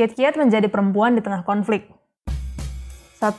Kiat-kiat 0.00 0.40
menjadi 0.40 0.64
perempuan 0.72 1.12
di 1.12 1.20
tengah 1.20 1.44
konflik. 1.44 1.84
1. 3.20 3.36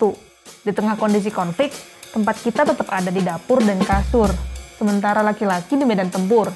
Di 0.62 0.70
tengah 0.70 0.94
kondisi 0.94 1.34
konflik, 1.34 1.74
tempat 2.14 2.38
kita 2.38 2.70
tetap 2.70 2.86
ada 2.94 3.10
di 3.10 3.18
dapur 3.18 3.66
dan 3.66 3.82
kasur, 3.82 4.30
sementara 4.78 5.26
laki-laki 5.26 5.74
di 5.74 5.90
medan 5.90 6.14
tempur. 6.14 6.54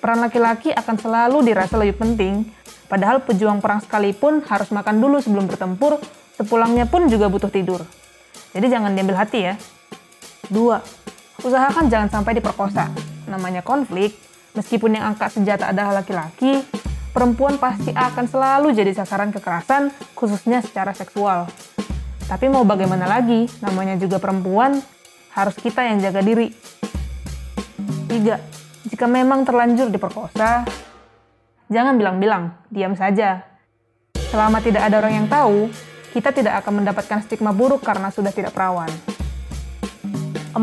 Peran 0.00 0.24
laki-laki 0.24 0.72
akan 0.72 0.96
selalu 0.96 1.52
dirasa 1.52 1.76
lebih 1.76 2.00
penting, 2.00 2.48
padahal 2.88 3.28
pejuang 3.28 3.60
perang 3.60 3.84
sekalipun 3.84 4.40
harus 4.48 4.72
makan 4.72 5.04
dulu 5.04 5.20
sebelum 5.20 5.44
bertempur, 5.52 6.00
sepulangnya 6.32 6.88
pun 6.88 7.04
juga 7.04 7.28
butuh 7.28 7.52
tidur. 7.52 7.84
Jadi 8.56 8.72
jangan 8.72 8.96
diambil 8.96 9.20
hati 9.20 9.52
ya. 9.52 9.60
2. 10.48 11.44
Usahakan 11.44 11.92
jangan 11.92 12.08
sampai 12.08 12.40
diperkosa. 12.40 12.88
Namanya 13.28 13.60
konflik, 13.60 14.16
meskipun 14.56 14.96
yang 14.96 15.12
angkat 15.12 15.28
senjata 15.36 15.76
adalah 15.76 16.00
laki-laki, 16.00 16.64
perempuan 17.16 17.56
pasti 17.56 17.96
akan 17.96 18.28
selalu 18.28 18.76
jadi 18.76 18.92
sasaran 18.92 19.32
kekerasan, 19.32 19.88
khususnya 20.12 20.60
secara 20.60 20.92
seksual. 20.92 21.48
Tapi 22.28 22.52
mau 22.52 22.68
bagaimana 22.68 23.08
lagi, 23.08 23.48
namanya 23.64 23.96
juga 23.96 24.20
perempuan, 24.20 24.76
harus 25.32 25.56
kita 25.56 25.80
yang 25.80 25.96
jaga 26.04 26.20
diri. 26.20 26.52
3. 28.12 28.92
Jika 28.92 29.08
memang 29.08 29.48
terlanjur 29.48 29.88
diperkosa, 29.88 30.68
jangan 31.72 31.96
bilang-bilang, 31.96 32.52
diam 32.68 32.92
saja. 32.92 33.48
Selama 34.28 34.60
tidak 34.60 34.84
ada 34.84 35.00
orang 35.00 35.24
yang 35.24 35.28
tahu, 35.32 35.72
kita 36.12 36.36
tidak 36.36 36.60
akan 36.60 36.84
mendapatkan 36.84 37.24
stigma 37.24 37.56
buruk 37.56 37.80
karena 37.80 38.12
sudah 38.12 38.28
tidak 38.28 38.52
perawan. 38.52 38.92
4. 40.52 40.60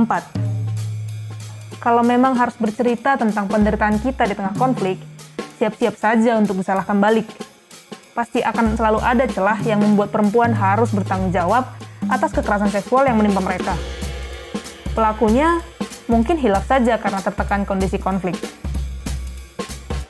Kalau 1.82 2.06
memang 2.06 2.38
harus 2.38 2.54
bercerita 2.62 3.18
tentang 3.18 3.50
penderitaan 3.50 3.98
kita 3.98 4.30
di 4.30 4.38
tengah 4.38 4.54
konflik, 4.54 5.13
siap-siap 5.64 5.96
saja 5.96 6.36
untuk 6.36 6.60
disalahkan 6.60 7.00
balik. 7.00 7.24
Pasti 8.12 8.44
akan 8.44 8.76
selalu 8.76 9.00
ada 9.00 9.24
celah 9.32 9.56
yang 9.64 9.80
membuat 9.80 10.12
perempuan 10.12 10.52
harus 10.52 10.92
bertanggung 10.92 11.32
jawab 11.32 11.64
atas 12.12 12.36
kekerasan 12.36 12.68
seksual 12.68 13.08
yang 13.08 13.16
menimpa 13.16 13.40
mereka. 13.40 13.80
Pelakunya 14.92 15.64
mungkin 16.12 16.36
hilaf 16.36 16.68
saja 16.68 17.00
karena 17.00 17.24
tertekan 17.24 17.64
kondisi 17.64 17.96
konflik. 17.96 18.36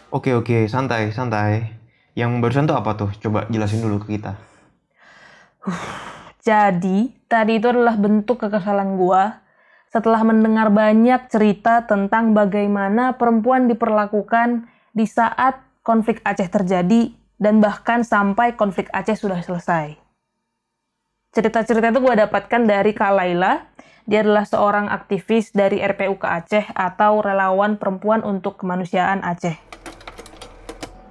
Oke 0.10 0.34
oke, 0.34 0.66
santai 0.66 1.14
santai. 1.14 1.70
Yang 2.17 2.42
barusan 2.42 2.66
tuh 2.66 2.78
apa 2.82 2.98
tuh? 2.98 3.14
Coba 3.22 3.45
jelasin 3.54 3.86
dulu 3.86 4.02
ke 4.02 4.17
kita. 4.17 4.34
Jadi, 6.50 7.14
tadi 7.30 7.62
itu 7.62 7.70
adalah 7.70 7.95
bentuk 7.95 8.42
kekesalan 8.42 8.98
gua 8.98 9.42
setelah 9.94 10.26
mendengar 10.26 10.73
banyak 10.73 11.30
cerita 11.30 11.86
tentang 11.86 12.34
bagaimana 12.34 13.14
perempuan 13.14 13.70
diperlakukan 13.70 14.73
di 14.94 15.09
saat 15.09 15.58
konflik 15.81 16.22
Aceh 16.22 16.47
terjadi 16.47 17.11
dan 17.41 17.59
bahkan 17.59 18.05
sampai 18.05 18.53
konflik 18.53 18.88
Aceh 18.94 19.17
sudah 19.17 19.41
selesai. 19.41 19.97
Cerita-cerita 21.33 21.89
itu 21.89 21.99
gue 21.99 22.16
dapatkan 22.16 22.61
dari 22.69 22.94
Kak 22.94 23.11
Laila. 23.17 23.66
Dia 24.05 24.21
adalah 24.21 24.45
seorang 24.45 24.86
aktivis 24.94 25.49
dari 25.49 25.81
RPUK 25.81 26.21
Aceh 26.21 26.66
atau 26.77 27.25
Relawan 27.25 27.81
Perempuan 27.81 28.21
untuk 28.21 28.61
Kemanusiaan 28.61 29.25
Aceh. 29.25 29.58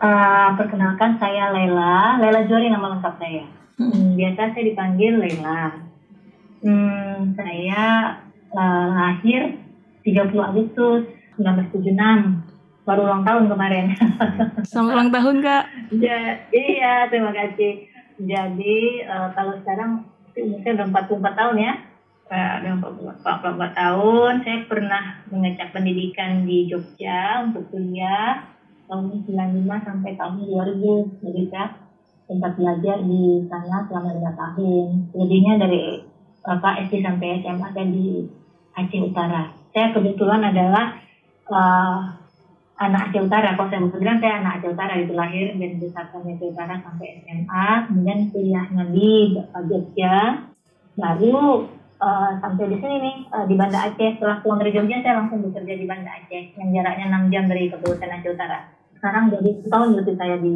Uh, 0.02 0.50
perkenalkan 0.58 1.18
saya 1.18 1.50
Laila, 1.50 2.22
Laila 2.22 2.46
Jori 2.46 2.70
nama 2.70 2.94
lengkap 2.96 3.14
saya. 3.18 3.44
Hmm, 3.82 4.14
biasa 4.14 4.54
saya 4.54 4.64
dipanggil 4.66 5.12
Laila. 5.18 5.74
Hmm, 6.62 7.34
saya 7.34 7.82
uh, 8.54 8.86
lahir 8.94 9.58
30 10.06 10.30
Agustus 10.38 11.02
1976 11.34 12.51
baru 12.82 13.06
ulang 13.06 13.22
tahun 13.22 13.44
kemarin. 13.46 13.94
Selamat 14.68 14.92
ulang 14.98 15.10
tahun 15.14 15.36
kak. 15.38 15.64
ya, 16.02 16.18
iya, 16.50 17.06
terima 17.06 17.30
kasih. 17.30 17.86
Jadi 18.18 19.06
uh, 19.06 19.30
kalau 19.34 19.54
sekarang 19.62 20.06
umurnya 20.34 20.70
udah 20.82 20.86
44 20.90 21.38
tahun 21.40 21.56
ya. 21.58 21.74
Uh, 22.32 22.52
udah 22.64 22.72
44 23.22 23.80
tahun. 23.80 24.32
Saya 24.42 24.58
pernah 24.66 25.02
mengecek 25.30 25.70
pendidikan 25.70 26.42
di 26.42 26.66
Jogja 26.66 27.46
untuk 27.46 27.70
kuliah 27.70 28.50
tahun 28.90 29.24
95 29.30 29.86
sampai 29.86 30.10
tahun 30.18 30.34
2000. 30.42 31.22
Jadi 31.22 31.42
saya 31.54 31.66
sempat 32.26 32.52
belajar 32.58 32.96
di 33.04 33.46
sana 33.46 33.86
selama 33.86 34.10
lima 34.10 34.32
tahun. 34.34 34.86
Jadinya 35.14 35.52
dari 35.62 36.02
uh, 36.50 36.58
SD 36.58 36.98
sampai 36.98 37.46
SMA 37.46 37.68
dan 37.70 37.88
di 37.94 38.26
Aceh 38.74 38.98
Utara. 38.98 39.54
Saya 39.72 39.94
kebetulan 39.94 40.42
adalah 40.52 40.96
uh, 41.48 42.21
anak 42.78 43.10
Aceh 43.10 43.20
Utara. 43.20 43.54
Kalau 43.54 43.68
saya 43.68 43.80
mau 43.84 43.92
bilang 43.92 44.18
saya 44.18 44.34
anak 44.40 44.52
Aceh 44.60 44.70
Utara 44.72 44.94
itu 44.96 45.12
lahir 45.12 45.46
dan 45.52 45.70
dibesarkan 45.76 46.20
di 46.24 46.30
Aceh 46.36 46.48
Utara 46.48 46.74
sampai 46.80 47.08
SMA, 47.24 47.68
kemudian 47.88 48.18
kuliahnya 48.32 48.84
di 48.90 49.10
Jogja, 49.68 50.16
baru 50.96 51.68
uh, 52.00 52.30
sampai 52.40 52.64
di 52.72 52.76
sini 52.80 52.96
nih 53.00 53.16
uh, 53.30 53.44
di 53.46 53.54
Banda 53.54 53.78
Aceh. 53.90 54.10
Setelah 54.18 54.40
pulang 54.40 54.60
dari 54.60 54.72
Jogja 54.74 55.04
saya 55.04 55.14
langsung 55.22 55.44
bekerja 55.44 55.74
di 55.76 55.86
Banda 55.86 56.10
Aceh 56.10 56.42
yang 56.58 56.68
jaraknya 56.72 57.06
6 57.28 57.32
jam 57.32 57.44
dari 57.46 57.62
Kabupaten 57.70 58.10
Aceh 58.18 58.32
Utara. 58.32 58.58
Sekarang 58.96 59.24
jadi 59.34 59.50
tahun 59.66 59.90
lebih 59.98 60.14
saya 60.16 60.36
di 60.38 60.54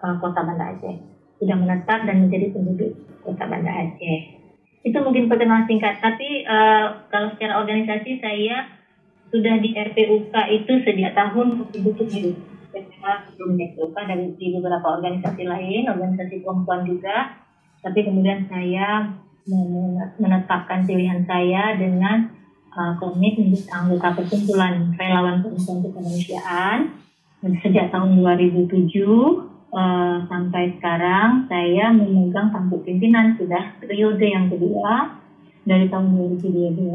uh, 0.00 0.14
kota 0.18 0.40
Banda 0.42 0.64
Aceh. 0.76 0.94
Sudah 1.42 1.56
menetap 1.58 2.06
dan 2.06 2.16
menjadi 2.26 2.54
penduduk 2.54 2.92
kota 3.26 3.44
Banda 3.46 3.72
Aceh. 3.72 4.18
Itu 4.82 4.98
mungkin 4.98 5.30
perkenalan 5.30 5.70
singkat, 5.70 6.02
tapi 6.02 6.42
uh, 6.42 7.06
kalau 7.06 7.30
secara 7.38 7.62
organisasi 7.62 8.18
saya 8.18 8.81
sudah 9.32 9.54
di 9.64 9.72
RPUK 9.72 10.34
itu 10.52 10.72
sejak 10.84 11.16
tahun 11.16 11.72
2007. 11.72 12.36
Saya 12.72 13.24
sebelum 13.26 13.56
dari 13.56 14.36
di 14.36 14.46
beberapa 14.54 15.00
organisasi 15.00 15.42
lain, 15.48 15.88
organisasi 15.88 16.44
perempuan 16.44 16.84
juga. 16.84 17.40
Tapi 17.82 18.06
kemudian 18.06 18.46
saya 18.46 19.10
menetapkan 20.22 20.86
pilihan 20.86 21.26
saya 21.26 21.74
dengan 21.74 22.30
uh, 22.70 22.94
komit 23.02 23.34
menjadi 23.34 23.74
anggota 23.74 24.22
perkumpulan 24.22 24.94
relawan 24.94 25.42
perempuan 25.42 25.82
kemanusiaan 25.82 26.78
sejak 27.42 27.90
tahun 27.90 28.22
2007 28.22 28.70
uh, 29.74 30.16
sampai 30.30 30.78
sekarang 30.78 31.50
saya 31.50 31.90
memegang 31.90 32.54
tampuk 32.54 32.86
pimpinan 32.86 33.34
sudah 33.34 33.74
periode 33.82 34.22
yang 34.22 34.46
kedua 34.46 35.18
dari 35.66 35.90
tahun 35.90 36.14
2012 36.38 36.86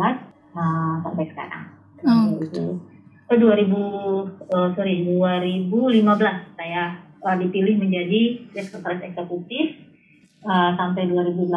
uh, 0.55 0.95
sampai 1.03 1.25
sekarang. 1.35 1.76
Oh. 2.05 2.37
Oh, 3.27 3.35
2000 3.35 3.73
uh, 4.53 4.69
sorry 4.77 5.03
2015 5.03 5.99
saya 6.55 6.95
uh, 7.25 7.35
dipilih 7.35 7.75
menjadi 7.81 8.47
sekretaris 8.53 9.03
eksekutif 9.03 9.83
uh, 10.45 10.71
sampai 10.77 11.09
2018 11.09 11.51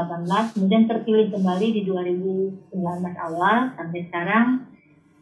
kemudian 0.57 0.89
terpilih 0.89 1.29
kembali 1.31 1.67
di 1.77 1.83
2019 1.87 2.75
awal 3.23 3.71
sampai 3.77 4.01
sekarang 4.09 4.47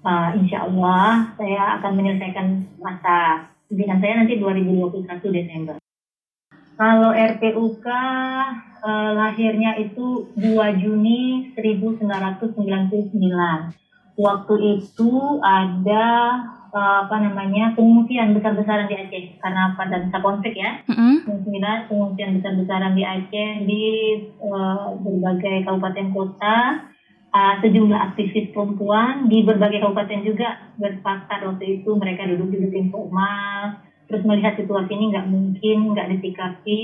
uh, 0.06 0.31
insya 0.39 0.71
Allah 0.71 1.37
saya 1.37 1.83
akan 1.83 1.93
menyelesaikan 1.99 2.47
masa 2.81 3.50
pimpinan 3.69 4.00
saya 4.00 4.25
nanti 4.25 4.41
2021 4.41 5.05
Desember. 5.35 5.77
Kalau 6.79 7.11
RPUK 7.11 7.87
uh, 8.87 9.11
lahirnya 9.19 9.77
itu 9.83 10.31
2 10.39 10.81
Juni 10.81 11.53
1999 11.59 12.55
waktu 14.19 14.55
itu 14.83 15.39
ada 15.47 16.06
uh, 16.75 17.06
apa 17.06 17.17
namanya 17.23 17.73
pengungsian 17.79 18.34
besar-besaran 18.34 18.91
di 18.91 18.99
Aceh. 18.99 19.25
Karena 19.39 19.79
pada 19.79 20.03
masa 20.03 20.19
konflik 20.19 20.59
ya. 20.59 20.83
Mm-hmm. 20.91 21.87
pengungsian 21.87 22.43
besar-besaran 22.43 22.93
di 22.99 23.03
Aceh 23.06 23.51
di 23.65 23.84
uh, 24.43 24.99
berbagai 24.99 25.65
kabupaten 25.65 26.09
kota. 26.11 26.59
Uh, 27.29 27.61
sejumlah 27.61 28.01
aktivis 28.12 28.56
perempuan 28.56 29.29
di 29.29 29.45
berbagai 29.45 29.84
kabupaten 29.84 30.21
juga 30.27 30.59
bersepakat 30.77 31.47
waktu 31.47 31.81
itu. 31.81 31.91
Mereka 31.95 32.27
duduk 32.35 32.50
di 32.50 32.69
informal 32.75 33.89
terus 34.09 34.25
melihat 34.25 34.56
situasi 34.56 34.89
ini 34.97 35.12
nggak 35.12 35.29
mungkin 35.29 35.79
nggak 35.93 36.09
disikapi 36.17 36.82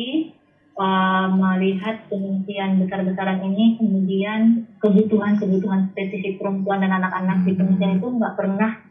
melihat 1.30 2.10
pengungsian 2.10 2.82
besar-besaran 2.82 3.46
ini 3.46 3.78
kemudian 3.78 4.66
kebutuhan-kebutuhan 4.82 5.94
spesifik 5.94 6.42
perempuan 6.42 6.82
dan 6.82 6.98
anak-anak 6.98 7.46
di 7.46 7.54
pengungsian 7.54 8.02
itu 8.02 8.08
nggak 8.10 8.34
pernah 8.34 8.82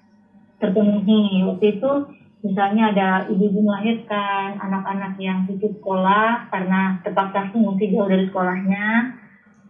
terpenuhi. 0.64 1.44
Waktu 1.44 1.66
itu 1.80 1.92
misalnya 2.44 2.96
ada 2.96 3.08
ibu-ibu 3.28 3.68
melahirkan 3.68 4.64
anak-anak 4.64 5.20
yang 5.20 5.44
putus 5.44 5.76
sekolah 5.76 6.48
karena 6.48 7.04
terpaksa 7.04 7.52
mengungsi 7.52 7.92
jauh 7.92 8.08
dari 8.08 8.32
sekolahnya. 8.32 9.20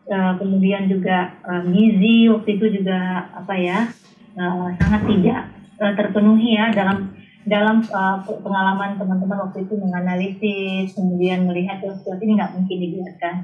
Uh, 0.03 0.35
kemudian 0.35 0.91
juga 0.91 1.31
uh, 1.47 1.63
gizi 1.63 2.27
waktu 2.27 2.59
itu 2.59 2.75
juga 2.75 3.23
apa 3.39 3.55
ya 3.55 3.87
uh, 4.35 4.67
sangat 4.75 5.07
tidak 5.07 5.47
uh, 5.79 5.95
terpenuhi 5.95 6.59
ya 6.59 6.75
dalam 6.75 7.15
dalam 7.43 7.83
uh, 7.91 8.23
pengalaman 8.23 8.95
teman-teman 8.95 9.49
waktu 9.49 9.67
itu 9.67 9.75
menganalisis, 9.75 10.95
kemudian 10.95 11.43
melihat 11.43 11.83
situasi 11.83 12.23
ini 12.23 12.39
nggak 12.39 12.53
mungkin 12.55 12.77
dibiarkan. 12.79 13.35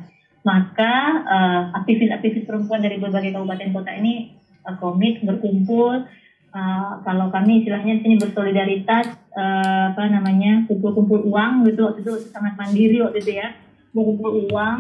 Maka 0.48 0.94
uh, 1.28 1.64
aktivis-aktivis 1.84 2.48
perempuan 2.48 2.80
dari 2.80 2.96
berbagai 2.96 3.36
kabupaten 3.36 3.76
kota 3.76 3.92
ini 3.92 4.40
uh, 4.64 4.76
komit 4.80 5.20
berkumpul 5.24 6.08
uh, 6.56 6.92
kalau 7.04 7.28
kami 7.30 7.62
istilahnya 7.62 8.00
sini 8.02 8.16
bersolidaritas 8.18 9.20
uh, 9.36 9.94
apa 9.94 10.04
namanya 10.10 10.66
kumpul-kumpul 10.66 11.22
uang 11.30 11.68
gitu 11.68 11.90
waktu 11.90 12.02
itu 12.06 12.14
sangat 12.32 12.56
mandiri 12.58 13.04
waktu 13.04 13.20
itu 13.22 13.32
ya 13.42 13.54
kumpul 13.94 14.48
uang 14.50 14.80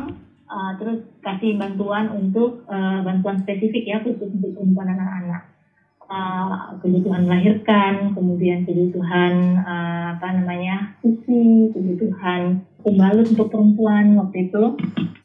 uh, 0.49 0.71
terus 0.77 1.05
kasih 1.21 1.57
bantuan 1.57 2.09
untuk 2.13 2.65
uh, 2.69 3.03
bantuan 3.05 3.41
spesifik 3.41 3.83
ya 3.85 3.97
khusus 4.01 4.29
untuk 4.29 4.55
perempuan 4.57 4.95
anak-anak 4.95 5.48
uh, 6.09 6.75
kebutuhan 6.81 7.29
melahirkan 7.29 8.17
kemudian 8.17 8.65
kebutuhan 8.65 9.61
uh, 9.63 10.17
apa 10.17 10.27
namanya 10.35 10.97
susu 10.99 11.69
kebutuhan 11.71 12.65
pembalut 12.81 13.29
untuk 13.29 13.47
perempuan 13.53 14.17
waktu 14.17 14.49
itu 14.49 14.75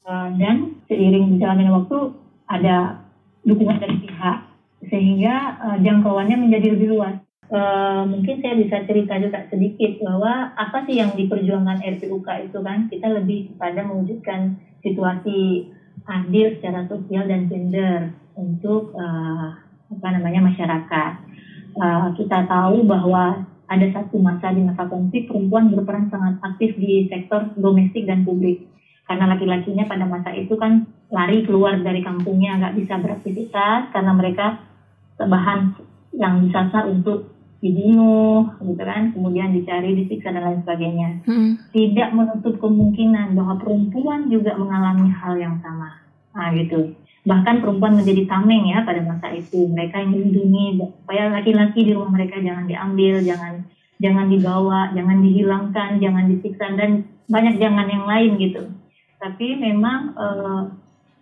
uh, 0.04 0.28
dan 0.36 0.78
seiring 0.86 1.34
berjalannya 1.34 1.72
waktu 1.72 1.98
ada 2.46 3.02
dukungan 3.42 3.80
dari 3.80 3.96
pihak 4.04 4.38
sehingga 4.84 5.56
jangkauannya 5.80 6.44
menjadi 6.44 6.76
lebih 6.76 6.92
luas. 6.92 7.16
Uh, 7.48 8.04
mungkin 8.08 8.40
saya 8.40 8.56
bisa 8.56 8.84
cerita 8.84 9.16
juga 9.16 9.48
sedikit 9.48 10.00
bahwa 10.04 10.52
apa 10.56 10.84
sih 10.84 11.00
yang 11.00 11.12
diperjuangkan 11.16 11.80
RPUK 11.80 12.28
itu 12.52 12.58
kan 12.60 12.88
kita 12.88 13.08
lebih 13.12 13.56
pada 13.56 13.84
mewujudkan 13.84 14.60
situasi 14.84 15.68
adil 16.04 16.56
secara 16.56 16.84
sosial 16.88 17.24
dan 17.28 17.48
gender 17.48 18.12
untuk 18.36 18.92
uh, 18.96 19.63
apa 19.90 20.08
namanya 20.14 20.40
masyarakat. 20.48 21.12
Uh, 21.74 22.14
kita 22.14 22.46
tahu 22.46 22.86
bahwa 22.86 23.42
ada 23.66 23.86
satu 23.90 24.20
masa 24.20 24.52
di 24.54 24.62
masa 24.62 24.86
konflik 24.86 25.26
perempuan 25.26 25.72
berperan 25.72 26.12
sangat 26.12 26.38
aktif 26.44 26.76
di 26.78 27.08
sektor 27.10 27.50
domestik 27.56 28.04
dan 28.06 28.22
publik 28.22 28.68
karena 29.04 29.36
laki-lakinya 29.36 29.84
pada 29.84 30.04
masa 30.08 30.32
itu 30.32 30.56
kan 30.56 30.88
lari 31.12 31.44
keluar 31.44 31.76
dari 31.80 32.00
kampungnya 32.00 32.56
nggak 32.60 32.76
bisa 32.80 32.96
beraktivitas 33.00 33.92
karena 33.92 34.12
mereka 34.16 34.64
bahan 35.20 35.76
yang 36.16 36.44
disasar 36.48 36.88
untuk 36.88 37.32
dibunuh 37.60 38.52
gitu 38.60 38.82
kan 38.84 39.12
kemudian 39.16 39.56
dicari 39.56 39.96
disiksa 39.96 40.32
dan 40.32 40.44
lain 40.44 40.60
sebagainya 40.64 41.24
hmm. 41.24 41.72
tidak 41.72 42.12
menutup 42.12 42.60
kemungkinan 42.60 43.32
bahwa 43.32 43.56
perempuan 43.56 44.28
juga 44.28 44.52
mengalami 44.56 45.08
hal 45.08 45.32
yang 45.40 45.56
sama 45.64 45.96
nah 46.36 46.52
gitu 46.52 46.92
bahkan 47.24 47.64
perempuan 47.64 47.96
menjadi 47.96 48.28
tameng 48.28 48.68
ya 48.68 48.84
pada 48.84 49.00
masa 49.00 49.32
itu. 49.32 49.64
Mereka 49.68 49.96
yang 50.04 50.12
melindungi 50.12 50.64
supaya 51.00 51.32
laki-laki 51.32 51.80
di 51.88 51.92
rumah 51.96 52.12
mereka 52.12 52.36
jangan 52.40 52.68
diambil 52.68 53.24
jangan 53.24 53.54
jangan 53.98 54.26
dibawa 54.28 54.80
jangan 54.92 55.18
dihilangkan 55.24 55.90
jangan 56.02 56.24
disiksa 56.28 56.66
dan 56.76 57.08
banyak 57.24 57.56
jangan 57.56 57.88
yang 57.88 58.04
lain 58.04 58.36
gitu. 58.36 58.62
Tapi 59.16 59.56
memang 59.56 60.12
e, 60.12 60.26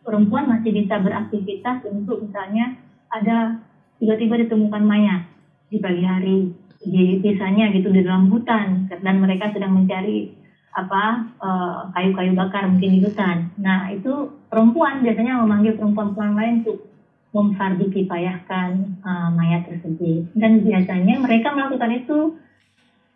perempuan 0.02 0.50
masih 0.50 0.74
bisa 0.74 0.98
beraktivitas 0.98 1.86
untuk 1.86 2.26
misalnya 2.26 2.74
ada 3.06 3.62
tiba-tiba 4.02 4.42
ditemukan 4.42 4.82
mayat 4.82 5.22
di 5.70 5.78
pagi 5.78 6.02
hari. 6.02 6.38
Di 6.82 7.22
desanya 7.22 7.70
gitu 7.70 7.94
di 7.94 8.02
dalam 8.02 8.26
hutan. 8.26 8.90
Dan 8.90 9.22
mereka 9.22 9.54
sedang 9.54 9.70
mencari 9.70 10.34
apa 10.72 11.30
eh, 11.36 11.80
kayu-kayu 11.94 12.32
uh, 12.32 12.38
bakar 12.42 12.64
mungkin 12.66 12.90
di 12.96 13.00
hutan. 13.04 13.52
Nah 13.60 13.92
itu 13.92 14.41
perempuan 14.52 15.00
biasanya 15.00 15.40
memanggil 15.40 15.80
perempuan-perempuan 15.80 16.36
lain 16.36 16.54
untuk 16.60 16.78
memfardu 17.32 17.88
kifayahkan 17.88 19.00
uh, 19.00 19.32
mayat 19.32 19.64
tersebut 19.64 20.28
dan 20.36 20.60
biasanya 20.60 21.16
mereka 21.16 21.56
melakukan 21.56 22.04
itu 22.04 22.18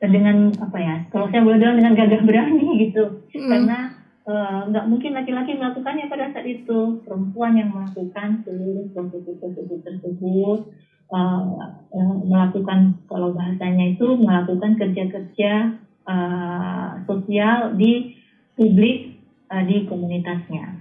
dengan 0.00 0.56
apa 0.56 0.78
ya 0.80 0.96
kalau 1.12 1.28
saya 1.28 1.44
boleh 1.44 1.60
bilang 1.60 1.76
dengan 1.76 1.92
gagah 1.92 2.24
berani 2.24 2.64
gitu 2.88 3.28
mm. 3.36 3.48
karena 3.52 3.96
Eh, 4.26 4.60
nggak 4.74 4.84
uh, 4.84 4.90
mungkin 4.90 5.14
laki-laki 5.14 5.54
melakukannya 5.54 6.10
pada 6.10 6.34
saat 6.34 6.42
itu 6.50 6.98
perempuan 7.06 7.54
yang 7.54 7.70
melakukan 7.70 8.42
seluruh 8.42 8.90
proses 8.90 9.22
tersebut 9.22 9.86
tersebut 9.86 10.66
uh, 11.14 11.70
uh, 11.94 12.14
melakukan 12.26 12.98
kalau 13.06 13.30
bahasanya 13.30 13.94
itu 13.94 14.18
melakukan 14.18 14.82
kerja-kerja 14.82 15.78
uh, 16.10 17.06
sosial 17.06 17.78
di 17.78 18.18
publik 18.58 19.22
uh, 19.46 19.62
di 19.62 19.86
komunitasnya. 19.86 20.74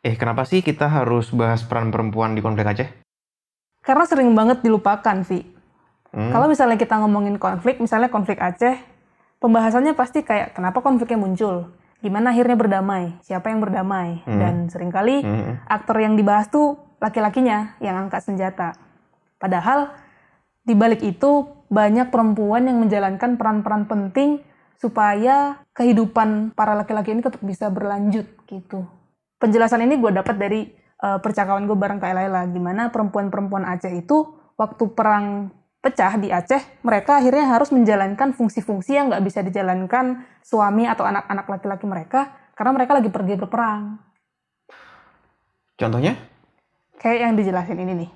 Eh 0.00 0.16
kenapa 0.16 0.48
sih 0.48 0.64
kita 0.64 0.88
harus 0.88 1.28
bahas 1.32 1.60
peran 1.60 1.92
perempuan 1.92 2.32
di 2.32 2.40
konflik 2.40 2.64
Aceh? 2.64 2.88
Karena 3.84 4.04
sering 4.08 4.32
banget 4.32 4.64
dilupakan, 4.64 5.24
Vi. 5.24 5.44
Hmm. 6.10 6.32
Kalau 6.32 6.48
misalnya 6.48 6.80
kita 6.80 7.00
ngomongin 7.00 7.36
konflik, 7.36 7.78
misalnya 7.78 8.08
konflik 8.08 8.40
Aceh, 8.40 8.80
pembahasannya 9.38 9.92
pasti 9.92 10.24
kayak 10.24 10.56
kenapa 10.56 10.80
konfliknya 10.80 11.20
muncul 11.20 11.80
gimana 12.00 12.32
akhirnya 12.32 12.56
berdamai, 12.56 13.12
siapa 13.20 13.52
yang 13.52 13.60
berdamai, 13.60 14.24
hmm. 14.24 14.40
dan 14.40 14.54
sering 14.72 14.88
kali 14.88 15.20
hmm. 15.20 15.68
aktor 15.68 16.00
yang 16.00 16.16
dibahas 16.16 16.48
tuh 16.48 16.80
laki-lakinya 16.96 17.76
yang 17.80 17.96
angkat 18.08 18.24
senjata. 18.24 18.72
Padahal 19.36 19.92
di 20.64 20.72
balik 20.72 21.04
itu 21.04 21.48
banyak 21.68 22.08
perempuan 22.08 22.68
yang 22.68 22.80
menjalankan 22.80 23.36
peran-peran 23.36 23.84
penting 23.84 24.40
supaya 24.80 25.60
kehidupan 25.76 26.56
para 26.56 26.72
laki-laki 26.72 27.12
ini 27.12 27.20
tetap 27.20 27.40
bisa 27.44 27.68
berlanjut 27.68 28.24
gitu. 28.48 28.88
Penjelasan 29.40 29.80
ini 29.88 29.96
gue 29.96 30.12
dapat 30.12 30.36
dari 30.36 30.68
uh, 31.00 31.16
percakapan 31.16 31.64
gue 31.64 31.72
bareng 31.72 31.96
Kak 31.96 32.12
Laila, 32.12 32.44
gimana 32.44 32.92
perempuan-perempuan 32.92 33.64
Aceh 33.64 33.88
itu 33.88 34.36
waktu 34.60 34.84
perang 34.92 35.48
pecah 35.80 36.20
di 36.20 36.28
Aceh, 36.28 36.84
mereka 36.84 37.16
akhirnya 37.16 37.56
harus 37.56 37.72
menjalankan 37.72 38.36
fungsi-fungsi 38.36 39.00
yang 39.00 39.08
nggak 39.08 39.24
bisa 39.24 39.40
dijalankan 39.40 40.28
suami 40.44 40.84
atau 40.84 41.08
anak-anak 41.08 41.48
laki-laki 41.48 41.88
mereka 41.88 42.52
karena 42.52 42.76
mereka 42.76 42.92
lagi 43.00 43.08
pergi 43.08 43.34
berperang. 43.40 43.96
Contohnya? 45.80 46.20
Kayak 47.00 47.18
yang 47.24 47.32
dijelasin 47.40 47.80
ini 47.80 47.92
nih. 48.04 48.10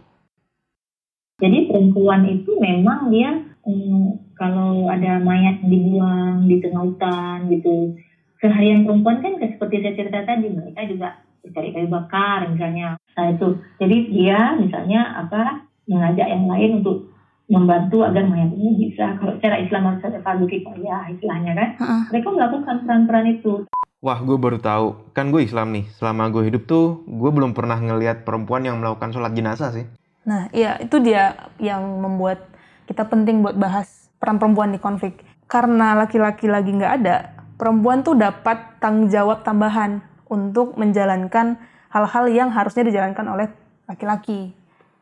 Jadi 1.40 1.58
perempuan 1.72 2.28
itu 2.28 2.52
memang 2.60 3.08
dia 3.08 3.32
hmm, 3.64 4.36
kalau 4.36 4.92
ada 4.92 5.24
mayat 5.24 5.64
dibuang 5.64 6.44
di 6.44 6.60
tengah 6.60 6.84
hutan 6.84 7.48
gitu, 7.48 7.96
seharian 8.44 8.84
perempuan 8.84 9.24
kan 9.24 9.40
seperti 9.40 9.80
saya 9.80 9.94
cerita 9.96 10.20
tadi 10.28 10.52
mereka 10.52 10.84
juga 10.84 11.08
mencari 11.40 11.68
kayu 11.72 11.88
bakar 11.88 12.40
misalnya. 12.52 13.00
Nah 13.16 13.26
itu, 13.32 13.48
jadi 13.80 13.96
dia 14.12 14.40
misalnya 14.60 15.00
apa 15.24 15.64
mengajak 15.88 16.28
yang 16.28 16.44
lain 16.44 16.70
untuk 16.84 17.14
membantu 17.44 18.04
agar 18.04 18.24
mayat 18.24 18.52
ini 18.56 18.88
bisa 18.88 19.20
kalau 19.20 19.36
secara 19.36 19.60
Islam 19.60 19.84
harus 19.84 20.00
ada 20.00 20.20
fardu 20.24 20.48
kifayah 20.48 21.12
istilahnya 21.12 21.52
kan 21.52 21.68
uh-uh. 21.76 22.02
mereka 22.08 22.28
melakukan 22.32 22.76
peran-peran 22.88 23.26
itu 23.36 23.68
Wah, 24.04 24.20
gue 24.20 24.36
baru 24.36 24.60
tahu. 24.60 25.16
Kan 25.16 25.32
gue 25.32 25.48
Islam 25.48 25.72
nih. 25.72 25.88
Selama 25.96 26.28
gue 26.28 26.44
hidup 26.44 26.68
tuh, 26.68 27.00
gue 27.08 27.30
belum 27.32 27.56
pernah 27.56 27.80
ngelihat 27.80 28.28
perempuan 28.28 28.60
yang 28.60 28.76
melakukan 28.76 29.16
sholat 29.16 29.32
jenazah 29.32 29.72
sih. 29.72 29.88
Nah, 30.28 30.44
iya 30.52 30.76
itu 30.76 31.00
dia 31.00 31.32
yang 31.56 31.80
membuat 32.04 32.44
kita 32.84 33.08
penting 33.08 33.40
buat 33.40 33.56
bahas 33.56 34.12
peran 34.20 34.36
perempuan 34.36 34.76
di 34.76 34.80
konflik. 34.80 35.24
Karena 35.48 35.96
laki-laki 35.96 36.44
lagi 36.44 36.76
nggak 36.76 36.94
ada, 37.00 37.32
perempuan 37.56 38.02
tuh 38.02 38.18
dapat 38.18 38.78
tanggung 38.82 39.10
jawab 39.10 39.46
tambahan 39.46 40.02
untuk 40.28 40.74
menjalankan 40.74 41.58
hal-hal 41.90 42.24
yang 42.30 42.50
harusnya 42.50 42.82
dijalankan 42.86 43.26
oleh 43.30 43.48
laki-laki. 43.86 44.50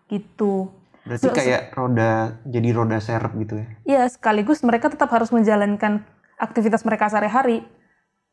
Gitu. 0.09 0.69
Berarti 1.03 1.26
so, 1.26 1.35
kayak 1.35 1.75
roda 1.75 2.38
jadi 2.47 2.69
roda 2.71 2.99
serep 3.03 3.33
gitu 3.43 3.55
ya? 3.59 3.67
Iya, 3.83 4.03
sekaligus 4.12 4.62
mereka 4.62 4.93
tetap 4.93 5.11
harus 5.11 5.35
menjalankan 5.35 6.05
aktivitas 6.38 6.87
mereka 6.87 7.11
sehari-hari 7.11 7.65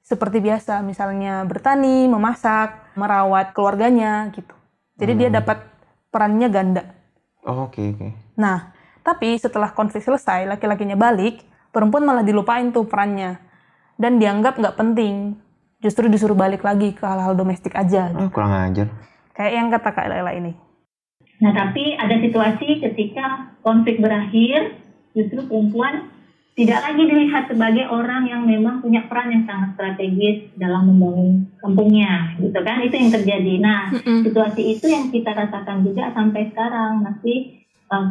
seperti 0.06 0.42
biasa, 0.42 0.82
misalnya 0.82 1.46
bertani, 1.46 2.10
memasak, 2.10 2.94
merawat 2.98 3.54
keluarganya 3.54 4.30
gitu. 4.34 4.54
Jadi 4.98 5.12
hmm. 5.16 5.20
dia 5.22 5.30
dapat 5.30 5.58
perannya 6.10 6.50
ganda. 6.50 6.84
Oh, 7.46 7.70
oke 7.70 7.78
okay, 7.78 7.86
oke. 7.94 7.98
Okay. 7.98 8.12
Nah, 8.38 8.74
tapi 9.02 9.38
setelah 9.40 9.72
konflik 9.72 10.04
selesai, 10.04 10.46
laki-lakinya 10.46 10.98
balik, 11.00 11.46
perempuan 11.72 12.04
malah 12.06 12.26
dilupain 12.26 12.70
tuh 12.70 12.86
perannya 12.86 13.49
dan 14.00 14.18
dianggap 14.18 14.56
nggak 14.56 14.80
penting. 14.80 15.36
Justru 15.80 16.08
disuruh 16.12 16.36
balik 16.36 16.64
lagi 16.64 16.92
ke 16.96 17.04
hal-hal 17.04 17.36
domestik 17.36 17.76
aja. 17.76 18.12
Oh, 18.16 18.32
kurang 18.32 18.52
ajar. 18.52 18.88
Kayak 19.32 19.54
yang 19.56 19.68
kata 19.72 19.90
Kak 19.96 20.08
Lela 20.12 20.32
ini. 20.36 20.52
Nah, 21.40 21.56
tapi 21.56 21.96
ada 21.96 22.20
situasi 22.20 22.84
ketika 22.84 23.56
konflik 23.64 24.04
berakhir, 24.04 24.76
justru 25.16 25.40
perempuan 25.48 26.12
tidak 26.60 26.84
lagi 26.84 27.08
dilihat 27.08 27.48
sebagai 27.48 27.88
orang 27.88 28.28
yang 28.28 28.44
memang 28.44 28.84
punya 28.84 29.08
peran 29.08 29.32
yang 29.32 29.48
sangat 29.48 29.80
strategis 29.80 30.52
dalam 30.60 30.92
membangun 30.92 31.48
kampungnya, 31.64 32.36
gitu 32.44 32.60
kan? 32.60 32.84
Itu 32.84 33.00
yang 33.00 33.12
terjadi. 33.16 33.54
Nah, 33.64 33.96
mm-hmm. 33.96 34.28
situasi 34.28 34.62
itu 34.76 34.92
yang 34.92 35.08
kita 35.08 35.32
rasakan 35.32 35.88
juga 35.88 36.12
sampai 36.12 36.52
sekarang 36.52 37.00
masih 37.00 37.64
uh, 37.88 38.04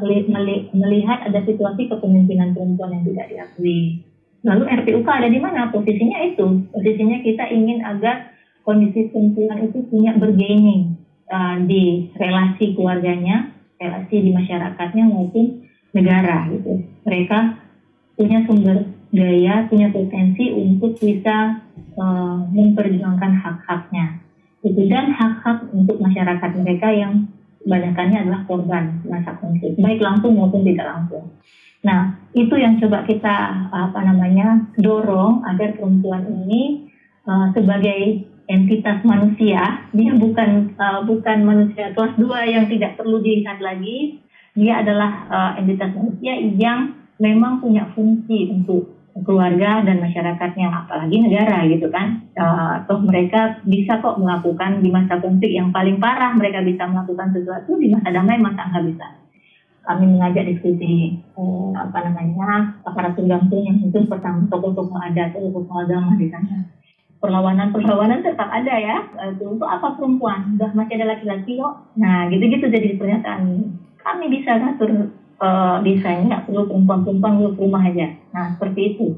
melihat 0.72 1.28
ada 1.28 1.44
situasi 1.44 1.92
kepemimpinan 1.92 2.56
perempuan 2.56 2.96
yang 2.96 3.04
tidak 3.04 3.26
diakui. 3.28 4.07
Lalu 4.46 4.64
RPUK 4.70 5.08
ada 5.08 5.28
di 5.30 5.40
mana? 5.42 5.70
Posisinya 5.74 6.22
itu, 6.22 6.66
posisinya 6.70 7.18
kita 7.26 7.50
ingin 7.50 7.82
agar 7.82 8.30
kondisi 8.62 9.10
perempuan 9.10 9.66
itu 9.66 9.82
punya 9.90 10.14
bergaining, 10.14 10.94
uh, 11.32 11.56
di 11.66 12.12
relasi 12.14 12.76
keluarganya, 12.78 13.50
relasi 13.78 14.16
di 14.22 14.30
masyarakatnya 14.30 15.04
maupun 15.10 15.66
negara 15.90 16.46
gitu. 16.54 16.86
Mereka 17.02 17.38
punya 18.14 18.38
sumber 18.46 18.86
daya, 19.10 19.66
punya 19.66 19.88
potensi 19.90 20.52
untuk 20.52 20.98
bisa 21.00 21.64
uh, 21.96 22.38
memperjuangkan 22.52 23.32
hak-haknya. 23.42 24.22
Itu 24.62 24.86
dan 24.90 25.14
hak-hak 25.14 25.70
untuk 25.70 26.02
masyarakat 26.02 26.50
mereka 26.58 26.90
yang 26.90 27.30
kebanyakannya 27.62 28.18
adalah 28.26 28.42
korban 28.48 28.84
masa 29.06 29.36
konflik, 29.38 29.76
baik 29.76 30.00
langsung 30.00 30.34
maupun 30.34 30.64
tidak 30.64 30.88
langsung. 30.88 31.28
Nah, 31.78 32.18
itu 32.34 32.54
yang 32.58 32.78
coba 32.82 33.06
kita 33.06 33.36
apa 33.70 34.00
namanya 34.02 34.66
dorong 34.78 35.46
agar 35.46 35.78
perempuan 35.78 36.26
ini 36.26 36.90
uh, 37.22 37.54
sebagai 37.54 38.26
entitas 38.48 39.04
manusia, 39.04 39.86
dia 39.92 40.12
bukan 40.16 40.74
uh, 40.74 41.04
bukan 41.04 41.38
manusia 41.44 41.92
kelas 41.92 42.16
dua 42.16 42.48
yang 42.48 42.66
tidak 42.66 42.96
perlu 42.96 43.20
dilihat 43.20 43.60
lagi, 43.60 44.24
dia 44.56 44.82
adalah 44.82 45.10
uh, 45.28 45.52
entitas 45.60 45.92
manusia 45.94 46.34
yang 46.40 46.98
memang 47.20 47.60
punya 47.62 47.86
fungsi 47.94 48.50
untuk 48.50 48.98
keluarga 49.26 49.82
dan 49.82 49.98
masyarakatnya, 49.98 50.66
apalagi 50.70 51.16
negara 51.18 51.66
gitu 51.66 51.90
kan. 51.90 52.26
Uh, 52.38 52.86
toh 52.86 53.02
mereka 53.02 53.58
bisa 53.66 53.98
kok 53.98 54.18
melakukan 54.18 54.78
di 54.82 54.88
masa 54.94 55.18
konflik 55.18 55.54
yang 55.54 55.74
paling 55.74 55.98
parah, 55.98 56.34
mereka 56.34 56.62
bisa 56.62 56.86
melakukan 56.86 57.34
sesuatu 57.34 57.78
di 57.78 57.90
masa 57.90 58.14
damai 58.14 58.38
masa 58.38 58.66
nggak 58.70 58.86
bisa. 58.94 59.06
Kami 59.88 60.04
mengajak 60.04 60.44
diskusi 60.44 61.16
uh, 61.32 61.72
apa 61.72 62.04
namanya 62.04 62.76
aparatur 62.84 63.24
gantung 63.24 63.64
yang 63.64 63.80
itu 63.80 64.04
pertama 64.04 64.44
tokoh-tokoh 64.52 65.00
adat, 65.00 65.32
tokoh-tokoh 65.32 65.88
agama 65.88 66.12
di 66.20 66.28
sana. 66.28 66.68
Perlawanan-perlawanan 67.24 68.20
tetap 68.20 68.52
ada 68.52 68.74
ya. 68.76 69.08
Uh, 69.16 69.32
untuk 69.48 69.64
apa 69.64 69.96
perempuan? 69.96 70.60
Udah 70.60 70.76
masih 70.76 71.00
ada 71.00 71.16
laki-laki 71.16 71.56
kok. 71.56 71.88
Nah 71.96 72.28
gitu-gitu 72.28 72.68
jadi 72.68 73.00
pernyataan. 73.00 73.72
Kami 74.04 74.24
bisa 74.28 74.60
ngatur 74.60 75.08
uh, 75.40 75.80
desain 75.80 76.28
nggak 76.28 76.44
perlu 76.44 76.68
perempuan-perempuan 76.68 77.32
perlu 77.40 77.50
rumah 77.56 77.82
aja. 77.88 78.12
Nah 78.36 78.44
seperti 78.60 78.92
itu 78.92 79.16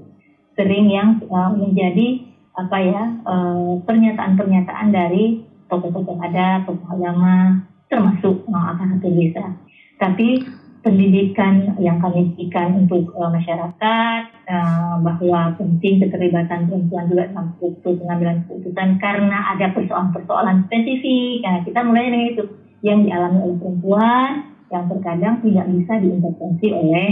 sering 0.54 0.86
yang 0.86 1.18
uh, 1.26 1.50
menjadi 1.50 2.30
apa 2.54 2.76
ya 2.82 3.02
pernyataan 3.24 3.86
pernyataan-pernyataan 3.86 4.88
dari 4.94 5.42
tokoh-tokoh 5.70 6.18
ada 6.18 6.66
tokoh 6.66 6.88
agama, 6.94 7.62
termasuk 7.86 8.46
uh, 8.50 8.74
aparatur 8.74 9.14
desa. 9.14 9.54
Tapi 10.02 10.42
pendidikan 10.80 11.76
yang 11.76 12.00
kami 12.00 12.32
berikan 12.32 12.84
untuk 12.84 13.12
uh, 13.16 13.28
masyarakat 13.28 14.22
uh, 14.48 14.96
bahwa 15.04 15.52
penting 15.60 16.00
keterlibatan 16.00 16.68
perempuan 16.68 17.04
juga 17.12 17.24
dalam 17.28 17.46
pengambilan 17.84 18.36
keputusan 18.48 18.88
karena 18.96 19.38
ada 19.56 19.72
persoalan-persoalan 19.76 20.64
spesifik. 20.68 21.44
Nah, 21.44 21.60
kita 21.64 21.80
mulai 21.84 22.08
dengan 22.08 22.28
itu 22.32 22.44
yang 22.80 23.04
dialami 23.04 23.38
oleh 23.44 23.56
perempuan 23.60 24.30
yang 24.70 24.84
terkadang 24.86 25.34
tidak 25.44 25.66
bisa 25.68 25.92
diintervensi 26.00 26.68
oleh 26.72 27.08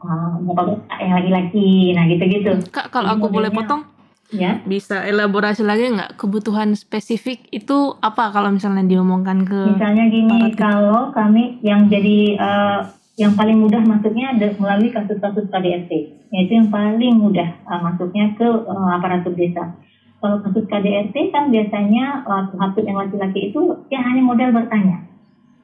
uh, 0.00 0.40
bapak 0.46 0.88
yang 1.02 1.12
laki-laki. 1.20 1.70
Nah 1.92 2.04
gitu-gitu. 2.08 2.52
Kak 2.72 2.88
kalau 2.94 3.18
aku 3.18 3.26
boleh 3.28 3.50
potong, 3.50 3.84
ya 4.30 4.62
bisa 4.64 5.02
elaborasi 5.04 5.66
lagi 5.66 5.90
nggak 5.90 6.14
kebutuhan 6.16 6.78
spesifik 6.78 7.42
itu 7.50 7.98
apa 7.98 8.30
kalau 8.30 8.54
misalnya 8.54 8.86
diomongkan 8.86 9.42
ke 9.42 9.74
misalnya 9.74 10.06
gini 10.06 10.54
kalau 10.54 11.10
kami 11.10 11.58
yang 11.66 11.90
jadi 11.90 12.38
uh, 12.38 12.80
yang 13.20 13.36
paling 13.36 13.60
mudah 13.60 13.84
masuknya 13.84 14.32
melalui 14.56 14.88
kasus-kasus 14.88 15.52
KDRT 15.52 15.92
yaitu 16.32 16.52
yang 16.56 16.72
paling 16.72 17.20
mudah 17.20 17.52
uh, 17.68 17.80
masuknya 17.84 18.32
ke 18.32 18.48
uh, 18.48 18.96
aparatur 18.96 19.36
desa. 19.36 19.76
Kalau 20.24 20.40
kasus 20.40 20.64
KDRT 20.64 21.28
kan 21.28 21.52
biasanya 21.52 22.24
uh, 22.24 22.48
yang 22.80 22.96
laki-laki 22.96 23.52
itu 23.52 23.60
ya 23.92 24.00
hanya 24.00 24.24
modal 24.24 24.56
bertanya. 24.56 25.04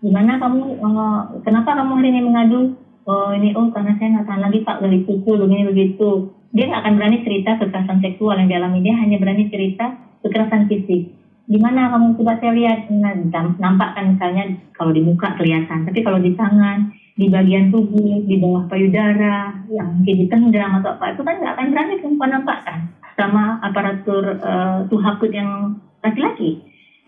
Gimana 0.05 0.37
kamu 0.37 0.85
uh, 0.85 1.21
kenapa 1.49 1.81
kamu 1.81 1.93
hari 1.97 2.09
ini 2.13 2.21
mengadu? 2.29 2.61
Oh 3.09 3.33
ini 3.33 3.57
oh 3.57 3.73
karena 3.73 3.97
saya 3.97 4.21
nggak 4.21 4.27
tahan 4.29 4.43
lagi 4.45 4.59
pak. 4.61 4.77
Dari 4.85 4.99
pukul 5.09 5.41
begini 5.49 5.65
begitu. 5.73 6.37
Dia 6.53 6.69
nggak 6.69 6.83
akan 6.85 6.95
berani 7.01 7.19
cerita 7.25 7.51
kekerasan 7.57 8.05
seksual 8.05 8.37
yang 8.37 8.53
dialami. 8.53 8.85
Dia 8.85 9.01
hanya 9.01 9.17
berani 9.17 9.49
cerita 9.49 9.97
kekerasan 10.21 10.69
fisik. 10.69 11.15
Gimana 11.47 11.95
kamu? 11.95 12.21
Coba 12.21 12.37
saya 12.37 12.53
lihat. 12.53 12.91
Nah, 12.93 13.17
nampak 13.57 13.97
kan 13.97 14.13
misalnya 14.13 14.45
kalau 14.77 14.93
di 14.93 15.01
muka 15.01 15.39
kelihatan 15.41 15.89
tapi 15.89 16.05
kalau 16.05 16.21
di 16.21 16.37
tangan 16.37 17.06
di 17.17 17.27
bagian 17.33 17.73
tubuh 17.73 18.21
di 18.29 18.37
bawah 18.37 18.69
payudara 18.69 19.57
yang 19.73 20.01
mungkin 20.01 20.17
ditendang 20.21 20.85
atau 20.85 21.01
apa 21.01 21.17
itu 21.17 21.23
kan 21.25 21.35
nggak 21.41 21.55
akan 21.57 21.69
berani 21.73 21.95
perempuan 22.05 22.31
nampak 22.37 22.59
kan 22.69 22.81
sama 23.17 23.57
aparatur 23.65 24.37
uh, 24.45 24.85
tuhakut 24.93 25.33
yang 25.33 25.81
laki-laki 26.05 26.61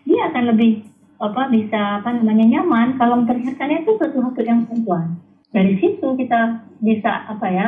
dia 0.09 0.33
akan 0.33 0.57
lebih 0.57 0.89
apa 1.19 1.51
bisa 1.51 1.99
apa 1.99 2.15
namanya 2.15 2.59
nyaman 2.59 2.95
kalau 2.95 3.19
memperlihatkannya 3.21 3.83
itu 3.83 3.99
sesuatu 3.99 4.39
yang 4.39 4.63
perempuan. 4.65 5.19
Dari 5.51 5.75
situ 5.77 6.07
kita 6.15 6.63
bisa 6.79 7.27
apa 7.27 7.47
ya 7.51 7.67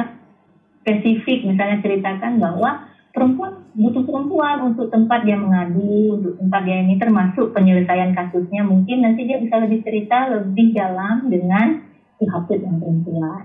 spesifik 0.82 1.46
misalnya 1.46 1.84
ceritakan 1.84 2.40
bahwa 2.40 2.88
perempuan 3.12 3.62
butuh 3.76 4.04
perempuan 4.08 4.72
untuk 4.72 4.88
tempat 4.88 5.28
dia 5.28 5.36
mengadu, 5.36 6.16
untuk 6.16 6.34
tempat 6.40 6.62
dia 6.64 6.78
ini 6.80 6.96
termasuk 6.96 7.52
penyelesaian 7.52 8.16
kasusnya 8.16 8.64
mungkin 8.64 9.04
nanti 9.04 9.28
dia 9.28 9.38
bisa 9.38 9.60
lebih 9.60 9.84
cerita 9.84 10.32
lebih 10.32 10.72
dalam 10.72 11.28
dengan 11.28 11.91
pihak 12.22 12.46
yang 12.54 12.78
perempuan. 12.78 13.44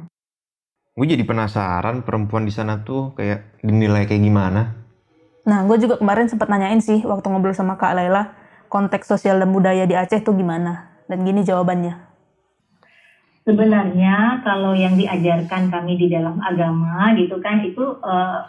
Gue 0.96 1.06
jadi 1.08 1.24
penasaran 1.24 2.04
perempuan 2.04 2.44
di 2.44 2.52
sana 2.52 2.84
tuh 2.84 3.16
kayak 3.16 3.60
dinilai 3.64 4.04
kayak 4.04 4.20
gimana. 4.20 4.76
Nah, 5.48 5.64
gue 5.64 5.76
juga 5.80 5.96
kemarin 5.96 6.28
sempat 6.28 6.52
nanyain 6.52 6.80
sih 6.84 7.00
waktu 7.04 7.24
ngobrol 7.32 7.56
sama 7.56 7.80
Kak 7.80 7.96
Laila 7.96 8.36
konteks 8.68 9.08
sosial 9.08 9.40
dan 9.40 9.52
budaya 9.52 9.88
di 9.88 9.96
Aceh 9.96 10.20
itu 10.20 10.32
gimana? 10.36 10.92
Dan 11.08 11.24
gini 11.24 11.40
jawabannya. 11.46 11.94
Sebenarnya 13.46 14.42
kalau 14.42 14.74
yang 14.74 14.98
diajarkan 14.98 15.70
kami 15.70 15.94
di 15.94 16.10
dalam 16.10 16.42
agama 16.42 17.14
gitu 17.14 17.38
kan 17.38 17.62
itu 17.62 17.84
uh, 18.02 18.42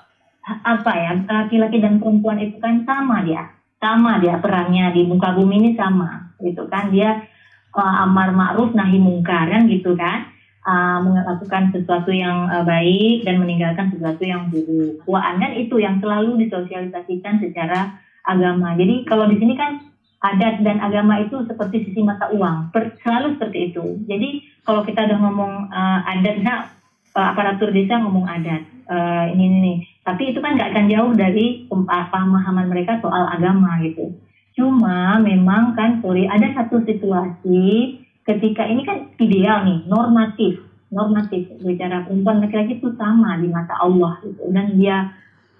apa 0.48 0.92
ya 0.96 1.12
laki-laki 1.28 1.78
dan 1.78 2.02
perempuan 2.02 2.42
itu 2.42 2.58
kan 2.58 2.82
sama 2.82 3.22
dia 3.22 3.46
sama 3.78 4.18
dia 4.18 4.42
perannya 4.42 4.90
di 4.94 5.06
muka 5.06 5.38
bumi 5.38 5.56
ini 5.62 5.72
sama 5.78 6.34
gitu 6.42 6.66
kan 6.66 6.90
dia 6.90 7.30
uh, 7.78 8.04
amar 8.04 8.34
ma'ruf 8.34 8.74
nahi 8.74 8.98
mungkar 8.98 9.48
kan 9.48 9.70
gitu 9.70 9.94
kan 9.94 10.34
uh, 10.68 11.00
melakukan 11.00 11.72
sesuatu 11.72 12.12
yang 12.12 12.52
uh, 12.52 12.66
baik 12.68 13.24
dan 13.24 13.40
meninggalkan 13.40 13.94
sesuatu 13.96 14.24
yang 14.28 14.52
buruk. 14.52 15.00
Wah, 15.08 15.24
kan 15.38 15.56
itu 15.56 15.80
yang 15.80 16.04
selalu 16.04 16.42
disosialisasikan 16.44 17.40
secara 17.40 18.02
agama. 18.28 18.76
Jadi 18.76 19.08
kalau 19.08 19.32
di 19.32 19.40
sini 19.40 19.56
kan 19.56 19.80
adat 20.18 20.66
dan 20.66 20.84
agama 20.84 21.24
itu 21.24 21.46
seperti 21.48 21.88
sisi 21.88 22.04
mata 22.04 22.28
uang, 22.34 22.76
per, 22.76 23.00
selalu 23.06 23.38
seperti 23.40 23.72
itu. 23.72 24.02
Jadi 24.10 24.44
kalau 24.68 24.84
kita 24.84 25.08
udah 25.08 25.18
ngomong 25.24 25.54
uh, 25.72 26.00
adat, 26.12 26.44
nah 26.44 26.68
aparatur 27.16 27.72
desa 27.72 27.98
ngomong 28.04 28.28
adat, 28.28 28.62
uh, 28.92 29.26
ini 29.32 29.46
ini, 29.48 29.74
tapi 30.04 30.36
itu 30.36 30.44
kan 30.44 30.54
nggak 30.54 30.70
akan 30.76 30.86
jauh 30.92 31.14
dari 31.18 31.66
pemahaman 31.70 32.68
mereka 32.70 33.00
soal 33.02 33.26
agama 33.26 33.80
gitu. 33.82 34.14
Cuma 34.58 35.22
memang 35.22 35.78
kan 35.78 36.02
sorry 36.02 36.26
ada 36.26 36.50
satu 36.58 36.82
situasi 36.82 37.94
ketika 38.26 38.66
ini 38.66 38.82
kan 38.82 39.14
ideal 39.22 39.62
nih, 39.64 39.86
normatif, 39.86 40.66
normatif. 40.90 41.46
Bicara 41.62 42.10
perempuan 42.10 42.42
laki-laki 42.42 42.82
itu 42.82 42.90
sama 42.98 43.38
di 43.38 43.54
mata 43.54 43.78
Allah 43.78 44.18
gitu. 44.26 44.50
Dan 44.50 44.82
dia 44.82 45.14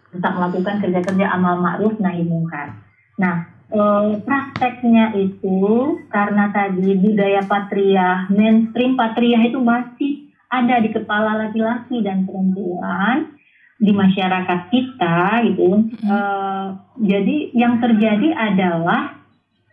tetap 0.10 0.34
melakukan 0.34 0.82
kerja-kerja 0.82 1.30
amal 1.30 1.62
ma'ruf 1.62 2.02
nahi 2.02 2.26
mungkar. 2.26 2.74
Nah, 3.22 3.46
eh, 3.70 4.18
prakteknya 4.26 5.14
itu 5.14 6.02
karena 6.10 6.50
tadi 6.50 6.98
budaya 6.98 7.46
patria, 7.46 8.26
mainstream 8.34 8.98
patria 8.98 9.46
itu 9.46 9.62
masih 9.62 10.34
ada 10.50 10.82
di 10.82 10.90
kepala 10.90 11.38
laki-laki 11.38 12.02
dan 12.02 12.26
perempuan 12.26 13.37
di 13.78 13.94
masyarakat 13.94 14.60
kita 14.74 15.18
gitu. 15.54 15.86
Uh, 16.06 16.78
jadi 16.98 17.54
yang 17.54 17.78
terjadi 17.78 18.34
adalah 18.34 19.22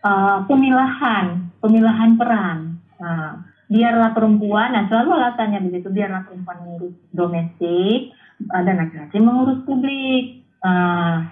uh, 0.05 0.45
pemilahan, 0.45 1.49
pemilahan 1.57 2.11
peran. 2.13 2.57
Nah, 3.01 3.41
biarlah 3.65 4.13
perempuan, 4.13 4.77
nah 4.77 4.85
selalu 4.85 5.09
alasannya 5.09 5.59
begitu, 5.65 5.89
biarlah 5.89 6.21
perempuan 6.29 6.57
mengurus 6.61 6.95
domestik 7.09 8.13
uh, 8.53 8.61
dan 8.61 8.75
laki-laki 8.77 9.17
mengurus 9.17 9.59
publik. 9.65 10.45
Uh, 10.61 11.25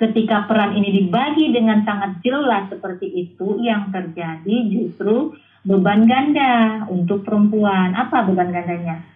ketika 0.00 0.48
peran 0.48 0.72
ini 0.76 1.04
dibagi 1.04 1.52
dengan 1.52 1.84
sangat 1.84 2.20
jelas 2.24 2.68
seperti 2.68 3.08
itu, 3.08 3.60
yang 3.60 3.88
terjadi 3.92 4.56
justru 4.68 5.36
beban 5.64 6.04
ganda 6.04 6.84
untuk 6.88 7.24
perempuan. 7.24 7.96
Apa 7.96 8.24
beban 8.28 8.52
gandanya? 8.52 9.11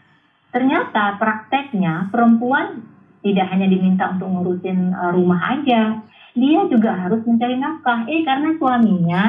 Ternyata 0.50 1.20
prakteknya 1.20 2.08
perempuan 2.08 2.86
tidak 3.20 3.50
hanya 3.50 3.66
diminta 3.66 4.14
untuk 4.14 4.30
ngurusin 4.30 4.94
uh, 4.94 5.10
rumah 5.10 5.58
aja, 5.58 6.00
dia 6.36 6.60
juga 6.70 6.94
harus 6.94 7.24
mencari 7.26 7.56
nafkah. 7.58 8.06
Eh 8.06 8.22
karena 8.22 8.54
suaminya 8.60 9.24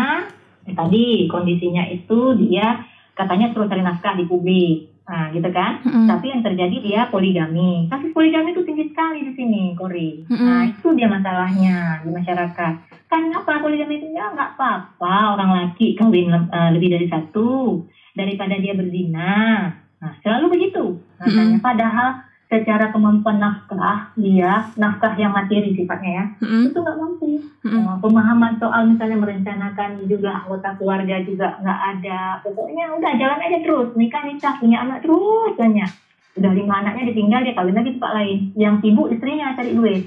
eh, 0.68 0.76
tadi 0.76 1.26
kondisinya 1.26 1.88
itu 1.90 2.36
dia 2.38 2.86
katanya 3.18 3.56
terus 3.56 3.72
cari 3.72 3.82
nafkah 3.82 4.14
di 4.14 4.30
publik. 4.30 4.94
Nah, 5.08 5.32
gitu 5.32 5.48
kan? 5.56 5.80
Mm-hmm. 5.88 6.04
Tapi 6.04 6.26
yang 6.28 6.42
terjadi 6.44 6.78
dia 6.84 7.02
poligami. 7.08 7.88
Kasus 7.88 8.12
poligami 8.12 8.52
itu 8.52 8.68
tinggi 8.68 8.92
sekali 8.92 9.24
di 9.24 9.34
sini, 9.40 9.72
Kori. 9.72 10.28
Nah, 10.28 10.68
itu 10.68 10.92
dia 11.00 11.08
masalahnya 11.08 12.04
di 12.04 12.12
masyarakat. 12.12 12.74
Kan 13.08 13.32
apa 13.32 13.64
poligami 13.64 14.04
itu 14.04 14.12
ya 14.12 14.36
nggak 14.36 14.60
apa-apa 14.60 15.40
orang 15.40 15.50
laki 15.64 15.96
kawin 15.96 16.28
uh, 16.28 16.70
lebih 16.76 16.92
dari 16.92 17.08
satu 17.08 17.82
daripada 18.20 18.60
dia 18.60 18.76
berzina. 18.76 19.72
Nah, 20.04 20.14
selalu 20.20 20.60
begitu. 20.60 21.00
Nah, 21.18 21.26
mm-hmm. 21.26 21.66
padahal 21.66 22.10
secara 22.48 22.96
kemampuan 22.96 23.44
nafkah 23.44 24.16
dia 24.16 24.72
nafkah 24.80 25.20
yang 25.20 25.36
materi 25.36 25.76
sifatnya 25.76 26.12
ya 26.16 26.26
Mm-mm. 26.40 26.72
itu 26.72 26.78
nggak 26.80 26.98
mampu. 26.98 27.44
Mm-mm. 27.68 27.84
Uh, 27.84 27.98
pemahaman 28.00 28.56
soal 28.56 28.88
misalnya 28.88 29.20
merencanakan 29.20 30.08
juga 30.08 30.32
anggota 30.44 30.80
keluarga 30.80 31.16
juga 31.28 31.60
nggak 31.60 31.80
ada. 32.00 32.22
Pokoknya 32.48 32.96
udah 32.96 33.12
jalan 33.20 33.44
aja 33.44 33.58
terus 33.60 33.90
nikah 34.00 34.24
nikah 34.24 34.56
punya 34.64 34.78
anak 34.80 35.04
terus 35.04 35.54
banyak 35.60 35.92
udah 36.38 36.52
lima 36.54 36.74
anaknya 36.86 37.04
ditinggal 37.12 37.42
dia 37.44 37.54
kawin 37.58 37.76
lagi 37.76 37.92
tempat 38.00 38.12
lain. 38.16 38.38
Yang 38.56 38.76
sibuk 38.80 39.08
istrinya 39.12 39.58
cari 39.58 39.72
duit. 39.76 40.04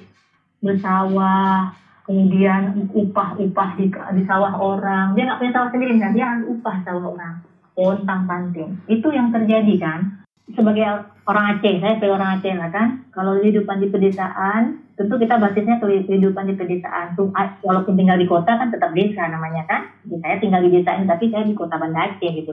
Bersawah 0.64 1.76
kemudian 2.08 2.88
upah-upah 2.88 3.70
di, 3.76 3.86
di 3.92 4.22
sawah 4.24 4.56
orang. 4.56 5.12
Dia 5.12 5.28
nggak 5.28 5.38
punya 5.44 5.52
sawah 5.52 5.68
sendiri 5.68 5.92
kan 6.00 6.16
dia 6.16 6.24
harus 6.24 6.48
upah 6.56 6.76
sawah 6.88 7.04
orang. 7.04 7.34
Pontang 7.76 8.24
panting 8.24 8.80
itu 8.88 9.08
yang 9.12 9.28
terjadi 9.28 9.76
kan 9.76 10.20
sebagai 10.56 10.84
orang 11.26 11.44
Aceh 11.56 11.74
saya 11.80 11.94
sebagai 11.98 12.16
orang 12.16 12.30
Aceh 12.38 12.54
lah 12.54 12.70
kan 12.70 12.88
kalau 13.10 13.38
kehidupan 13.38 13.82
di 13.82 13.88
pedesaan 13.90 14.80
tentu 15.00 15.16
kita 15.16 15.40
basisnya 15.40 15.80
kehidupan 15.80 16.44
di 16.52 16.54
pedesaan. 16.60 17.16
Walaupun 17.64 17.96
tinggal 17.96 18.20
di 18.20 18.28
kota 18.28 18.52
kan 18.52 18.68
tetap 18.68 18.92
desa 18.92 19.32
namanya 19.32 19.64
kan. 19.64 19.88
Jadi 20.04 20.20
saya 20.20 20.36
tinggal 20.36 20.60
di 20.60 20.70
desa 20.76 21.00
ini 21.00 21.08
tapi 21.08 21.32
saya 21.32 21.48
di 21.48 21.56
kota 21.56 21.80
Banda 21.80 22.04
Aceh 22.04 22.30
gitu. 22.36 22.52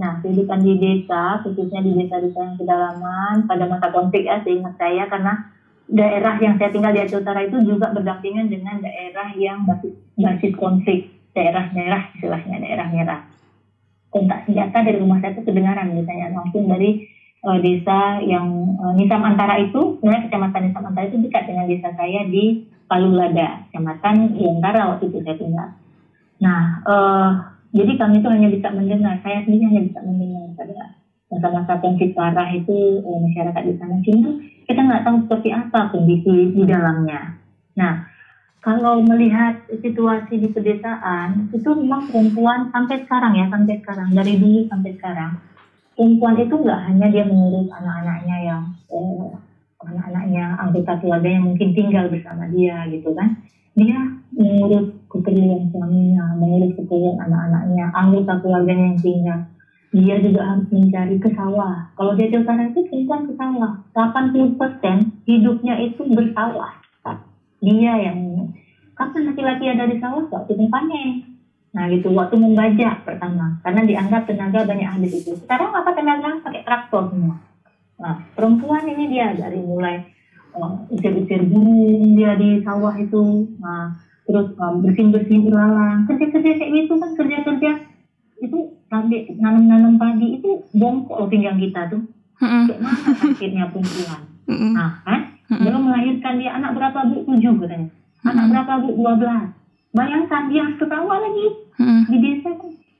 Nah 0.00 0.24
kehidupan 0.24 0.64
di 0.64 0.80
desa 0.80 1.44
khususnya 1.44 1.84
di 1.84 1.92
desa-desa 1.92 2.40
yang 2.40 2.56
pedalaman 2.56 3.44
pada 3.44 3.68
masa 3.68 3.92
konflik 3.92 4.24
ya 4.24 4.40
seingat 4.40 4.72
saya 4.80 5.04
karena 5.12 5.52
daerah 5.84 6.40
yang 6.40 6.56
saya 6.56 6.72
tinggal 6.72 6.96
di 6.96 7.00
Aceh 7.04 7.20
Utara 7.20 7.44
itu 7.44 7.60
juga 7.60 7.92
berdampingan 7.92 8.48
dengan 8.48 8.80
daerah 8.80 9.28
yang 9.36 9.68
basis, 9.68 9.92
basis 10.16 10.56
konflik. 10.56 11.12
Daerah 11.36 11.68
merah 11.76 12.08
istilahnya 12.16 12.56
daerah 12.60 12.88
merah. 12.88 13.20
Kontak 14.08 14.48
senjata 14.48 14.84
dari 14.84 14.96
rumah 14.96 15.20
saya 15.20 15.36
itu 15.36 15.44
kedengaran 15.44 15.92
misalnya 15.92 16.32
langsung 16.32 16.68
dari 16.68 17.04
eh, 17.42 17.58
desa 17.62 18.22
yang 18.22 18.78
eh, 18.78 18.92
Nisam 18.96 19.22
Antara 19.26 19.58
itu 19.58 19.98
sebenarnya 19.98 20.30
kecamatan 20.30 20.62
Nisam 20.70 20.84
Antara 20.86 21.04
itu 21.10 21.18
dekat 21.18 21.44
dengan 21.50 21.66
desa 21.66 21.90
saya 21.98 22.22
di 22.30 22.66
Palulada 22.86 23.66
kecamatan 23.68 24.36
Yantara 24.36 24.94
waktu 24.94 25.10
itu 25.10 25.18
saya 25.26 25.36
tinggal. 25.36 25.68
Nah 26.38 26.62
eh, 26.86 27.30
jadi 27.72 27.92
kami 27.98 28.20
itu 28.20 28.28
hanya 28.28 28.48
bisa 28.52 28.68
mendengar 28.70 29.14
saya 29.24 29.42
sendiri 29.42 29.64
hanya 29.66 29.82
bisa 29.88 29.98
mendengar 30.04 30.44
pada 30.54 31.00
masa-masa 31.32 31.80
konflik 31.80 32.12
parah 32.12 32.48
itu 32.52 33.00
eh, 33.02 33.18
masyarakat 33.26 33.62
di 33.66 33.74
sana. 33.80 33.96
Cuma 34.04 34.30
kita 34.68 34.80
nggak 34.80 35.02
tahu 35.02 35.16
seperti 35.26 35.48
apa 35.50 35.80
kondisi 35.90 36.54
di 36.54 36.62
dalamnya. 36.68 37.36
Nah 37.74 38.12
kalau 38.62 39.02
melihat 39.02 39.66
situasi 39.74 40.38
di 40.38 40.48
pedesaan 40.54 41.50
itu 41.50 41.66
memang 41.74 42.06
perempuan 42.06 42.70
sampai 42.70 43.02
sekarang 43.02 43.34
ya 43.34 43.50
sampai 43.50 43.74
sekarang 43.82 44.08
dari 44.14 44.38
dulu 44.38 44.70
sampai 44.70 44.90
sekarang 44.94 45.32
perempuan 45.96 46.36
itu 46.40 46.54
nggak 46.54 46.80
hanya 46.88 47.06
dia 47.12 47.24
mengurus 47.28 47.68
anak-anaknya 47.72 48.36
yang 48.44 48.62
eh, 48.92 49.30
anak-anaknya 49.82 50.44
anggota 50.58 50.92
keluarga 51.02 51.28
yang 51.28 51.44
mungkin 51.48 51.68
tinggal 51.74 52.06
bersama 52.08 52.48
dia 52.48 52.86
gitu 52.88 53.10
kan. 53.12 53.38
Dia 53.72 53.98
mengurus 54.36 54.92
keperluan 55.08 55.68
suaminya 55.72 56.36
mengurus 56.36 56.72
keperluan 56.76 57.16
anak-anaknya 57.20 57.84
anggota 57.92 58.32
keluarganya 58.40 58.84
yang 58.92 59.00
tinggal. 59.00 59.40
Dia 59.92 60.16
juga 60.24 60.40
harus 60.40 60.66
mencari 60.72 61.16
ke 61.20 61.28
sawah. 61.36 61.92
Kalau 62.00 62.16
dia 62.16 62.32
di 62.32 62.36
utara 62.40 62.64
itu 62.64 62.80
perempuan 62.88 63.28
ke 63.28 63.32
sawah. 63.36 63.72
80% 63.92 65.28
hidupnya 65.28 65.74
itu 65.84 66.00
bersawah. 66.08 66.72
Dia 67.62 67.94
yang 68.00 68.50
kapan 68.96 69.22
laki-laki 69.30 69.68
ada 69.68 69.84
di 69.86 70.00
sawah? 70.00 70.24
Waktu 70.32 70.56
panen 70.72 71.31
Nah 71.72 71.88
gitu, 71.88 72.12
waktu 72.12 72.36
membajak 72.36 73.08
pertama, 73.08 73.56
karena 73.64 73.80
dianggap 73.88 74.28
tenaga 74.28 74.68
banyak 74.68 74.88
habis 74.88 75.24
itu. 75.24 75.32
Sekarang 75.40 75.72
apa 75.72 75.96
tenaga? 75.96 76.44
Pakai 76.44 76.62
traktor 76.68 77.08
semua. 77.08 77.40
Nah, 77.96 78.20
perempuan 78.36 78.84
ini 78.84 79.08
dia 79.08 79.32
dari 79.32 79.56
mulai 79.56 80.04
uh, 80.52 80.84
usir-usir 80.92 81.48
burung 81.48 82.12
dia 82.12 82.36
di 82.36 82.60
sawah 82.60 82.92
itu, 82.98 83.46
nah, 83.56 83.94
terus 84.28 84.52
um, 84.58 84.84
bersihin-bersihin 84.84 85.48
ilalang, 85.48 86.04
kerja-kerja 86.10 86.50
kayak 86.60 86.72
gitu 86.76 86.92
kan, 86.98 87.10
kerja-kerja 87.16 87.70
itu 88.42 88.58
sampai 88.90 89.32
nanam-nanam 89.38 89.96
padi 89.96 90.42
itu 90.42 90.66
bongkok 90.74 91.24
loh 91.24 91.30
pinggang 91.30 91.56
kita 91.62 91.88
tuh. 91.88 92.02
Kayak 92.42 92.82
mana 92.82 93.10
sakitnya 93.16 93.70
perempuan. 93.70 94.22
Nah, 94.50 94.98
kan? 95.06 95.20
Belum 95.46 95.86
melahirkan 95.86 96.42
dia 96.42 96.58
anak 96.58 96.74
berapa 96.74 97.06
bu? 97.06 97.22
Tujuh 97.22 97.54
katanya. 97.62 97.88
Anak 98.26 98.44
berapa 98.50 98.72
bu? 98.82 98.88
Dua 98.98 99.14
belas. 99.14 99.46
Bayangkan 99.92 100.48
dia 100.48 100.64
ke 100.80 100.84
sawah 100.88 101.20
lagi 101.20 101.46
Mm-mm. 101.76 102.08
di 102.08 102.16
desa 102.20 102.50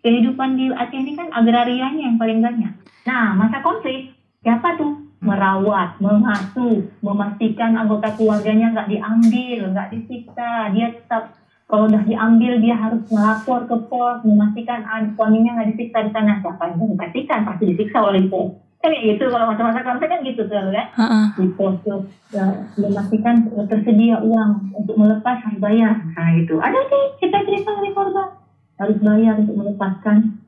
kehidupan 0.04 0.60
di 0.60 0.68
Aceh 0.68 0.98
ini 0.98 1.16
kan 1.16 1.32
agrarianya 1.32 2.12
yang 2.12 2.16
paling 2.20 2.44
banyak. 2.44 2.72
Nah, 3.08 3.32
masa 3.32 3.64
konflik 3.64 4.12
siapa 4.44 4.76
tuh 4.76 5.00
merawat, 5.22 5.96
mengasuh, 6.02 6.82
memastikan 7.00 7.78
anggota 7.78 8.10
keluarganya 8.18 8.74
nggak 8.74 8.90
diambil, 8.90 9.70
nggak 9.70 9.88
disiksa, 9.94 10.74
dia 10.74 10.90
tetap 10.90 11.38
kalau 11.70 11.88
udah 11.88 12.04
diambil 12.04 12.60
dia 12.60 12.76
harus 12.76 13.00
melapor 13.08 13.64
ke 13.64 13.76
pos, 13.88 14.20
memastikan 14.28 14.84
ah, 14.84 15.00
suaminya 15.16 15.56
nggak 15.56 15.70
disiksa 15.72 16.04
di 16.04 16.10
sana. 16.12 16.42
Siapa 16.44 16.76
yang 16.76 16.84
memastikan 16.84 17.48
pasti 17.48 17.64
disiksa 17.72 17.98
oleh 18.02 18.28
pos. 18.28 18.52
Kan 18.82 18.90
kayak 18.90 19.14
gitu 19.14 19.30
kalau 19.30 19.46
masa-masa 19.46 19.86
konflik 19.86 20.10
kan 20.10 20.26
gitu 20.26 20.42
selalu 20.50 20.74
kan 20.74 20.86
Ha-ha. 20.98 21.20
di 21.38 21.46
pos 21.54 21.78
tuh 21.86 22.02
ya, 22.34 22.66
memastikan 22.74 23.46
tersedia 23.70 24.18
uang 24.18 24.74
untuk 24.74 24.98
melepas 24.98 25.38
harus 25.38 25.62
bayar. 25.62 26.02
Nah 26.02 26.28
itu 26.34 26.58
ada 26.58 26.82
sih 26.90 27.02
kita 27.22 27.46
cerita 27.46 27.78
dari 27.78 27.94
korban. 27.94 28.42
Harus 28.82 28.98
bayar 28.98 29.38
untuk 29.38 29.54
melepaskan. 29.54 30.42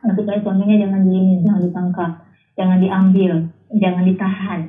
Nah, 0.00 0.12
supaya 0.16 0.40
suaminya 0.40 0.76
jangan 0.80 1.04
di 1.04 1.20
jangan 1.44 1.62
ditangkap 1.68 2.10
jangan 2.56 2.78
diambil 2.80 3.32
jangan 3.76 4.04
ditahan. 4.08 4.60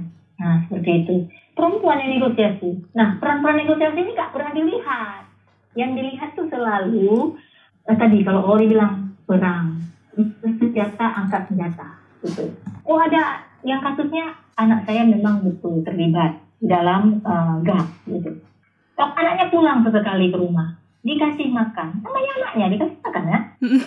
Nah 0.44 0.56
seperti 0.68 0.92
itu. 1.08 1.16
Perempuan 1.56 2.04
yang 2.04 2.12
negosiasi. 2.20 2.92
Nah 2.92 3.16
peran-peran 3.24 3.64
negosiasi 3.64 4.04
ini 4.04 4.12
nggak 4.20 4.36
pernah 4.36 4.52
dilihat. 4.52 5.24
Yang 5.80 5.92
dilihat 5.96 6.30
tuh 6.36 6.48
selalu 6.52 7.40
eh, 7.88 7.96
tadi 7.96 8.20
kalau 8.28 8.52
Ori 8.52 8.68
bilang 8.68 9.16
perang. 9.24 9.80
Senjata 10.44 11.24
angkat 11.24 11.48
senjata 11.48 12.07
gitu 12.28 12.44
oh 12.84 13.00
ada 13.00 13.48
yang 13.64 13.80
kasusnya 13.82 14.36
anak 14.58 14.84
saya 14.84 15.06
memang 15.06 15.46
betul 15.46 15.82
terlibat 15.86 16.42
dalam 16.62 17.22
eh, 17.22 17.56
gas 17.66 17.88
gitu. 18.10 18.42
Kalau 18.98 19.14
anaknya 19.14 19.46
pulang 19.54 19.86
sesekali 19.86 20.34
ke 20.34 20.38
rumah, 20.42 20.74
dikasih 21.06 21.54
makan, 21.54 22.02
namanya 22.02 22.32
anaknya 22.42 22.66
dikasih 22.74 22.98
makan 23.06 23.24
ya, 23.30 23.40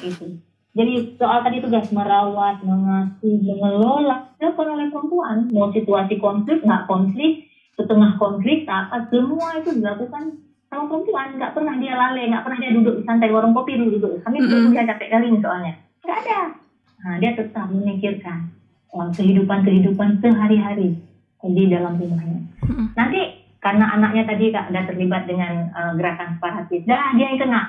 gitu. 0.07 0.26
Jadi 0.70 1.18
soal 1.18 1.42
tadi 1.42 1.59
tugas 1.59 1.90
merawat, 1.90 2.62
mengasuh, 2.62 3.42
mengelola 3.42 4.31
dilakukan 4.38 4.68
oleh 4.70 4.87
perempuan. 4.87 5.50
Mau 5.50 5.74
situasi 5.74 6.14
konflik, 6.22 6.62
nggak 6.62 6.87
konflik, 6.87 7.50
setengah 7.74 8.14
konflik, 8.22 8.70
apa 8.70 9.11
semua 9.11 9.59
itu 9.59 9.83
dilakukan 9.83 10.38
sama 10.70 10.87
perempuan. 10.87 11.35
Nggak 11.42 11.59
pernah 11.59 11.74
dia 11.83 11.98
lalai, 11.98 12.31
nggak 12.31 12.44
pernah 12.46 12.59
dia 12.62 12.70
duduk 12.79 12.94
di 12.94 13.03
santai 13.03 13.35
warung 13.35 13.50
kopi 13.50 13.83
dulu 13.83 13.98
duduk. 13.98 14.22
Kami 14.22 14.38
Mm-mm. 14.38 14.70
udah 14.70 14.87
capek 14.94 15.11
kali 15.11 15.26
nih 15.35 15.42
soalnya. 15.42 15.74
Nggak 16.07 16.18
ada. 16.22 16.40
Nah, 17.00 17.16
dia 17.16 17.32
tetap 17.32 17.72
memikirkan 17.72 18.52
uh, 18.92 19.08
kehidupan-kehidupan 19.14 20.20
sehari-hari 20.20 21.00
di 21.40 21.64
dalam 21.72 21.96
rumahnya. 21.96 22.40
Nanti 22.92 23.20
karena 23.60 23.96
anaknya 23.96 24.28
tadi 24.28 24.52
Kak, 24.52 24.68
ada 24.72 24.88
terlibat 24.88 25.24
dengan 25.24 25.68
uh, 25.72 25.92
gerakan 25.96 26.36
separatis, 26.36 26.84
dah 26.84 27.16
dia 27.16 27.32
yang 27.32 27.40
kena, 27.40 27.60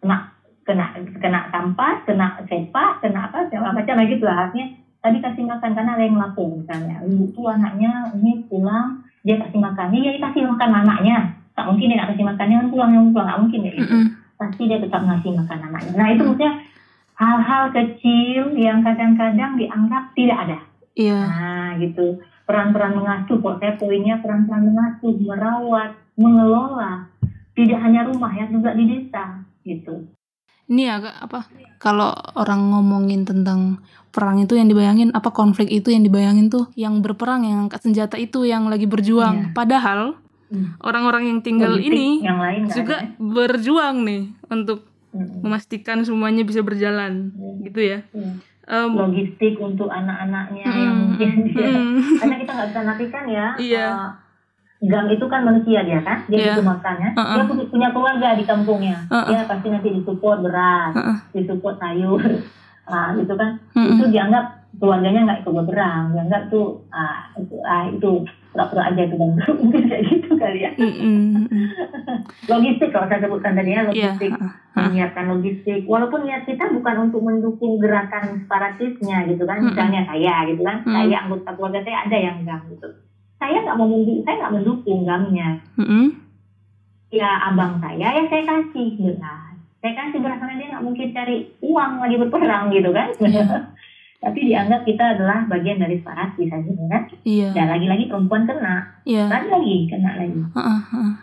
kena, 0.00 0.16
kena, 0.64 0.86
kena 1.20 1.40
sampah, 1.48 2.04
kena 2.04 2.26
sepak, 2.48 3.00
kena 3.00 3.28
apa, 3.32 3.48
segala 3.48 3.76
macam 3.76 3.94
lah 3.96 4.06
gitu 4.08 4.24
lah. 4.24 4.36
Artinya 4.48 4.66
tadi 5.00 5.18
kasih 5.20 5.44
makan 5.48 5.70
karena 5.72 5.92
ada 5.96 6.04
yang 6.04 6.16
lapor 6.20 6.48
misalnya, 6.52 6.96
ibu 7.04 7.24
tuh 7.32 7.48
anaknya 7.48 8.12
ini 8.16 8.44
pulang, 8.48 9.04
dia 9.24 9.36
kasih 9.40 9.60
makan, 9.60 9.92
iya 9.96 10.16
dia 10.16 10.22
kasih 10.28 10.42
makan 10.48 10.70
anaknya, 10.84 11.16
tak 11.52 11.64
mungkin 11.68 11.92
dia 11.92 11.98
nak 12.00 12.08
kasih 12.12 12.24
makannya 12.28 12.56
kan 12.60 12.68
pulang 12.72 12.90
yang 12.92 13.04
pulang, 13.12 13.26
nggak 13.28 13.40
mungkin 13.40 13.60
ya 13.68 13.72
gitu 13.76 13.96
pasti 14.42 14.66
dia 14.66 14.78
tetap 14.82 15.06
ngasih 15.06 15.38
makan 15.38 15.58
anaknya. 15.70 15.92
Nah 15.94 16.08
itu 16.10 16.22
maksudnya 16.26 16.52
hal-hal 17.22 17.64
kecil 17.70 18.50
yang 18.58 18.82
kadang-kadang 18.82 19.54
dianggap 19.54 20.10
tidak 20.18 20.38
ada. 20.48 20.58
Iya. 20.98 21.20
Nah 21.22 21.68
gitu 21.78 22.18
peran-peran 22.42 22.98
mengasuh 22.98 23.38
kok 23.38 23.62
saya 23.62 23.78
poinnya 23.78 24.18
peran-peran 24.18 24.74
mengasuh, 24.74 25.14
merawat, 25.22 25.94
mengelola 26.18 27.06
tidak 27.54 27.78
hanya 27.80 28.08
rumah 28.10 28.32
ya 28.34 28.50
juga 28.50 28.74
di 28.74 28.84
desa 28.90 29.46
gitu. 29.62 30.10
Ini 30.66 30.88
agak 30.88 31.14
apa? 31.30 31.40
Kalau 31.78 32.10
orang 32.38 32.72
ngomongin 32.72 33.22
tentang 33.28 33.82
perang 34.12 34.40
itu 34.42 34.56
yang 34.58 34.68
dibayangin 34.68 35.10
apa 35.14 35.32
konflik 35.32 35.68
itu 35.72 35.92
yang 35.92 36.04
dibayangin 36.04 36.52
tuh 36.52 36.68
yang 36.76 37.00
berperang 37.00 37.46
yang 37.46 37.68
angkat 37.68 37.80
senjata 37.82 38.16
itu 38.18 38.44
yang 38.44 38.66
lagi 38.68 38.84
berjuang. 38.84 39.50
Iya. 39.50 39.54
Padahal 39.54 40.00
Hmm. 40.52 40.76
orang-orang 40.84 41.32
yang 41.32 41.40
tinggal 41.40 41.80
Politik 41.80 41.96
ini 41.96 42.20
yang 42.20 42.36
lain 42.36 42.68
juga 42.68 43.08
ada. 43.08 43.16
berjuang 43.16 44.04
nih 44.04 44.36
untuk 44.52 44.84
Memastikan 45.14 46.00
semuanya 46.00 46.40
bisa 46.40 46.60
berjalan 46.60 47.30
Iya. 47.30 47.52
gitu 47.62 47.80
ya. 47.80 47.98
Iya. 48.10 48.32
Em, 48.62 48.90
Logistik 48.90 49.58
untuk 49.58 49.86
anak-anaknya 49.86 50.64
yang 50.64 50.94
mm, 50.94 51.02
mungkin 51.04 51.30
dia 51.46 51.66
mm, 51.68 52.16
karena 52.16 52.34
kita 52.38 52.50
nggak 52.50 52.68
bisa 52.68 52.80
nafikan 52.82 53.24
ya. 53.26 53.46
Iya. 53.56 53.86
eh, 53.86 54.10
gang 54.82 55.06
itu 55.08 55.24
kan 55.26 55.40
manusia 55.42 55.82
dia 55.82 56.00
kan, 56.00 56.18
dia 56.26 56.38
Iya. 56.40 56.52
butuh 56.54 56.66
makan 56.68 56.94
ya. 56.96 57.10
Uh-uh. 57.12 57.34
Dia 57.36 57.66
punya- 57.68 57.92
keluarga 57.92 58.28
di 58.34 58.44
kampungnya. 58.44 58.98
Uh-uh. 59.06 59.28
Dia 59.28 59.44
pasti 59.44 59.66
nanti 59.68 59.88
disupport 59.92 60.38
beras, 60.40 60.92
Uh-uh. 60.92 61.16
disupport 61.30 61.76
sayur, 61.76 62.22
ah 62.90 63.12
gitu 63.12 63.34
kan. 63.34 63.50
mm, 63.74 63.88
Itu 63.92 64.04
dianggap 64.08 64.44
keluarganya 64.72 65.20
nggak 65.22 65.38
ikut 65.42 65.52
berperang 65.54 66.16
dianggap 66.16 66.48
tuh 66.48 66.80
ah 66.88 67.28
itu 67.36 67.54
ah 67.60 67.84
itu 67.86 68.24
pura-pura 68.52 68.92
aja 68.92 69.00
itu 69.02 69.16
mungkin 69.60 69.82
kayak 69.88 70.02
gitu 70.12 70.30
kali 70.36 70.60
ya. 70.62 70.70
Logistik 72.52 72.92
kalau 72.92 73.08
saya 73.08 73.24
sebutkan 73.24 73.56
tadi 73.56 73.72
ya 73.72 73.88
Iya, 73.88 74.12
logistik. 74.14 74.30
menyiapkan 74.76 75.26
logistik. 75.32 75.80
Walaupun 75.88 76.28
niat 76.28 76.44
kita 76.44 76.68
bukan 76.70 77.08
untuk 77.08 77.24
mendukung 77.24 77.80
gerakan 77.80 78.44
separatisnya 78.44 79.24
gitu 79.26 79.48
kan. 79.48 79.64
Misalnya 79.64 80.04
saya 80.04 80.44
gitu 80.46 80.62
kan. 80.62 80.84
Saya 80.84 81.16
anggota 81.24 81.50
keluarga 81.56 81.80
saya 81.80 81.98
ada 82.06 82.16
yang 82.20 82.44
gam 82.44 82.60
gitu. 82.68 82.88
Saya 83.40 83.56
nggak 83.64 83.76
mau 83.80 83.88
mendukung 83.88 84.22
saya 84.22 84.36
nggak 84.38 84.54
mendukung 84.54 85.00
gamnya 85.02 85.48
Mm, 85.74 85.88
mm. 85.88 86.06
ya 87.10 87.30
abang 87.50 87.82
saya 87.82 88.08
ya 88.14 88.22
saya 88.30 88.42
kasih. 88.46 88.88
Gitu 88.94 89.18
saya 89.82 89.98
kasih 89.98 90.22
beras 90.22 90.38
karena 90.38 90.54
dia 90.62 90.68
nggak 90.70 90.84
mungkin 90.86 91.08
cari 91.10 91.36
uang 91.58 91.92
lagi 91.98 92.16
berperang 92.22 92.70
gitu 92.70 92.90
kan 92.94 93.08
tapi 94.22 94.46
dianggap 94.46 94.86
kita 94.86 95.18
adalah 95.18 95.44
bagian 95.44 95.76
dari 95.76 95.98
separatis 95.98 96.46
aja 96.46 96.70
kan 96.86 97.02
Iya, 97.22 97.50
dan 97.50 97.66
lagi-lagi 97.68 98.06
perempuan 98.06 98.46
kena 98.46 99.02
iya. 99.02 99.26
lagi 99.26 99.48
lagi 99.50 99.76
kena 99.90 100.10
lagi 100.16 100.40
Heeh, 100.48 100.80
heeh. 100.88 101.14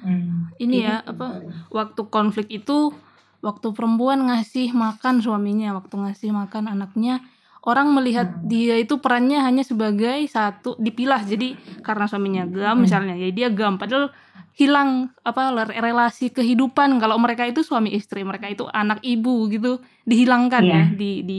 Hmm. 0.00 0.52
Ini 0.56 0.76
ya 0.78 0.96
Gitu. 1.00 1.10
apa 1.10 1.26
waktu 1.70 2.00
konflik 2.06 2.46
itu 2.48 2.94
waktu 3.40 3.72
perempuan 3.72 4.28
ngasih 4.28 4.70
makan 4.70 5.18
suaminya, 5.18 5.72
waktu 5.72 5.96
ngasih 5.96 6.30
makan 6.30 6.68
anaknya, 6.68 7.24
orang 7.62 7.88
melihat 7.90 8.28
Hmm. 8.30 8.44
dia 8.46 8.76
itu 8.76 9.00
perannya 9.00 9.40
hanya 9.40 9.64
sebagai 9.64 10.20
satu 10.28 10.76
dipilah. 10.76 11.24
Jadi 11.24 11.56
karena 11.80 12.04
suaminya 12.04 12.44
gam 12.46 12.76
Hmm. 12.76 12.84
misalnya, 12.84 13.16
ya 13.16 13.32
dia 13.32 13.48
gam 13.48 13.74
padahal 13.74 14.12
hilang 14.52 15.08
apa 15.22 15.56
relasi 15.72 16.28
kehidupan 16.28 17.00
kalau 17.00 17.16
mereka 17.16 17.48
itu 17.48 17.64
suami 17.64 17.90
istri, 17.90 18.20
mereka 18.20 18.44
itu 18.46 18.68
anak 18.68 19.00
ibu 19.00 19.48
gitu, 19.48 19.80
dihilangkan 20.04 20.60
Iya. 20.62 20.76
ya, 20.76 20.84
di 20.92 21.10
di 21.24 21.38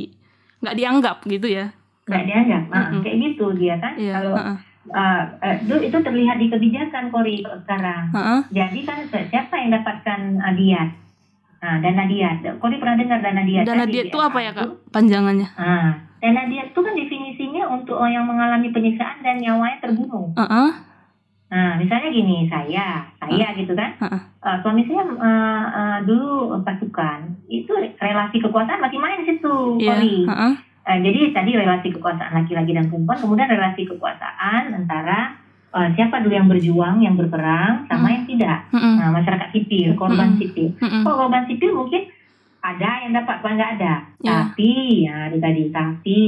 nggak 0.61 0.75
dianggap 0.75 1.17
gitu 1.25 1.47
ya. 1.47 1.65
nggak 2.03 2.23
dianggap 2.23 2.63
nah, 2.67 2.81
Mm-mm. 2.87 3.01
kayak 3.01 3.17
gitu 3.23 3.45
dia 3.53 3.75
kan 3.77 3.93
Iya, 3.95 4.13
kalau 4.15 4.33
heeh. 4.35 4.57
uh, 4.89 5.21
uh, 5.37 5.55
itu, 5.55 5.75
itu 5.85 5.97
terlihat 5.97 6.37
di 6.37 6.47
kebijakan 6.47 7.05
Kori 7.07 7.39
sekarang 7.41 8.03
Heeh. 8.11 8.39
jadi 8.51 8.79
kan 8.83 8.97
siapa 9.23 9.53
yang 9.55 9.69
dapatkan 9.71 10.19
uh, 10.37 10.53
diat 10.53 10.89
nah 11.59 11.77
dana 11.77 12.03
diat 12.05 12.37
Kori 12.57 12.75
pernah 12.75 12.95
dengar 12.95 13.19
dana 13.19 13.41
diat 13.41 13.63
Dana 13.63 13.85
kan? 13.85 13.89
dia 13.89 14.03
itu 14.03 14.17
apa 14.17 14.39
ya, 14.39 14.51
Kak? 14.51 14.69
Panjangannya. 14.89 15.47
Ah, 15.53 15.93
dana 16.17 16.43
diat 16.45 16.67
itu 16.67 16.79
kan 16.79 16.93
definisinya 16.93 17.63
untuk 17.69 17.95
orang 17.95 18.13
yang 18.15 18.25
mengalami 18.25 18.69
penyiksaan 18.69 19.21
dan 19.21 19.37
nyawanya 19.37 19.77
terbunuh 19.79 20.33
Heeh. 20.35 20.69
Nah, 21.51 21.75
misalnya 21.75 22.09
gini, 22.09 22.47
saya, 22.47 23.03
saya 23.19 23.47
gitu 23.53 23.75
kan, 23.75 23.91
Heeh. 23.99 24.21
uh, 24.39 24.57
suami 24.63 24.87
saya 24.87 25.03
uh, 25.03 25.65
uh, 25.67 25.97
dulu 26.01 26.55
pasukan, 26.63 27.27
itu 27.45 27.67
relasi 27.99 28.39
kekuasaan 28.39 28.79
masih 28.79 28.95
main 28.97 29.19
di 29.19 29.35
situ, 29.35 29.75
Iya, 29.77 29.99
Kori. 29.99 30.15
heeh. 30.31 30.53
Uh, 30.81 30.97
jadi 31.03 31.19
tadi 31.35 31.51
relasi 31.53 31.91
kekuasaan 31.91 32.31
laki-laki 32.33 32.71
dan 32.71 32.87
perempuan, 32.87 33.19
kemudian 33.19 33.51
relasi 33.51 33.83
kekuasaan 33.83 34.71
antara 34.73 35.35
uh, 35.75 35.91
siapa 35.91 36.23
dulu 36.23 36.31
yang 36.31 36.47
berjuang, 36.47 37.03
yang 37.03 37.19
berperang, 37.19 37.83
sama 37.85 38.07
Hmm. 38.07 38.15
yang 38.15 38.23
tidak. 38.31 38.57
Heeh. 38.71 38.95
Nah, 38.95 39.11
masyarakat 39.11 39.47
sipil, 39.51 39.89
korban 39.99 40.29
Hmm. 40.31 40.39
sipil. 40.39 40.71
Heeh. 40.79 41.03
Kalau 41.03 41.17
korban 41.19 41.43
sipil 41.45 41.75
mungkin 41.75 42.01
ada 42.63 42.89
yang 43.03 43.11
dapat, 43.11 43.43
apa 43.43 43.47
nggak 43.51 43.71
ada. 43.75 43.93
Ya. 44.23 44.47
Tapi, 44.47 44.71
ya 45.03 45.27
itu 45.27 45.37
tadi, 45.43 45.61
tapi 45.67 46.19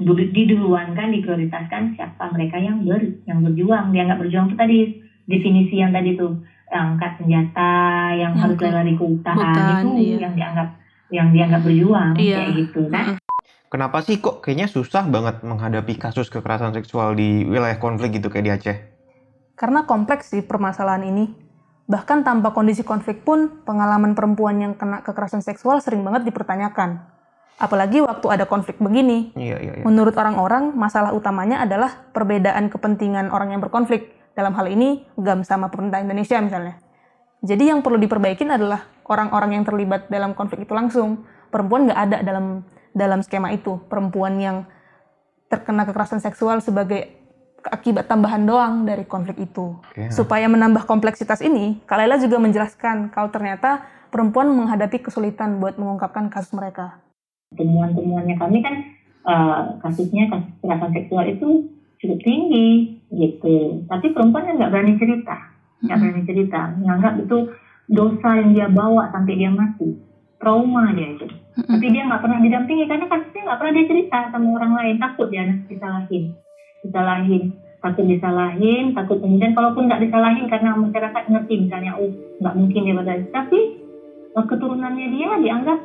diduluankan, 0.00 1.08
diprioritaskan 1.16 1.96
siapa 1.96 2.28
mereka 2.36 2.60
yang 2.60 2.84
ber, 2.84 3.00
yang 3.24 3.40
berjuang. 3.40 3.96
Dianggap 3.96 4.18
berjuang 4.20 4.46
itu 4.52 4.56
tadi 4.56 4.78
definisi 5.24 5.74
yang 5.80 5.92
tadi 5.92 6.16
tuh 6.16 6.36
angkat 6.68 7.22
senjata, 7.22 8.12
yang 8.12 8.36
Yang 8.36 8.42
harus 8.42 8.58
lari 8.60 8.92
ke 8.98 9.04
hutan, 9.04 9.36
hutan, 9.38 9.72
itu 9.80 9.88
iya. 10.02 10.16
yang 10.28 10.34
dianggap 10.36 10.68
yang 11.06 11.28
dianggap 11.30 11.60
berjuang 11.62 12.12
Iya. 12.18 12.36
kayak 12.42 12.50
gitu 12.58 12.80
kan. 12.90 13.04
Heeh. 13.14 13.18
Kenapa 13.66 13.98
sih 14.02 14.22
kok 14.22 14.46
kayaknya 14.46 14.70
susah 14.70 15.06
banget 15.10 15.42
menghadapi 15.42 15.98
kasus 15.98 16.30
kekerasan 16.30 16.70
seksual 16.74 17.18
di 17.18 17.42
wilayah 17.42 17.78
konflik 17.82 18.14
gitu 18.14 18.30
kayak 18.30 18.44
di 18.46 18.52
Aceh? 18.54 18.76
Karena 19.58 19.82
kompleks 19.88 20.30
sih 20.30 20.42
permasalahan 20.44 21.02
ini. 21.02 21.24
Bahkan 21.86 22.26
tanpa 22.26 22.50
kondisi 22.50 22.82
konflik 22.82 23.22
pun, 23.22 23.62
pengalaman 23.62 24.18
perempuan 24.18 24.58
yang 24.58 24.74
kena 24.74 25.06
kekerasan 25.06 25.42
seksual 25.42 25.78
sering 25.78 26.02
banget 26.02 26.26
dipertanyakan. 26.26 27.15
Apalagi 27.56 28.04
waktu 28.04 28.26
ada 28.28 28.44
konflik 28.44 28.76
begini. 28.76 29.32
Iya, 29.32 29.56
iya, 29.56 29.72
iya. 29.80 29.84
Menurut 29.84 30.12
orang-orang, 30.12 30.76
masalah 30.76 31.16
utamanya 31.16 31.64
adalah 31.64 32.04
perbedaan 32.12 32.68
kepentingan 32.68 33.32
orang 33.32 33.56
yang 33.56 33.64
berkonflik. 33.64 34.12
Dalam 34.36 34.52
hal 34.52 34.68
ini, 34.68 35.08
GAM 35.16 35.40
sama 35.48 35.72
pemerintah 35.72 36.04
Indonesia 36.04 36.36
misalnya. 36.44 36.76
Jadi 37.40 37.72
yang 37.72 37.80
perlu 37.80 37.96
diperbaikin 37.96 38.52
adalah 38.52 38.84
orang-orang 39.08 39.56
yang 39.56 39.64
terlibat 39.64 40.12
dalam 40.12 40.36
konflik 40.36 40.68
itu 40.68 40.76
langsung. 40.76 41.24
Perempuan 41.48 41.88
nggak 41.88 42.00
ada 42.10 42.16
dalam 42.20 42.66
dalam 42.92 43.24
skema 43.24 43.48
itu. 43.56 43.80
Perempuan 43.88 44.36
yang 44.36 44.68
terkena 45.48 45.88
kekerasan 45.88 46.20
seksual 46.20 46.60
sebagai 46.60 47.08
akibat 47.64 48.04
tambahan 48.06 48.44
doang 48.44 48.84
dari 48.84 49.08
konflik 49.08 49.40
itu. 49.40 49.80
Oke. 49.80 50.12
Supaya 50.12 50.44
menambah 50.46 50.84
kompleksitas 50.84 51.40
ini, 51.40 51.80
Kak 51.88 51.96
Laila 51.96 52.20
juga 52.20 52.36
menjelaskan 52.36 53.08
kalau 53.08 53.32
ternyata 53.32 53.88
perempuan 54.12 54.52
menghadapi 54.52 55.00
kesulitan 55.00 55.56
buat 55.56 55.80
mengungkapkan 55.80 56.28
kasus 56.28 56.52
mereka. 56.52 57.05
Temuan-temuannya. 57.54 58.34
Kami 58.40 58.58
kan 58.64 58.74
eh, 59.26 59.60
kasusnya 59.84 60.30
kasus 60.32 60.50
kekerasan 60.58 60.90
seksual 60.96 61.24
itu 61.30 61.48
cukup 62.00 62.18
tinggi 62.22 63.00
gitu. 63.12 63.86
Tapi 63.88 64.06
perempuan 64.12 64.46
kan 64.46 64.54
nggak 64.58 64.72
berani 64.72 64.94
cerita, 65.00 65.36
nggak 65.84 65.98
berani 65.98 66.22
cerita, 66.26 66.60
menganggap 66.76 67.14
itu 67.22 67.38
dosa 67.86 68.30
yang 68.42 68.50
dia 68.52 68.68
bawa 68.68 69.08
sampai 69.14 69.34
dia 69.38 69.50
mati, 69.50 69.96
trauma 70.42 70.92
dia 70.92 71.16
itu. 71.16 71.26
Tapi 71.56 71.86
dia 71.88 72.02
nggak 72.04 72.20
pernah 72.20 72.38
didampingi 72.42 72.84
karena 72.84 73.06
kasusnya 73.08 73.42
nggak 73.48 73.58
pernah 73.62 73.72
dia 73.72 73.86
cerita 73.88 74.18
sama 74.28 74.48
orang 74.60 74.72
lain, 74.76 74.96
takut 75.00 75.28
dia 75.32 75.40
anak 75.48 75.58
disalahin, 75.70 76.24
disalahin, 76.84 77.44
takut 77.80 78.04
disalahin, 78.04 78.84
takut 78.92 79.18
kemudian 79.24 79.52
kalaupun 79.56 79.88
nggak 79.88 80.02
disalahin 80.04 80.46
karena 80.52 80.70
masyarakat 80.76 81.22
ngerti 81.32 81.54
misalnya, 81.64 81.92
oh 81.96 82.10
nggak 82.42 82.54
mungkin 82.58 82.80
dia 82.84 82.94
pada, 83.00 83.14
tapi 83.32 83.60
eh, 84.36 84.44
keturunannya 84.44 85.06
dia 85.16 85.28
dianggap 85.40 85.78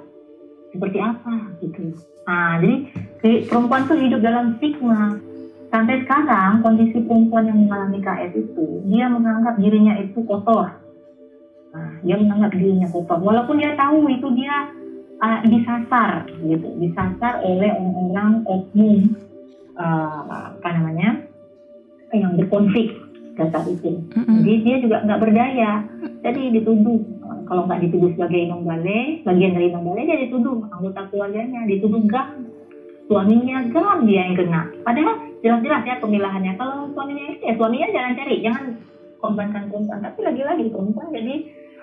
seperti 0.72 0.98
apa 0.98 1.36
gitu. 1.60 1.94
Nah, 2.26 2.58
jadi 2.64 2.76
perempuan 3.46 3.86
tuh 3.86 4.00
hidup 4.00 4.24
dalam 4.24 4.56
stigma. 4.58 5.20
Sampai 5.72 6.04
sekarang 6.04 6.60
kondisi 6.60 7.00
perempuan 7.00 7.48
yang 7.48 7.64
mengalami 7.64 8.04
KS 8.04 8.36
itu, 8.36 8.84
dia 8.92 9.08
menganggap 9.08 9.56
dirinya 9.56 9.96
itu 10.04 10.20
kotor. 10.28 10.68
Nah, 11.72 11.92
dia 12.04 12.20
menganggap 12.20 12.52
dirinya 12.52 12.92
kotor, 12.92 13.24
walaupun 13.24 13.56
dia 13.56 13.72
tahu 13.80 14.04
itu 14.12 14.28
dia 14.36 14.68
uh, 15.24 15.40
disasar, 15.48 16.28
gitu, 16.44 16.68
disasar 16.76 17.40
oleh 17.48 17.72
orang-orang 17.72 18.44
oknum 18.44 19.16
uh, 19.80 20.60
apa 20.60 20.70
namanya 20.76 21.24
yang 22.12 22.36
berkonflik 22.36 22.92
pada 23.40 23.56
saat 23.56 23.72
itu. 23.72 24.04
Mm-mm. 24.12 24.44
Jadi 24.44 24.56
dia 24.68 24.76
juga 24.84 25.08
nggak 25.08 25.22
berdaya. 25.24 25.72
Jadi 26.20 26.42
dituduh 26.60 27.00
kalau 27.48 27.66
nggak 27.70 27.82
dituduh 27.88 28.12
sebagai 28.14 28.50
nonggale, 28.50 29.22
bagian 29.26 29.54
dari 29.56 29.68
nonggale 29.72 30.02
dia 30.06 30.18
dituduh 30.28 30.66
anggota 30.70 31.02
keluarganya, 31.10 31.66
dituduh 31.66 32.02
gam, 32.10 32.48
suaminya 33.08 33.58
gam 33.70 34.06
dia 34.06 34.22
yang 34.28 34.36
kena. 34.38 34.62
Padahal 34.86 35.14
jelas-jelas 35.42 35.84
ya 35.86 35.96
pemilahannya. 36.00 36.54
Kalau 36.56 36.90
suaminya 36.94 37.26
itu 37.34 37.44
ya 37.44 37.54
suaminya 37.58 37.88
jangan 37.92 38.12
cari, 38.18 38.36
jangan 38.42 38.64
korbankan 39.22 39.64
perempuan. 39.70 40.00
Tapi 40.02 40.20
lagi-lagi 40.26 40.66
perempuan 40.74 41.10
jadi 41.14 41.36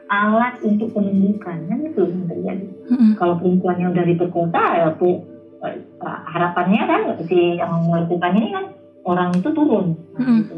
alat 0.09 0.55
untuk 0.65 0.89
penunjukan 0.97 1.57
kan 1.69 1.79
itu 1.85 2.01
yang 2.01 2.25
terjadi. 2.27 2.67
Kalau 3.21 3.35
perempuannya 3.37 3.87
udah 3.93 4.05
diperkosa 4.09 4.63
ya 4.81 4.89
bu, 4.97 5.21
eh, 5.69 5.77
harapannya 6.33 6.83
kan 6.89 7.01
si 7.29 7.61
yang 7.61 7.85
melakukan 7.85 8.33
ini 8.35 8.49
kan 8.57 8.65
orang 9.05 9.31
itu 9.37 9.49
turun. 9.53 9.97
Nah, 10.17 10.41
gitu. 10.41 10.55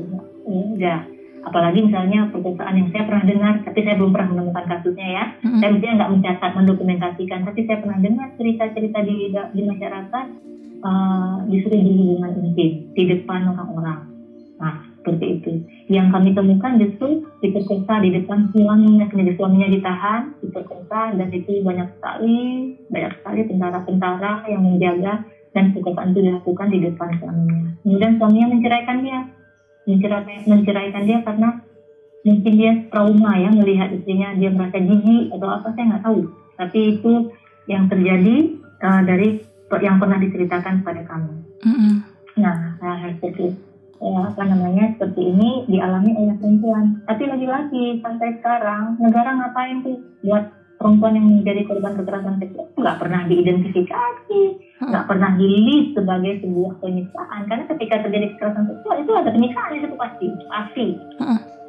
Ya, 0.47 0.63
udah. 0.75 1.01
Apalagi 1.41 1.81
misalnya 1.89 2.29
perkosaan 2.29 2.77
yang 2.77 2.89
saya 2.93 3.09
pernah 3.09 3.25
dengar, 3.25 3.55
tapi 3.65 3.81
saya 3.81 3.97
belum 3.97 4.13
pernah 4.13 4.29
menemukan 4.37 4.65
kasusnya 4.69 5.09
ya. 5.09 5.25
Mm-mm. 5.41 5.61
Saya 5.81 5.93
nggak 5.97 6.13
mencatat, 6.13 6.51
mendokumentasikan, 6.53 7.41
tapi 7.49 7.61
saya 7.65 7.79
pernah 7.81 7.99
dengar 7.99 8.29
cerita-cerita 8.37 8.99
di, 9.03 9.15
di 9.33 9.63
masyarakat 9.65 10.27
eh, 10.85 11.35
disuruh 11.49 11.81
berhubungan 11.81 12.33
intim 12.45 12.71
di 12.93 13.03
depan 13.09 13.41
orang-orang. 13.57 14.01
Nah, 14.61 14.91
seperti 15.01 15.41
itu. 15.41 15.51
Yang 15.89 16.07
kami 16.13 16.31
temukan 16.37 16.73
justru 16.77 17.25
diperkosa 17.41 18.05
di 18.05 18.13
depan 18.13 18.53
suaminya, 18.53 19.09
kemudian 19.09 19.37
suaminya 19.41 19.69
ditahan, 19.73 20.37
diperkosa, 20.45 21.17
dan 21.17 21.29
itu 21.33 21.65
banyak 21.65 21.89
sekali, 21.97 22.39
banyak 22.93 23.13
sekali 23.17 23.41
tentara-tentara 23.49 24.45
yang 24.53 24.61
menjaga 24.61 25.25
dan 25.57 25.73
perkosaan 25.73 26.13
itu 26.13 26.21
dilakukan 26.21 26.69
di 26.69 26.79
depan 26.85 27.09
suaminya. 27.17 27.61
Kemudian 27.81 28.13
suaminya 28.21 28.49
menceraikan 28.53 28.99
dia, 29.01 29.21
menceraikan, 29.89 30.45
menceraikan 30.49 31.03
dia 31.07 31.19
karena 31.25 31.49
mungkin 32.21 32.53
dia 32.53 32.73
trauma 32.93 33.33
ya 33.41 33.49
melihat 33.49 33.89
istrinya 33.97 34.37
dia 34.37 34.53
merasa 34.53 34.77
jijik 34.77 35.33
atau 35.33 35.49
apa 35.49 35.69
saya 35.73 35.85
nggak 35.97 36.05
tahu. 36.05 36.21
Tapi 36.61 36.81
itu 36.99 37.13
yang 37.69 37.89
terjadi 37.89 38.37
eh, 38.61 39.03
dari 39.09 39.29
yang 39.81 39.97
pernah 40.03 40.19
diceritakan 40.19 40.83
kepada 40.83 41.03
kami. 41.07 41.35
Mm-mm. 41.63 41.95
Nah, 42.41 42.81
hal 42.83 43.15
seperti 43.21 43.55
ya, 44.01 44.33
apa 44.33 44.43
namanya 44.49 44.97
seperti 44.97 45.23
ini 45.31 45.51
dialami 45.71 46.11
oleh 46.17 46.35
perempuan. 46.41 47.05
Tapi 47.07 47.23
lagi-lagi 47.29 48.01
sampai 48.03 48.29
sekarang 48.41 48.99
negara 48.99 49.31
ngapain 49.37 49.85
tuh 49.85 50.01
buat 50.25 50.60
perempuan 50.81 51.13
yang 51.13 51.29
menjadi 51.29 51.69
korban 51.69 51.93
kekerasan 51.93 52.41
seksual 52.41 52.73
nggak 52.73 52.97
pernah 52.97 53.21
diidentifikasi, 53.29 54.43
nggak 54.81 55.05
pernah 55.05 55.31
di 55.37 55.53
sebagai 55.93 56.33
sebuah 56.41 56.73
penyiksaan. 56.81 57.41
Karena 57.45 57.65
ketika 57.69 57.95
terjadi 58.09 58.27
kekerasan 58.33 58.65
seksual 58.73 58.97
itu 59.05 59.13
ada 59.13 59.29
penyiksaan 59.29 59.77
itu 59.77 59.97
pasti, 60.01 60.27
pasti. 60.49 60.87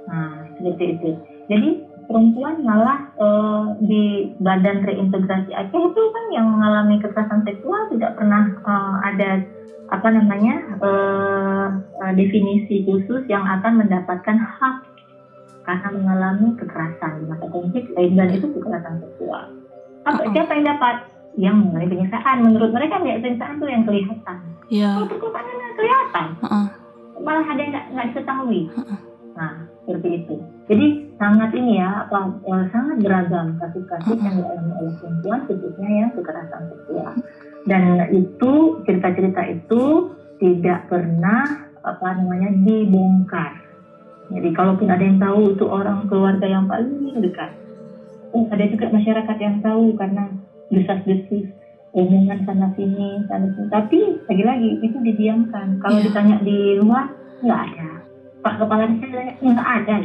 Nah, 0.08 0.48
seperti 0.56 0.84
itu. 0.96 1.10
Jadi 1.52 1.70
perempuan 2.08 2.64
malah 2.64 3.00
uh, 3.20 3.76
di 3.84 4.32
Badan 4.40 4.88
Reintegrasi 4.88 5.52
Aceh 5.52 5.82
itu 5.92 6.02
kan 6.16 6.26
yang 6.32 6.48
mengalami 6.48 6.96
kekerasan 7.04 7.44
seksual 7.44 7.92
tidak 7.92 8.16
pernah 8.16 8.48
uh, 8.64 8.96
ada 9.04 9.44
apa 9.92 10.08
namanya 10.08 10.56
uh, 10.80 11.68
definisi 12.16 12.88
khusus 12.88 13.28
yang 13.28 13.44
akan 13.44 13.84
mendapatkan 13.84 14.40
hak 14.40 14.76
karena 15.80 16.00
mengalami 16.04 16.48
kekerasan 16.60 17.12
di 17.22 17.26
masa 17.32 17.46
konflik 17.48 17.86
dan 17.96 18.28
itu 18.34 18.48
kekerasan 18.52 18.96
seksual. 19.00 19.44
Apa, 20.04 20.20
uh-uh. 20.26 20.34
Siapa 20.34 20.52
yang 20.58 20.66
dapat? 20.68 20.96
Yang 21.40 21.56
mengalami 21.64 21.88
penyiksaan. 21.88 22.38
Menurut 22.44 22.72
mereka 22.76 23.00
penyiksaan 23.00 23.56
itu 23.62 23.66
yang 23.70 23.84
kelihatan. 23.88 24.38
Yeah. 24.68 24.96
Kalau 25.00 25.08
perkosaan 25.08 25.46
kelihatan. 25.78 26.28
Uh-uh. 26.42 26.66
Malah 27.22 27.46
ada 27.46 27.62
yang 27.62 27.74
nggak 27.96 28.08
diketahui. 28.12 28.62
Uh-uh. 28.74 29.00
Nah, 29.32 29.52
seperti 29.88 30.10
itu. 30.26 30.36
Jadi 30.68 30.88
sangat 31.16 31.50
ini 31.56 31.80
ya, 31.80 32.10
apa, 32.10 32.20
eh, 32.44 32.66
sangat 32.74 32.98
beragam 33.00 33.48
kasus-kasus 33.62 34.18
uh-uh. 34.18 34.26
yang 34.26 34.36
dialami 34.42 34.72
oleh 34.82 34.94
perempuan, 35.00 35.40
khususnya 35.48 35.90
yang 35.90 36.10
kekerasan 36.18 36.62
seksual. 36.74 37.14
Dan 37.70 37.82
itu 38.10 38.54
cerita-cerita 38.90 39.42
itu 39.46 39.84
tidak 40.42 40.90
pernah 40.90 41.70
apa 41.82 42.08
namanya 42.18 42.50
dibongkar 42.66 43.61
jadi 44.32 44.50
kalaupun 44.56 44.88
ada 44.88 45.04
yang 45.04 45.20
tahu 45.20 45.42
itu 45.52 45.66
orang 45.68 46.08
keluarga 46.08 46.48
yang 46.48 46.66
paling 46.66 47.20
dekat. 47.20 47.52
Oh, 48.32 48.48
ada 48.48 48.64
juga 48.64 48.88
masyarakat 48.88 49.38
yang 49.44 49.60
tahu 49.60 49.92
karena 50.00 50.32
desas-desus 50.72 51.52
omongan 51.92 52.48
sana 52.48 52.72
sini, 52.80 53.28
sana 53.28 53.48
sini. 53.52 53.68
Tapi 53.68 54.00
lagi-lagi 54.32 54.70
itu 54.80 54.98
didiamkan. 55.04 55.84
Kalau 55.84 56.00
yeah. 56.00 56.06
ditanya 56.08 56.36
di 56.40 56.80
luar 56.80 57.12
nggak 57.44 57.62
ada. 57.72 57.90
Pak 58.42 58.54
kepala 58.64 58.84
desa 58.88 59.06
nggak 59.44 59.70
ada. 59.84 59.96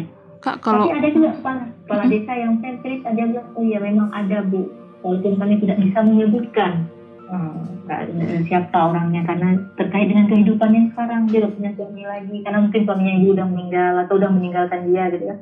Kak, 0.42 0.56
kalau... 0.60 0.84
Tapi 0.90 0.98
ada 0.98 1.08
juga 1.14 1.30
kepala, 1.38 1.62
kepala 1.86 2.04
desa 2.10 2.32
yang 2.34 2.52
cerita 2.60 3.08
dia 3.14 3.26
bilang 3.30 3.48
oh 3.54 3.62
iya 3.62 3.78
memang 3.78 4.10
ada 4.10 4.42
bu. 4.42 4.66
Walaupun 5.06 5.38
kami 5.38 5.54
tidak 5.62 5.78
bisa 5.86 5.98
menyebutkan 6.02 6.90
hmm, 7.26 8.46
siapa 8.46 8.78
orangnya 8.94 9.22
karena 9.26 9.58
terkait 9.74 10.06
dengan 10.10 10.26
kehidupannya 10.30 10.94
sekarang 10.94 11.26
dia 11.30 11.38
udah 11.44 11.52
punya 11.52 11.70
suami 11.74 12.02
lagi. 12.06 12.36
Karena 12.42 12.58
mungkin 12.62 12.82
suaminya 12.86 13.14
ibu 13.18 13.28
udah 13.34 13.46
meninggal 13.46 13.92
atau 14.06 14.14
udah 14.18 14.30
meninggalkan 14.30 14.80
dia 14.90 15.04
gitu 15.10 15.24
ya. 15.26 15.36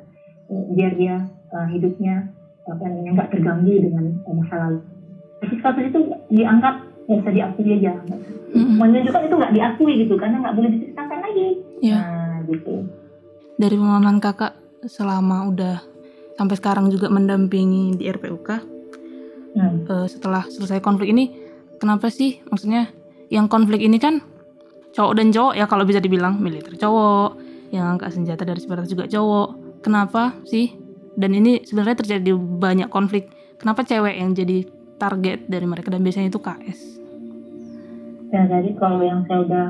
Biar 0.48 0.92
dia 0.96 1.14
uh, 1.52 1.66
hidupnya 1.68 2.14
apa 2.64 2.82
namanya 2.88 3.10
nggak 3.20 3.30
terganggu 3.36 3.74
dengan 3.76 4.04
uh, 4.24 4.34
masa 4.34 4.54
lalu. 4.56 4.80
Tapi 5.44 5.54
status 5.60 5.84
itu 5.92 6.00
dianggap 6.32 6.74
nggak 7.04 7.18
bisa 7.20 7.30
diakui 7.32 7.70
aja. 7.80 7.94
Mm-hmm. 8.54 8.78
menunjukkan 8.78 9.22
itu 9.26 9.34
nggak 9.34 9.54
diakui 9.58 9.92
gitu 10.06 10.14
karena 10.14 10.38
nggak 10.38 10.54
boleh 10.54 10.70
diceritakan 10.78 11.18
lagi. 11.26 11.48
Ya. 11.82 11.98
nah 11.98 12.38
gitu. 12.46 12.74
Dari 13.58 13.74
pengalaman 13.74 14.22
kakak 14.22 14.54
selama 14.86 15.50
udah 15.50 15.76
sampai 16.38 16.56
sekarang 16.58 16.86
juga 16.90 17.10
mendampingi 17.10 17.94
di 17.98 18.04
RPUK 18.10 18.48
hmm. 19.54 19.86
uh, 19.86 20.06
setelah 20.10 20.44
selesai 20.50 20.82
konflik 20.82 21.14
ini 21.14 21.43
kenapa 21.84 22.08
sih? 22.08 22.40
Maksudnya 22.48 22.88
yang 23.28 23.52
konflik 23.52 23.84
ini 23.84 24.00
kan 24.00 24.24
cowok 24.96 25.12
dan 25.20 25.28
cowok 25.28 25.52
ya 25.60 25.68
kalau 25.68 25.84
bisa 25.84 25.98
dibilang 26.00 26.38
militer 26.38 26.78
cowok 26.78 27.36
yang 27.74 27.98
angkat 27.98 28.14
senjata 28.16 28.48
dari 28.48 28.60
sebarat 28.64 28.88
juga 28.88 29.04
cowok. 29.04 29.80
Kenapa 29.84 30.40
sih? 30.48 30.72
Dan 31.14 31.36
ini 31.36 31.62
sebenarnya 31.62 32.00
terjadi 32.00 32.32
banyak 32.34 32.88
konflik. 32.88 33.28
Kenapa 33.60 33.84
cewek 33.84 34.16
yang 34.16 34.32
jadi 34.32 34.64
target 34.96 35.46
dari 35.46 35.68
mereka 35.68 35.92
dan 35.92 36.00
biasanya 36.00 36.32
itu 36.32 36.40
KS 36.40 36.94
ya 38.34 38.42
jadi 38.50 38.70
kalau 38.74 38.98
yang 38.98 39.22
saya 39.30 39.46
udah 39.46 39.66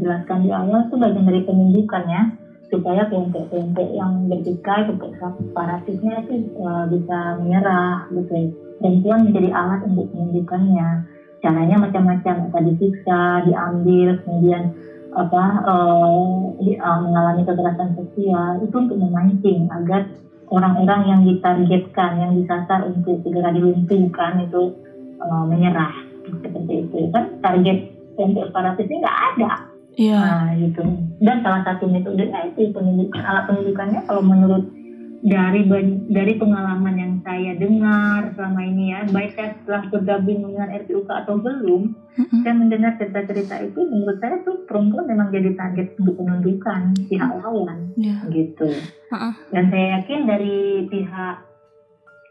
jelaskan 0.00 0.48
di 0.48 0.50
awal 0.50 0.88
itu 0.88 0.96
bagian 0.96 1.28
dari 1.28 1.40
penunjukan 1.44 2.04
ya. 2.08 2.22
Supaya 2.68 3.08
kelompok-kelompok 3.08 3.96
yang 3.96 4.28
bertikai 4.28 4.84
kelompok 4.84 5.16
separatisnya 5.16 6.20
itu 6.28 6.52
uh, 6.60 6.84
bisa 6.92 7.40
menyerah 7.40 8.04
gitu. 8.12 8.52
Perempuan 8.76 9.24
menjadi 9.24 9.48
alat 9.56 9.80
untuk 9.88 10.12
penunjukannya 10.12 10.88
caranya 11.42 11.76
macam-macam. 11.78 12.50
Apa 12.50 12.58
disiksa 12.64 13.46
diambil 13.46 14.18
kemudian 14.22 14.74
apa 15.16 15.44
uh, 15.64 16.52
di, 16.60 16.76
uh, 16.76 17.00
mengalami 17.00 17.42
kekerasan 17.42 17.96
seksual 17.96 18.60
itu 18.60 18.76
untuk 18.76 18.98
memancing 19.00 19.66
agar 19.72 20.06
orang-orang 20.52 21.00
yang 21.08 21.20
ditargetkan 21.24 22.20
yang 22.20 22.32
disasar 22.36 22.84
untuk 22.84 23.20
segera 23.24 23.50
dilumpuhkan 23.52 24.44
itu 24.46 24.76
uh, 25.20 25.44
menyerah. 25.48 25.94
Seperti 26.28 26.86
itu. 26.86 26.98
Kan 27.10 27.40
target 27.40 27.78
untuk 28.18 28.50
separatis 28.50 28.86
ini 28.86 29.00
nggak 29.00 29.20
ada. 29.34 29.50
Iya. 29.98 30.20
Nah, 30.22 30.48
gitu. 30.54 30.82
Dan 31.18 31.42
salah 31.42 31.66
satu 31.66 31.90
metode 31.90 32.30
itu 32.30 32.70
penunjukan 32.70 33.18
alat 33.18 33.50
penunjukannya 33.50 34.00
kalau 34.06 34.22
menurut 34.22 34.62
dari 35.18 35.66
dari 36.06 36.34
pengalaman 36.38 36.94
yang 36.94 37.12
saya 37.26 37.58
dengar 37.58 38.30
selama 38.38 38.60
ini 38.62 38.94
ya, 38.94 39.00
baik 39.10 39.34
saya 39.34 39.58
setelah 39.58 39.82
bergabung 39.90 40.46
dengan 40.46 40.70
RPUK 40.70 41.10
atau 41.10 41.42
belum, 41.42 41.82
mm-hmm. 41.90 42.40
saya 42.46 42.54
mendengar 42.54 42.92
cerita-cerita 43.02 43.58
itu, 43.66 43.80
menurut 43.82 44.22
saya 44.22 44.38
tuh 44.46 44.62
perempuan 44.70 45.10
memang 45.10 45.34
jadi 45.34 45.58
target 45.58 45.98
untuk 45.98 46.22
penundukan 46.22 46.94
pihak 47.10 47.30
lawan, 47.42 47.90
yeah. 47.98 48.22
gitu. 48.30 48.70
Uh-uh. 49.10 49.34
Dan 49.50 49.74
saya 49.74 49.86
yakin 49.98 50.20
dari 50.30 50.86
pihak 50.86 51.36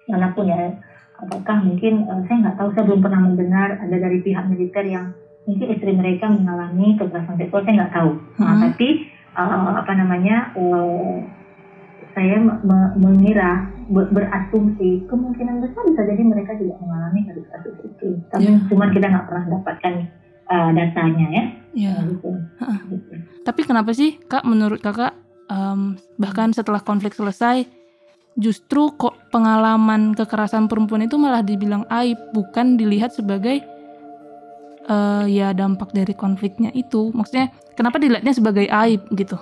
mana 0.08 0.32
pun 0.32 0.48
ya, 0.48 0.80
apakah 1.20 1.58
mungkin 1.68 2.08
uh, 2.08 2.24
saya 2.24 2.38
nggak 2.40 2.56
tahu, 2.56 2.70
saya 2.72 2.84
belum 2.88 3.04
pernah 3.04 3.22
mendengar 3.28 3.70
ada 3.84 3.96
dari 4.00 4.24
pihak 4.24 4.48
militer 4.48 4.88
yang 4.88 5.12
mungkin 5.44 5.76
istri 5.76 5.92
mereka 5.92 6.32
mengalami 6.32 6.96
kekerasan 6.96 7.36
seksual, 7.36 7.68
saya 7.68 7.76
nggak 7.84 7.96
tahu. 8.00 8.12
Uh-huh. 8.16 8.48
Nah, 8.48 8.56
tapi 8.72 9.12
uh, 9.36 9.72
apa 9.84 9.92
namanya? 9.92 10.56
Uh, 10.56 11.36
saya 12.18 12.42
mengira 12.98 13.70
berasumsi 13.94 15.06
kemungkinan 15.06 15.62
besar 15.62 15.86
bisa 15.86 16.02
jadi 16.02 16.24
mereka 16.26 16.58
juga 16.58 16.82
mengalami 16.82 17.30
kasus-kasus 17.30 17.78
itu. 17.86 18.10
Tapi 18.34 18.58
yeah. 18.58 18.66
cuma 18.74 18.90
kita 18.90 19.06
nggak 19.06 19.26
pernah 19.30 19.46
dapatkan 19.54 19.94
uh, 20.50 20.70
datanya 20.74 21.28
ya. 21.30 21.44
Yeah. 21.78 21.94
Nah, 22.02 22.10
gitu. 22.10 22.30
gitu. 22.98 23.14
Tapi 23.46 23.62
kenapa 23.62 23.94
sih 23.94 24.18
kak 24.26 24.50
menurut 24.50 24.82
kakak 24.82 25.14
um, 25.46 25.94
bahkan 26.18 26.50
setelah 26.58 26.82
konflik 26.82 27.14
selesai 27.14 27.70
justru 28.34 28.98
kok 28.98 29.14
pengalaman 29.30 30.18
kekerasan 30.18 30.66
perempuan 30.66 31.06
itu 31.06 31.22
malah 31.22 31.46
dibilang 31.46 31.86
aib 32.02 32.18
bukan 32.34 32.82
dilihat 32.82 33.14
sebagai 33.14 33.62
uh, 34.90 35.30
ya 35.30 35.54
dampak 35.54 35.94
dari 35.94 36.18
konfliknya 36.18 36.74
itu. 36.74 37.14
Maksudnya 37.14 37.54
kenapa 37.78 38.02
dilihatnya 38.02 38.34
sebagai 38.34 38.66
aib 38.66 39.06
gitu? 39.14 39.38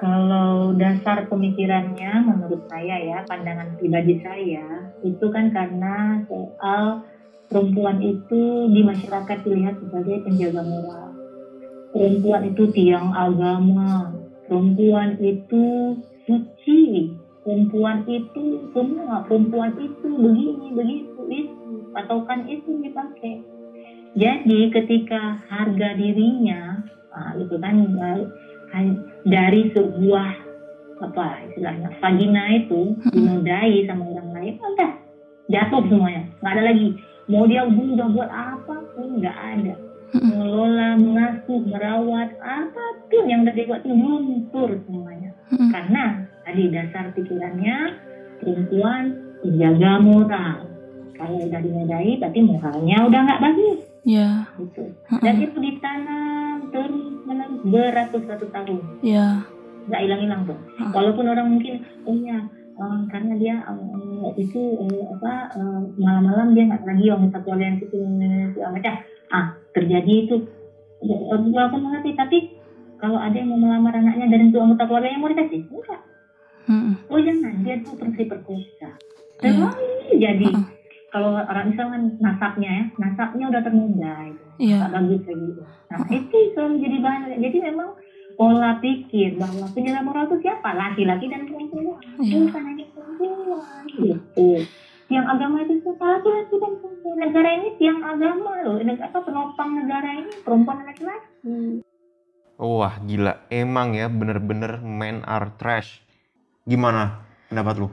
Kalau 0.00 0.72
dasar 0.72 1.28
pemikirannya 1.28 2.24
menurut 2.24 2.64
saya 2.72 2.96
ya, 3.04 3.20
pandangan 3.28 3.76
pribadi 3.76 4.16
saya, 4.24 4.88
itu 5.04 5.28
kan 5.28 5.52
karena 5.52 6.16
soal 6.24 7.04
perempuan 7.52 8.00
itu 8.00 8.72
di 8.72 8.80
masyarakat 8.80 9.36
dilihat 9.44 9.76
sebagai 9.76 10.24
penjaga 10.24 10.64
moral. 10.64 11.12
Perempuan 11.92 12.48
itu 12.48 12.64
tiang 12.72 13.12
agama, 13.12 14.08
perempuan 14.48 15.20
itu 15.20 15.92
suci, 16.24 17.12
perempuan 17.44 18.00
itu 18.08 18.64
semua, 18.72 19.20
perempuan 19.28 19.76
itu 19.76 20.08
begini, 20.16 20.72
begitu, 20.80 21.20
itu, 21.28 21.84
patokan 21.92 22.48
itu 22.48 22.80
dipakai. 22.80 23.36
Jadi 24.16 24.72
ketika 24.72 25.36
harga 25.44 25.92
dirinya, 25.92 26.80
nah, 27.12 27.36
itu 27.36 27.60
kan 27.60 27.76
dari 29.26 29.70
sebuah 29.74 30.30
apa 31.00 31.48
istilahnya 31.48 31.88
vagina 31.96 32.44
itu 32.60 32.92
dinodai 33.08 33.88
sama 33.88 34.04
orang 34.04 34.30
lain 34.36 34.54
udah 34.60 34.92
jatuh 35.50 35.82
semuanya. 35.88 36.22
Nggak 36.40 36.52
ada 36.54 36.62
lagi. 36.62 36.88
Mau 37.30 37.44
dia 37.46 37.62
udah 37.66 38.08
buat 38.10 38.30
apa 38.30 38.76
pun 38.94 39.08
nggak 39.18 39.38
ada. 39.58 39.74
Mengelola 40.10 40.98
mengasuh 40.98 41.60
merawat 41.70 42.30
apa 42.42 42.84
pun 43.08 43.24
yang 43.30 43.46
udah 43.46 43.54
dibuat 43.54 43.82
itu 43.86 43.94
luntur 43.94 44.70
semuanya. 44.86 45.30
Karena 45.50 46.26
tadi 46.46 46.62
dasar 46.70 47.14
pikirannya 47.14 47.78
perempuan 48.42 49.04
menjaga 49.40 49.92
moral 50.02 50.56
kalau 51.20 51.36
udah 51.44 51.60
dinodai 51.60 52.16
berarti 52.16 52.40
moralnya 52.40 52.96
udah 53.04 53.20
nggak 53.28 53.42
bagus. 53.44 53.80
Ya 54.00 54.48
gitu. 54.56 54.82
Dan 55.20 55.34
itu 55.44 55.58
ditanam 55.60 56.72
terus 56.72 57.04
menerus 57.28 57.60
beratus-ratus 57.68 58.48
tahun. 58.48 58.80
Ya 59.04 59.44
nggak 59.84 60.00
hilang-hilang 60.06 60.42
tuh. 60.48 60.58
Uh. 60.80 60.90
walaupun 60.92 61.26
orang 61.28 61.48
mungkin 61.56 61.84
oh 62.04 62.16
ya 62.16 62.38
um, 62.80 63.08
karena 63.12 63.32
dia 63.36 63.54
um, 63.68 64.32
itu 64.36 64.60
um, 64.80 65.18
apa 65.18 65.52
um, 65.56 65.92
malam-malam 66.00 66.56
dia 66.56 66.64
nggak 66.72 66.84
lagi 66.88 67.04
wanita 67.12 67.38
keluarga 67.44 67.64
yang 67.68 67.78
itu 67.84 67.98
macam. 68.64 68.94
Ah 69.28 69.46
terjadi 69.76 70.14
itu. 70.24 70.36
Walaupun 71.00 71.80
mengerti 71.80 72.12
tapi 72.16 72.38
kalau 73.00 73.16
ada 73.16 73.32
yang 73.32 73.52
mau 73.52 73.60
melamar 73.60 73.96
anaknya 73.96 74.28
dari 74.28 74.52
itu 74.52 74.60
anggota 74.60 74.84
keluarga 74.84 75.08
yang 75.12 75.20
mau 75.20 75.32
dikasih 75.32 75.68
enggak. 75.68 76.00
Hmm. 76.70 76.94
oh 77.10 77.18
jangan 77.18 77.66
dia 77.66 77.82
tuh 77.82 77.98
pergi 77.98 78.30
perkosa 78.30 78.94
terlalu 79.42 79.90
yeah. 80.14 80.36
jadi. 80.38 80.48
Uh 80.54 80.79
kalau 81.10 81.36
orang 81.36 81.74
Islam 81.74 81.88
kan 81.90 82.02
nasabnya 82.22 82.70
ya, 82.70 82.84
nasabnya 82.96 83.44
udah 83.50 83.60
ternodai. 83.66 84.28
Gitu. 84.30 84.46
Iya. 84.70 84.76
Nggak 84.80 84.92
bagus 84.94 85.20
kayak 85.26 85.38
gitu. 85.42 85.62
Nah 85.90 85.98
itu 86.10 86.36
selalu 86.54 86.74
jadi 86.78 86.96
bahan. 87.02 87.20
Jadi 87.42 87.58
memang 87.60 87.88
pola 88.38 88.72
pikir 88.80 89.30
bahwa 89.36 89.66
penjaga 89.74 90.00
moral 90.06 90.24
itu 90.30 90.36
siapa? 90.40 90.70
Laki-laki 90.72 91.26
dan 91.28 91.42
perempuan. 91.50 92.00
Iya. 92.22 92.34
Bukan 92.46 92.62
hanya 92.62 92.84
perempuan. 92.94 93.82
Gitu. 93.90 94.48
Tiang 95.10 95.26
agama 95.26 95.56
itu 95.66 95.74
siapa? 95.82 96.04
Laki-laki 96.18 96.54
dan 96.56 96.72
perempuan. 96.78 97.16
Negara 97.18 97.48
ini 97.58 97.68
tiang 97.76 98.00
agama 98.00 98.50
loh. 98.62 98.78
Negara 98.80 99.10
apa 99.10 99.18
penopang 99.26 99.70
negara 99.74 100.08
ini 100.14 100.32
perempuan 100.46 100.82
dan 100.82 100.86
laki-laki. 100.94 101.84
Wah 102.60 103.00
gila, 103.00 103.48
emang 103.48 103.96
ya 103.96 104.12
bener-bener 104.12 104.84
men 104.84 105.24
are 105.24 105.48
trash. 105.56 106.04
Gimana 106.68 107.24
pendapat 107.48 107.80
lu? 107.80 107.88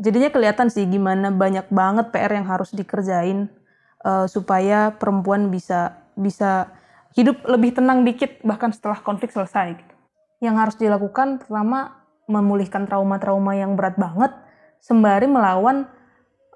Jadinya 0.00 0.32
kelihatan 0.32 0.72
sih 0.72 0.88
gimana 0.88 1.28
banyak 1.28 1.68
banget 1.68 2.08
PR 2.14 2.32
yang 2.32 2.48
harus 2.48 2.72
dikerjain 2.72 3.52
eh, 4.04 4.26
supaya 4.30 4.96
perempuan 4.96 5.52
bisa 5.52 6.00
bisa 6.16 6.72
hidup 7.12 7.44
lebih 7.44 7.76
tenang 7.76 8.04
dikit 8.04 8.40
bahkan 8.44 8.72
setelah 8.72 9.00
konflik 9.00 9.32
selesai. 9.32 9.76
Gitu. 9.76 9.94
Yang 10.42 10.54
harus 10.58 10.76
dilakukan 10.80 11.28
pertama 11.44 12.02
memulihkan 12.26 12.88
trauma-trauma 12.88 13.52
yang 13.52 13.76
berat 13.76 14.00
banget 14.00 14.32
sembari 14.82 15.28
melawan 15.28 15.86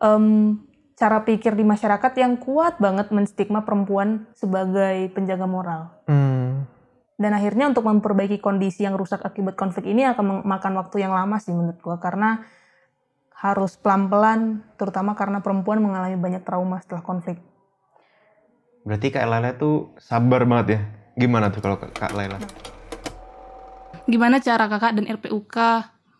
em, 0.00 0.58
cara 0.96 1.22
pikir 1.22 1.52
di 1.52 1.62
masyarakat 1.62 2.12
yang 2.16 2.40
kuat 2.40 2.80
banget 2.80 3.12
menstigma 3.12 3.62
perempuan 3.62 4.24
sebagai 4.32 5.12
penjaga 5.12 5.44
moral. 5.44 5.82
Hmm, 6.08 6.64
Dan 7.20 7.32
akhirnya 7.36 7.72
untuk 7.72 7.84
memperbaiki 7.84 8.40
kondisi 8.40 8.84
yang 8.84 8.96
rusak 8.96 9.24
akibat 9.24 9.56
konflik 9.56 9.88
ini 9.88 10.04
akan 10.08 10.44
memakan 10.44 10.72
waktu 10.80 11.04
yang 11.04 11.12
lama 11.12 11.36
sih 11.40 11.52
menurut 11.52 11.80
gua 11.80 11.96
karena 12.00 12.44
harus 13.36 13.76
pelan-pelan 13.76 14.64
terutama 14.80 15.12
karena 15.12 15.44
perempuan 15.44 15.84
mengalami 15.84 16.16
banyak 16.16 16.40
trauma 16.40 16.80
setelah 16.80 17.04
konflik. 17.04 17.36
berarti 18.86 19.10
Kak 19.10 19.26
Laila 19.26 19.50
tuh 19.58 19.98
sabar 19.98 20.46
banget 20.46 20.66
ya. 20.78 20.80
Gimana 21.18 21.50
tuh 21.50 21.58
kalau 21.58 21.76
Kak 21.76 22.14
Laila? 22.14 22.38
Gimana 24.06 24.38
cara 24.38 24.70
kakak 24.70 24.94
dan 24.94 25.10
RPUK 25.10 25.56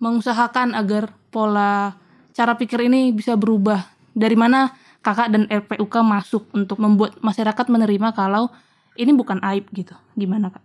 mengusahakan 0.03 0.75
agar 0.75 1.15
pola 1.31 1.95
cara 2.35 2.59
pikir 2.59 2.91
ini 2.91 3.15
bisa 3.15 3.39
berubah? 3.39 3.87
Dari 4.11 4.35
mana 4.35 4.75
kakak 5.07 5.31
dan 5.31 5.47
RPUK 5.47 6.03
masuk 6.03 6.51
untuk 6.51 6.83
membuat 6.83 7.15
masyarakat 7.23 7.67
menerima 7.71 8.11
kalau 8.11 8.51
ini 8.99 9.15
bukan 9.15 9.39
aib 9.55 9.71
gitu? 9.71 9.95
Gimana 10.19 10.51
kak? 10.51 10.65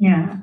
Ya, 0.00 0.40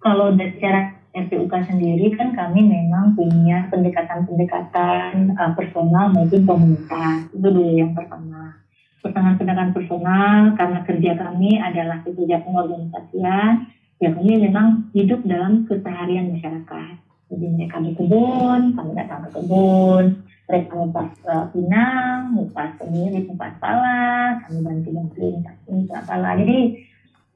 kalau 0.00 0.32
dari 0.32 0.56
secara 0.56 1.03
RPUK 1.14 1.54
sendiri 1.70 2.10
kan 2.18 2.34
kami 2.34 2.66
memang 2.66 3.14
punya 3.14 3.70
pendekatan-pendekatan 3.70 5.38
uh, 5.38 5.52
personal 5.54 6.10
maupun 6.10 6.42
komunitas. 6.42 7.30
Itu 7.30 7.54
dulu 7.54 7.78
yang 7.78 7.94
pertama. 7.94 8.58
Pendekatan-pendekatan 8.98 9.70
personal 9.70 10.58
karena 10.58 10.80
kerja 10.82 11.12
kami 11.14 11.62
adalah 11.62 12.02
kerja 12.02 12.42
pengorganisasian, 12.42 13.70
ya 14.02 14.10
kami 14.10 14.42
memang 14.42 14.90
hidup 14.90 15.22
dalam 15.22 15.62
keseharian 15.70 16.34
masyarakat. 16.34 16.94
Jadi 17.30 17.46
mereka 17.46 17.78
berkebun, 17.78 18.74
kami 18.74 18.90
datang 18.98 19.20
ke 19.24 19.30
kebun, 19.38 20.04
mereka 20.50 20.70
ngupas 20.76 21.10
uh, 21.30 21.46
pinang, 21.54 22.36
ngupas 22.36 22.70
sendiri, 22.82 23.22
ngupas 23.24 23.54
pala, 23.62 24.34
kami 24.44 24.58
bantu-bantuin 24.66 25.40
ngupas 25.70 26.04
pala. 26.04 26.36
Jadi 26.36 26.58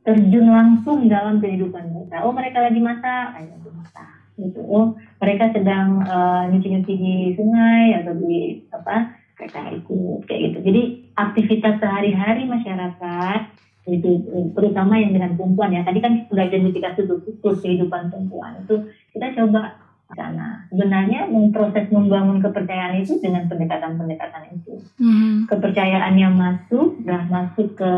terjun 0.09 0.49
langsung 0.49 1.05
dalam 1.05 1.37
kehidupan 1.37 1.93
mereka. 1.93 2.25
Oh 2.25 2.33
mereka 2.33 2.65
lagi 2.65 2.81
masak, 2.81 3.37
ayo 3.37 3.61
masak. 3.77 4.09
Gitu. 4.41 4.61
Oh 4.65 4.97
mereka 5.21 5.53
sedang 5.53 6.01
uh, 6.09 6.49
nyuci-nyuci 6.49 6.93
di 6.97 7.17
sungai 7.37 8.01
atau 8.01 8.17
di 8.17 8.65
apa, 8.73 9.13
mereka 9.37 9.61
ikut 9.69 10.25
kayak 10.25 10.41
gitu. 10.49 10.59
Jadi 10.65 10.83
aktivitas 11.13 11.77
sehari-hari 11.77 12.49
masyarakat 12.49 13.41
itu 13.89 14.21
terutama 14.57 14.97
yang 14.97 15.13
dengan 15.13 15.37
perempuan 15.37 15.77
ya. 15.77 15.85
Tadi 15.85 16.01
kan 16.01 16.25
sudah 16.33 16.45
identifikasi 16.49 17.05
tuh 17.05 17.21
kehidupan 17.45 18.09
perempuan 18.09 18.65
itu 18.65 18.89
kita 19.13 19.37
coba 19.37 19.88
sana. 20.17 20.65
Sebenarnya 20.73 21.29
memproses 21.29 21.85
membangun 21.93 22.41
kepercayaan 22.41 22.97
itu 22.97 23.21
dengan 23.21 23.45
pendekatan-pendekatan 23.45 24.57
itu 24.57 24.81
Hmm. 24.97 25.45
kepercayaan 25.45 26.15
yang 26.17 26.35
masuk 26.35 26.97
udah 27.05 27.29
masuk 27.29 27.77
ke 27.77 27.91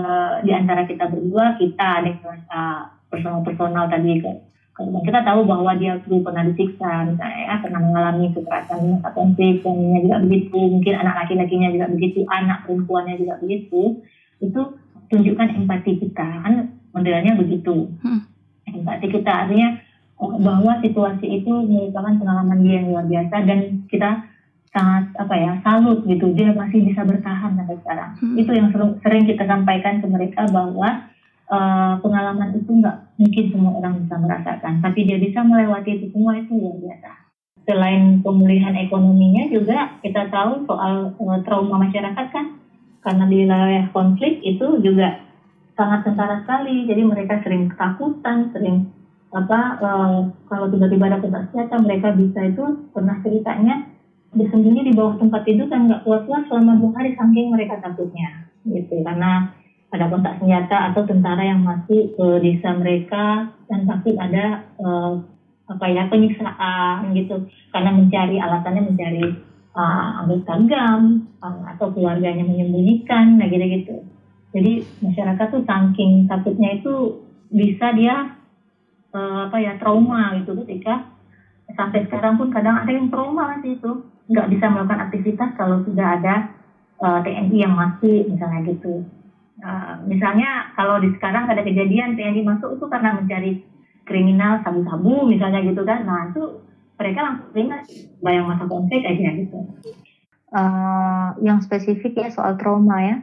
di 0.43 0.51
antara 0.53 0.85
kita 0.85 1.07
berdua 1.07 1.55
kita 1.57 2.03
ada 2.03 2.11
merasa 2.19 2.61
personal-personal 3.09 3.87
tadi 3.89 4.21
kalau 4.75 5.01
kita 5.05 5.21
tahu 5.23 5.45
bahwa 5.45 5.77
dia 5.77 6.01
dulu 6.01 6.25
pernah 6.25 6.45
disiksa 6.47 7.05
misalnya 7.05 7.41
ya 7.47 7.55
pernah 7.61 7.81
mengalami 7.85 8.33
kekerasan 8.33 9.01
konflik 9.13 9.61
suaminya 9.61 10.01
juga 10.01 10.17
begitu 10.25 10.57
mungkin 10.57 10.95
anak 10.97 11.15
laki-lakinya 11.25 11.69
juga 11.69 11.87
begitu 11.93 12.19
anak 12.27 12.59
perempuannya 12.65 13.15
juga 13.21 13.35
begitu 13.45 13.83
itu 14.41 14.61
tunjukkan 15.11 15.49
empati 15.63 15.93
kita 16.01 16.29
kan 16.43 16.55
modelnya 16.91 17.33
begitu 17.37 17.93
Hmm. 18.03 18.25
empati 18.67 19.07
kita 19.09 19.47
artinya 19.47 19.79
bahwa 20.21 20.77
situasi 20.85 21.41
itu 21.41 21.49
merupakan 21.49 22.13
pengalaman 22.21 22.61
dia 22.61 22.85
yang 22.85 22.93
luar 22.93 23.07
biasa 23.09 23.37
dan 23.49 23.61
kita 23.89 24.29
sangat 24.71 25.05
apa 25.19 25.35
ya 25.35 25.53
salut 25.65 26.05
gitu. 26.07 26.31
Dia 26.37 26.53
masih 26.53 26.85
bisa 26.85 27.03
bertahan 27.03 27.57
sampai 27.57 27.77
sekarang. 27.83 28.11
Hmm. 28.21 28.37
itu 28.39 28.51
yang 28.53 28.69
sering, 28.71 28.93
sering 29.03 29.25
kita 29.27 29.45
sampaikan 29.49 29.99
ke 29.99 30.07
mereka 30.07 30.47
bahwa 30.53 31.09
eh, 31.51 31.95
pengalaman 32.05 32.55
itu 32.55 32.71
nggak 32.71 32.97
mungkin 33.19 33.45
semua 33.51 33.73
orang 33.81 33.95
bisa 34.05 34.15
merasakan. 34.21 34.73
Tapi 34.85 35.01
dia 35.09 35.19
bisa 35.19 35.41
melewati 35.43 35.91
itu 35.99 36.07
semua 36.13 36.39
itu 36.39 36.53
luar 36.55 36.77
biasa. 36.79 37.11
Selain 37.65 38.03
pemulihan 38.25 38.75
ekonominya 38.77 39.47
juga 39.51 39.99
kita 40.05 40.29
tahu 40.31 40.69
soal 40.69 41.17
eh, 41.17 41.41
trauma 41.43 41.81
masyarakat 41.81 42.27
kan? 42.31 42.47
Karena 43.01 43.25
di 43.25 43.37
wilayah 43.49 43.89
konflik 43.97 44.45
itu 44.45 44.85
juga 44.85 45.25
sangat 45.75 46.05
kentara 46.05 46.45
sekali. 46.45 46.85
Jadi 46.85 47.03
mereka 47.09 47.41
sering 47.41 47.73
ketakutan 47.73 48.53
sering 48.53 49.00
apa 49.31 49.61
eh, 49.79 50.19
kalau 50.51 50.67
tiba-tiba 50.71 51.07
ada 51.07 51.23
senjata 51.23 51.77
mereka 51.79 52.11
bisa 52.15 52.51
itu 52.51 52.65
pernah 52.91 53.17
ceritanya 53.23 53.87
bersembunyi 54.35 54.91
di 54.91 54.93
bawah 54.95 55.19
tempat 55.19 55.43
tidur 55.47 55.67
dan 55.71 55.91
nggak 55.91 56.03
keluar-keluar 56.07 56.43
selama 56.47 56.79
dua 56.79 56.93
hari 56.99 57.11
saking 57.15 57.47
mereka 57.51 57.79
takutnya 57.83 58.51
gitu. 58.67 59.03
Karena 59.03 59.51
ada 59.91 60.07
kontak 60.07 60.39
senjata 60.39 60.95
atau 60.95 61.03
tentara 61.03 61.43
yang 61.43 61.67
masuk 61.67 62.15
ke 62.15 62.27
desa 62.43 62.79
mereka 62.79 63.51
dan 63.67 63.87
takut 63.87 64.15
ada 64.19 64.67
eh, 64.79 65.13
apa 65.71 65.85
ya 65.87 66.11
penyiksaan 66.11 67.15
gitu. 67.15 67.47
Karena 67.71 67.91
mencari 67.95 68.37
alasannya 68.43 68.83
mencari 68.91 69.51
uh, 69.75 70.25
anggota 70.25 70.55
gam 70.67 71.31
uh, 71.43 71.63
atau 71.77 71.95
keluarganya 71.95 72.43
menyembunyikan 72.47 73.39
nah 73.39 73.47
gitu 73.47 73.67
gitu 73.67 73.97
jadi 74.51 74.73
masyarakat 74.99 75.47
tuh 75.55 75.63
saking 75.63 76.27
takutnya 76.27 76.83
itu 76.83 77.23
bisa 77.51 77.95
dia 77.95 78.40
eh, 79.15 79.41
apa 79.47 79.57
ya 79.59 79.77
trauma 79.79 80.39
gitu 80.39 80.55
ketika 80.65 81.11
sampai 81.75 82.03
sekarang 82.07 82.35
pun 82.35 82.51
kadang 82.51 82.83
ada 82.83 82.91
yang 82.91 83.11
trauma 83.11 83.59
sih 83.63 83.79
itu. 83.79 84.07
Nggak 84.31 84.47
bisa 84.55 84.71
melakukan 84.71 85.11
aktivitas 85.11 85.51
kalau 85.59 85.83
sudah 85.83 86.07
ada 86.19 86.35
eh, 87.03 87.19
TNI 87.27 87.57
yang 87.57 87.75
masuk 87.75 88.31
misalnya 88.31 88.61
gitu. 88.67 89.03
Eh, 89.61 89.95
misalnya 90.07 90.73
kalau 90.79 91.03
di 91.03 91.11
sekarang 91.19 91.51
ada 91.51 91.63
kejadian 91.63 92.15
TNI 92.15 92.43
masuk 92.47 92.79
itu 92.79 92.85
karena 92.87 93.19
mencari 93.19 93.61
kriminal 94.07 94.63
sabu-sabu 94.63 95.27
misalnya 95.27 95.61
gitu 95.63 95.83
kan. 95.83 96.07
Nah 96.07 96.31
itu 96.31 96.63
mereka 97.01 97.19
langsung 97.25 97.51
ingat 97.57 97.83
bayang 98.21 98.47
masa 98.47 98.65
konflik 98.69 99.03
aja 99.03 99.29
gitu. 99.35 99.59
Eh, 100.51 101.29
yang 101.47 101.63
spesifik 101.63 102.27
ya 102.27 102.29
soal 102.31 102.59
trauma 102.59 102.99
ya 103.03 103.17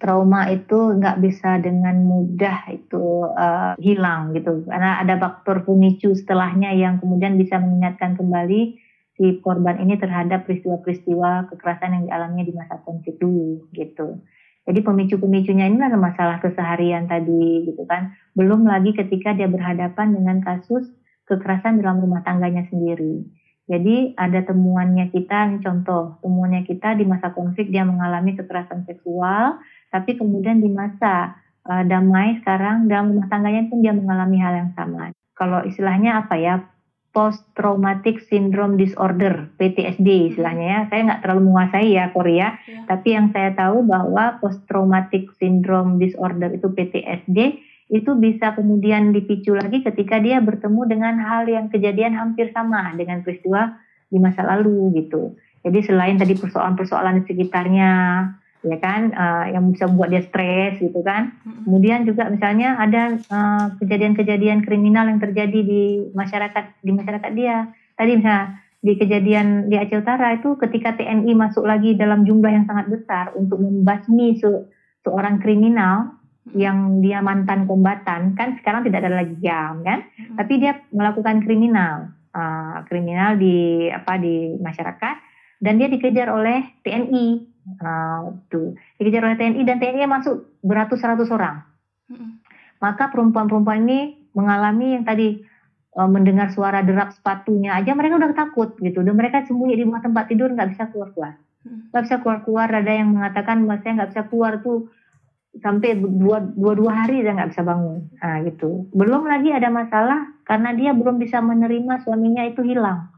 trauma 0.00 0.48
itu 0.48 0.96
nggak 0.96 1.20
bisa 1.20 1.60
dengan 1.60 2.04
mudah 2.04 2.68
itu 2.72 3.28
eh, 3.32 3.72
hilang 3.80 4.32
gitu 4.36 4.64
karena 4.68 5.02
ada 5.02 5.18
faktor 5.18 5.64
pemicu 5.66 6.14
setelahnya 6.14 6.72
yang 6.76 7.00
kemudian 7.02 7.36
bisa 7.36 7.60
mengingatkan 7.60 8.16
kembali 8.16 8.78
si 9.16 9.38
korban 9.44 9.78
ini 9.78 10.00
terhadap 10.00 10.48
peristiwa-peristiwa 10.48 11.52
kekerasan 11.52 11.94
yang 11.94 12.04
dialaminya 12.08 12.44
di 12.48 12.54
masa 12.56 12.80
konflik 12.82 13.20
dulu 13.20 13.68
gitu. 13.76 14.18
Jadi 14.62 14.78
pemicu-pemicunya 14.78 15.66
ini 15.66 15.82
adalah 15.82 16.14
masalah 16.14 16.36
keseharian 16.38 17.10
tadi 17.10 17.66
gitu 17.66 17.82
kan. 17.84 18.14
Belum 18.38 18.62
lagi 18.62 18.94
ketika 18.94 19.34
dia 19.34 19.50
berhadapan 19.50 20.14
dengan 20.14 20.38
kasus 20.38 20.86
kekerasan 21.26 21.82
dalam 21.82 21.98
rumah 21.98 22.22
tangganya 22.22 22.62
sendiri. 22.70 23.26
Jadi 23.72 24.12
ada 24.20 24.44
temuannya 24.44 25.08
kita, 25.08 25.48
ini 25.48 25.64
contoh 25.64 26.20
temuannya 26.20 26.68
kita 26.68 26.92
di 26.92 27.08
masa 27.08 27.32
konflik 27.32 27.72
dia 27.72 27.88
mengalami 27.88 28.36
kekerasan 28.36 28.84
seksual, 28.84 29.64
tapi 29.88 30.20
kemudian 30.20 30.60
di 30.60 30.68
masa 30.68 31.40
uh, 31.64 31.80
damai 31.80 32.36
sekarang 32.44 32.84
dalam 32.84 33.16
rumah 33.16 33.32
tangganya 33.32 33.72
pun 33.72 33.80
dia 33.80 33.96
mengalami 33.96 34.36
hal 34.44 34.52
yang 34.60 34.70
sama. 34.76 35.16
Kalau 35.32 35.64
istilahnya 35.64 36.20
apa 36.20 36.36
ya? 36.36 36.54
Post 37.12 37.44
traumatic 37.52 38.24
syndrome 38.28 38.80
disorder 38.80 39.52
(PTSD) 39.60 40.32
istilahnya 40.32 40.64
ya. 40.68 40.80
Saya 40.88 41.00
nggak 41.08 41.20
terlalu 41.24 41.40
menguasai 41.48 41.88
ya 41.92 42.08
Korea, 42.12 42.56
Ya. 42.64 42.88
tapi 42.88 43.16
yang 43.16 43.32
saya 43.36 43.52
tahu 43.52 43.84
bahwa 43.84 44.40
post 44.40 44.64
traumatic 44.68 45.28
syndrome 45.36 46.00
disorder 46.00 46.52
itu 46.56 46.72
PTSD 46.72 47.71
itu 47.92 48.16
bisa 48.16 48.56
kemudian 48.56 49.12
dipicu 49.12 49.52
lagi 49.52 49.84
ketika 49.84 50.16
dia 50.16 50.40
bertemu 50.40 50.80
dengan 50.88 51.14
hal 51.20 51.44
yang 51.44 51.68
kejadian 51.68 52.16
hampir 52.16 52.48
sama 52.56 52.96
dengan 52.96 53.20
peristiwa 53.20 53.76
di 54.08 54.16
masa 54.16 54.48
lalu 54.48 54.96
gitu. 54.96 55.36
Jadi 55.60 55.78
selain 55.84 56.16
tadi 56.16 56.32
persoalan-persoalan 56.32 57.20
di 57.20 57.22
sekitarnya, 57.28 57.90
ya 58.64 58.78
kan, 58.80 59.12
uh, 59.12 59.44
yang 59.52 59.68
bisa 59.76 59.86
membuat 59.92 60.08
dia 60.08 60.24
stres 60.24 60.80
gitu 60.80 61.04
kan. 61.04 61.36
Kemudian 61.68 62.08
juga 62.08 62.32
misalnya 62.32 62.80
ada 62.80 63.20
uh, 63.28 63.76
kejadian-kejadian 63.76 64.64
kriminal 64.64 65.12
yang 65.12 65.20
terjadi 65.20 65.60
di 65.60 66.08
masyarakat 66.16 66.80
di 66.80 66.90
masyarakat 66.96 67.30
dia. 67.36 67.70
Tadi 67.94 68.10
misalnya 68.16 68.56
di 68.82 68.92
kejadian 68.98 69.68
di 69.68 69.76
Aceh 69.78 70.00
Utara 70.00 70.34
itu 70.34 70.56
ketika 70.58 70.96
TNI 70.96 71.30
masuk 71.36 71.62
lagi 71.68 71.94
dalam 71.94 72.24
jumlah 72.24 72.50
yang 72.50 72.64
sangat 72.66 72.88
besar 72.88 73.36
untuk 73.36 73.60
membasmi 73.62 74.40
se 74.40 74.50
seorang 75.06 75.38
kriminal 75.38 76.21
yang 76.50 76.98
dia 76.98 77.22
mantan 77.22 77.70
kombatan 77.70 78.34
kan 78.34 78.58
sekarang 78.58 78.82
tidak 78.82 79.06
ada 79.06 79.22
lagi 79.22 79.38
jam 79.38 79.86
kan? 79.86 80.02
Tapi 80.34 80.58
dia 80.58 80.82
melakukan 80.90 81.46
kriminal 81.46 82.10
uh, 82.34 82.82
kriminal 82.90 83.38
di 83.38 83.86
apa 83.88 84.18
di 84.18 84.58
masyarakat 84.58 85.16
dan 85.62 85.78
dia 85.78 85.86
dikejar 85.86 86.26
oleh 86.34 86.82
TNI 86.82 87.26
uh, 87.78 88.34
tuh 88.50 88.74
dikejar 88.98 89.22
oleh 89.22 89.38
TNI 89.38 89.62
dan 89.62 89.78
TNI 89.78 90.02
masuk 90.10 90.58
beratus-ratus 90.66 91.30
orang. 91.30 91.62
Maka 92.82 93.14
perempuan-perempuan 93.14 93.86
ini 93.86 94.26
mengalami 94.34 94.98
yang 94.98 95.06
tadi 95.06 95.38
uh, 95.94 96.10
mendengar 96.10 96.50
suara 96.50 96.82
derap 96.82 97.14
sepatunya 97.14 97.78
aja 97.78 97.94
mereka 97.94 98.18
udah 98.18 98.34
takut 98.34 98.74
gitu. 98.82 99.06
Dan 99.06 99.14
mereka 99.14 99.46
sembunyi 99.46 99.78
di 99.78 99.86
bawah 99.86 100.02
tempat 100.02 100.26
tidur 100.26 100.50
nggak 100.50 100.74
bisa 100.74 100.90
keluar 100.90 101.14
keluar 101.14 101.38
nggak 101.62 102.02
bisa 102.02 102.16
keluar 102.18 102.38
keluar 102.42 102.68
ada 102.74 102.90
yang 102.90 103.14
mengatakan 103.14 103.62
bahwa 103.62 103.78
saya 103.86 103.92
nggak 103.94 104.10
bisa 104.10 104.22
keluar 104.26 104.52
tuh 104.66 104.90
sampai 105.60 106.00
dua, 106.00 106.40
dua 106.40 106.72
dua 106.72 106.92
hari 107.04 107.20
dia 107.20 107.36
nggak 107.36 107.52
bisa 107.52 107.62
bangun. 107.66 108.08
Nah 108.16 108.40
gitu. 108.48 108.88
Belum 108.94 109.28
lagi 109.28 109.52
ada 109.52 109.68
masalah 109.68 110.32
karena 110.48 110.72
dia 110.72 110.96
belum 110.96 111.20
bisa 111.20 111.44
menerima 111.44 112.00
suaminya 112.00 112.46
itu 112.48 112.64
hilang. 112.64 113.12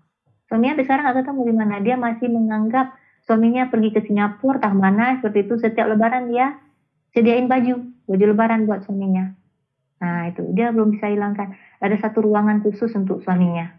Suaminya 0.51 0.83
sekarang 0.83 1.07
nggak 1.07 1.23
ketemu. 1.23 1.41
Di 1.47 1.55
mana 1.55 1.75
dia 1.79 1.97
masih 2.01 2.29
menganggap 2.33 2.95
suaminya 3.23 3.71
pergi 3.71 3.95
ke 3.95 4.01
Singapura 4.03 4.59
tah 4.59 4.75
mana 4.75 5.21
seperti 5.23 5.47
itu. 5.47 5.55
Setiap 5.63 5.87
lebaran 5.87 6.33
dia 6.33 6.59
sediain 7.15 7.47
baju 7.47 7.87
baju 8.11 8.25
lebaran 8.35 8.67
buat 8.67 8.83
suaminya. 8.83 9.31
Nah 10.03 10.29
itu. 10.29 10.43
Dia 10.53 10.75
belum 10.75 10.91
bisa 10.95 11.07
hilangkan. 11.07 11.55
Ada 11.79 11.97
satu 12.09 12.27
ruangan 12.27 12.61
khusus 12.61 12.91
untuk 12.99 13.23
suaminya. 13.23 13.73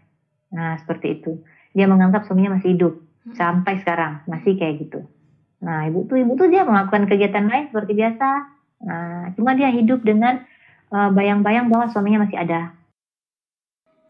Nah, 0.52 0.78
seperti 0.78 1.20
itu. 1.20 1.38
Dia 1.74 1.90
menganggap 1.90 2.24
suaminya 2.24 2.56
masih 2.58 2.74
hidup. 2.74 2.94
Sampai 3.34 3.78
sekarang. 3.82 4.22
Masih 4.30 4.54
kayak 4.54 4.86
gitu. 4.86 5.00
Nah, 5.66 5.90
ibu 5.90 6.06
tuh 6.06 6.22
ibu 6.22 6.38
tuh 6.38 6.46
dia 6.46 6.62
melakukan 6.62 7.10
kegiatan 7.10 7.50
lain 7.50 7.66
seperti 7.74 7.98
biasa. 7.98 8.28
Nah, 8.86 9.34
cuma 9.34 9.58
dia 9.58 9.66
hidup 9.74 10.06
dengan 10.06 10.46
bayang 10.86 11.42
bayang-bayang 11.42 11.66
bahwa 11.66 11.90
suaminya 11.90 12.22
masih 12.22 12.38
ada. 12.38 12.70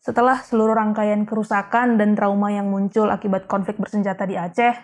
Setelah 0.05 0.39
seluruh 0.45 0.77
rangkaian 0.77 1.25
kerusakan 1.25 1.97
dan 1.97 2.15
trauma 2.15 2.53
yang 2.53 2.69
muncul 2.69 3.09
akibat 3.09 3.49
konflik 3.49 3.81
bersenjata 3.81 4.29
di 4.29 4.37
Aceh, 4.37 4.77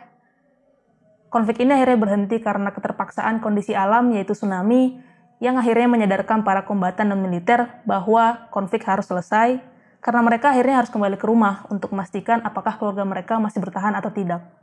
konflik 1.28 1.62
ini 1.62 1.76
akhirnya 1.76 2.00
berhenti 2.00 2.40
karena 2.40 2.72
keterpaksaan 2.72 3.38
kondisi 3.38 3.76
alam 3.76 4.10
yaitu 4.16 4.32
tsunami 4.32 4.98
yang 5.38 5.60
akhirnya 5.60 5.86
menyadarkan 5.92 6.42
para 6.42 6.64
kombatan 6.66 7.12
dan 7.12 7.18
militer 7.20 7.68
bahwa 7.86 8.48
konflik 8.50 8.82
harus 8.88 9.06
selesai 9.06 9.60
karena 10.02 10.20
mereka 10.24 10.50
akhirnya 10.50 10.82
harus 10.82 10.90
kembali 10.90 11.14
ke 11.14 11.26
rumah 11.28 11.70
untuk 11.70 11.94
memastikan 11.94 12.42
apakah 12.42 12.74
keluarga 12.74 13.06
mereka 13.06 13.38
masih 13.38 13.62
bertahan 13.62 13.94
atau 13.94 14.10
tidak. 14.10 14.61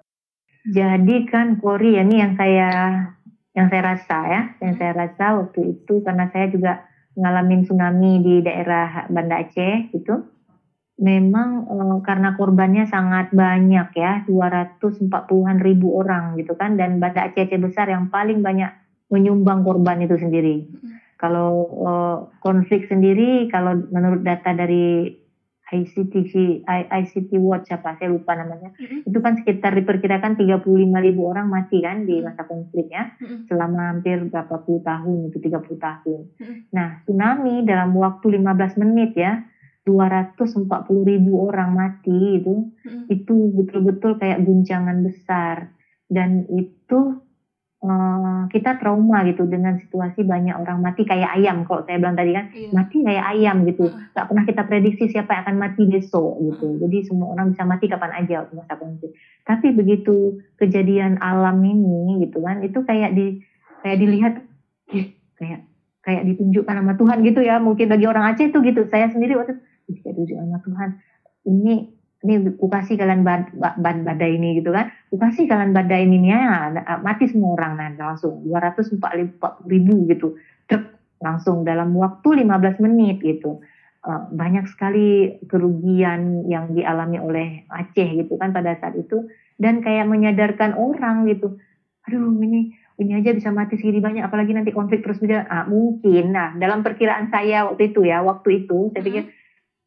Jadi 0.68 1.24
kan 1.24 1.56
Kori 1.56 1.96
ya 1.96 2.04
ini 2.04 2.20
yang 2.20 2.34
saya 2.36 2.70
yang 3.56 3.68
saya 3.72 3.82
rasa 3.96 4.18
ya, 4.28 4.42
yang 4.64 4.74
saya 4.76 4.92
rasa 4.96 5.40
waktu 5.40 5.76
itu 5.76 6.04
karena 6.04 6.28
saya 6.32 6.48
juga 6.52 6.84
ngalamin 7.20 7.66
tsunami 7.66 8.24
di 8.24 8.36
daerah 8.44 9.08
Banda 9.08 9.40
Aceh 9.40 9.92
gitu. 9.92 10.24
Memang 11.00 11.64
eh, 11.68 11.98
karena 12.04 12.36
korbannya 12.36 12.84
sangat 12.84 13.32
banyak 13.32 13.88
ya, 13.96 14.24
240-an 14.28 15.58
ribu 15.64 15.96
orang 15.96 16.36
gitu 16.36 16.56
kan 16.60 16.76
dan 16.76 17.00
Banda 17.00 17.28
Aceh 17.28 17.48
Aceh 17.48 17.60
besar 17.60 17.88
yang 17.88 18.12
paling 18.12 18.44
banyak 18.44 18.72
menyumbang 19.10 19.66
korban 19.66 20.00
itu 20.06 20.16
sendiri. 20.22 20.70
Kalau 21.20 21.68
uh, 21.84 22.18
konflik 22.40 22.88
sendiri, 22.88 23.52
kalau 23.52 23.76
menurut 23.92 24.24
data 24.24 24.56
dari 24.56 25.19
ICT 25.70 26.14
ICT 26.68 27.32
Watch 27.38 27.70
apa 27.70 27.96
saya 28.02 28.10
lupa 28.10 28.34
namanya, 28.34 28.74
mm-hmm. 28.74 29.06
itu 29.06 29.18
kan 29.22 29.38
sekitar 29.38 29.78
diperkirakan 29.78 30.38
35 30.38 30.66
ribu 30.90 31.22
orang 31.30 31.48
mati 31.48 31.80
kan 31.80 32.10
di 32.10 32.20
masa 32.26 32.50
konflik 32.50 32.90
ya, 32.90 33.14
mm-hmm. 33.22 33.46
selama 33.46 33.94
hampir 33.94 34.18
berapa 34.28 34.56
puluh 34.66 34.82
tahun 34.82 35.30
itu 35.30 35.38
30 35.38 35.78
tahun. 35.78 36.22
Mm-hmm. 36.42 36.58
Nah 36.74 36.90
tsunami 37.06 37.56
dalam 37.64 37.94
waktu 37.94 38.42
15 38.42 38.82
menit 38.82 39.12
ya, 39.14 39.46
240 39.86 40.70
ribu 41.06 41.32
orang 41.46 41.72
mati 41.78 42.42
itu, 42.42 42.74
mm-hmm. 42.74 43.04
itu 43.14 43.36
betul-betul 43.54 44.18
kayak 44.18 44.42
guncangan 44.42 45.06
besar 45.06 45.74
dan 46.10 46.50
itu 46.50 47.22
uh, 47.84 48.48
kita 48.52 48.80
trauma 48.80 49.24
gitu 49.28 49.48
dengan 49.48 49.80
situasi 49.80 50.24
banyak 50.28 50.56
orang 50.56 50.80
mati 50.84 51.04
kayak 51.04 51.40
ayam 51.40 51.64
kalau 51.64 51.84
saya 51.84 52.00
bilang 52.00 52.18
tadi 52.18 52.32
kan. 52.36 52.46
Iya. 52.52 52.70
mati 52.76 52.98
kayak 53.04 53.26
ayam 53.36 53.58
gitu. 53.68 53.86
Nggak 53.90 54.26
pernah 54.26 54.44
kita 54.48 54.62
prediksi 54.68 55.04
siapa 55.12 55.32
yang 55.36 55.44
akan 55.48 55.58
mati 55.58 55.82
besok 55.88 56.40
gitu. 56.44 56.68
Jadi 56.82 56.98
semua 57.08 57.32
orang 57.36 57.56
bisa 57.56 57.64
mati 57.64 57.86
kapan 57.88 58.12
aja 58.16 58.44
waktu 58.44 58.54
masa 58.56 58.76
konflik 58.76 59.16
tapi 59.50 59.74
begitu 59.74 60.38
kejadian 60.62 61.18
alam 61.18 61.58
ini 61.66 62.22
gitu 62.22 62.46
kan 62.46 62.62
itu 62.62 62.86
kayak 62.86 63.18
di 63.18 63.42
kayak 63.82 63.98
dilihat 63.98 64.34
kayak 65.42 65.66
kayak 66.06 66.24
ditunjukkan 66.30 66.76
sama 66.78 66.94
Tuhan 66.94 67.18
gitu 67.26 67.42
ya. 67.42 67.58
Mungkin 67.58 67.90
bagi 67.90 68.06
orang 68.06 68.30
Aceh 68.30 68.54
itu 68.54 68.62
gitu. 68.62 68.86
Saya 68.86 69.10
sendiri 69.10 69.34
waktu 69.34 69.58
itu 69.90 70.06
kayak 70.06 70.22
ditunjukkan 70.22 70.46
sama 70.46 70.60
Tuhan. 70.62 70.90
Ini 71.50 71.76
ini 72.20 72.52
ku 72.60 72.68
kasih 72.68 73.00
kalian 73.00 73.24
bad, 73.24 73.48
bad, 73.56 73.98
badai 74.04 74.36
ini 74.36 74.60
gitu 74.60 74.76
kan. 74.76 74.92
Ku 75.08 75.16
kasih 75.16 75.48
kalian 75.48 75.72
badai 75.72 76.04
ini 76.04 76.28
ya 76.28 76.68
mati 77.00 77.32
semua 77.32 77.56
orang 77.56 77.80
nah 77.80 78.12
langsung 78.12 78.44
240 78.44 79.00
ribu 79.72 79.96
gitu. 80.12 80.36
Truk, 80.68 80.84
langsung 81.24 81.64
dalam 81.64 81.96
waktu 81.96 82.44
15 82.44 82.84
menit 82.84 83.24
gitu. 83.24 83.64
Uh, 84.00 84.32
banyak 84.32 84.64
sekali 84.72 85.36
kerugian 85.52 86.48
yang 86.48 86.72
dialami 86.72 87.20
oleh 87.20 87.48
Aceh 87.68 88.08
gitu 88.16 88.36
kan 88.36 88.52
pada 88.52 88.76
saat 88.80 89.00
itu. 89.00 89.32
Dan 89.60 89.84
kayak 89.84 90.08
menyadarkan 90.08 90.76
orang 90.76 91.28
gitu 91.28 91.60
aduh 92.10 92.42
ini 92.42 92.74
ini 93.00 93.12
aja 93.16 93.32
bisa 93.32 93.54
mati 93.54 93.78
segini 93.78 94.02
banyak 94.02 94.26
apalagi 94.26 94.52
nanti 94.52 94.74
konflik 94.74 95.06
terus 95.06 95.22
berjalan. 95.24 95.48
Ah, 95.48 95.64
mungkin. 95.70 96.36
Nah 96.36 96.58
dalam 96.58 96.84
perkiraan 96.84 97.32
saya 97.32 97.70
waktu 97.70 97.94
itu 97.94 98.04
ya 98.04 98.20
waktu 98.26 98.66
itu 98.66 98.92
saya 98.92 99.04
pikir 99.06 99.24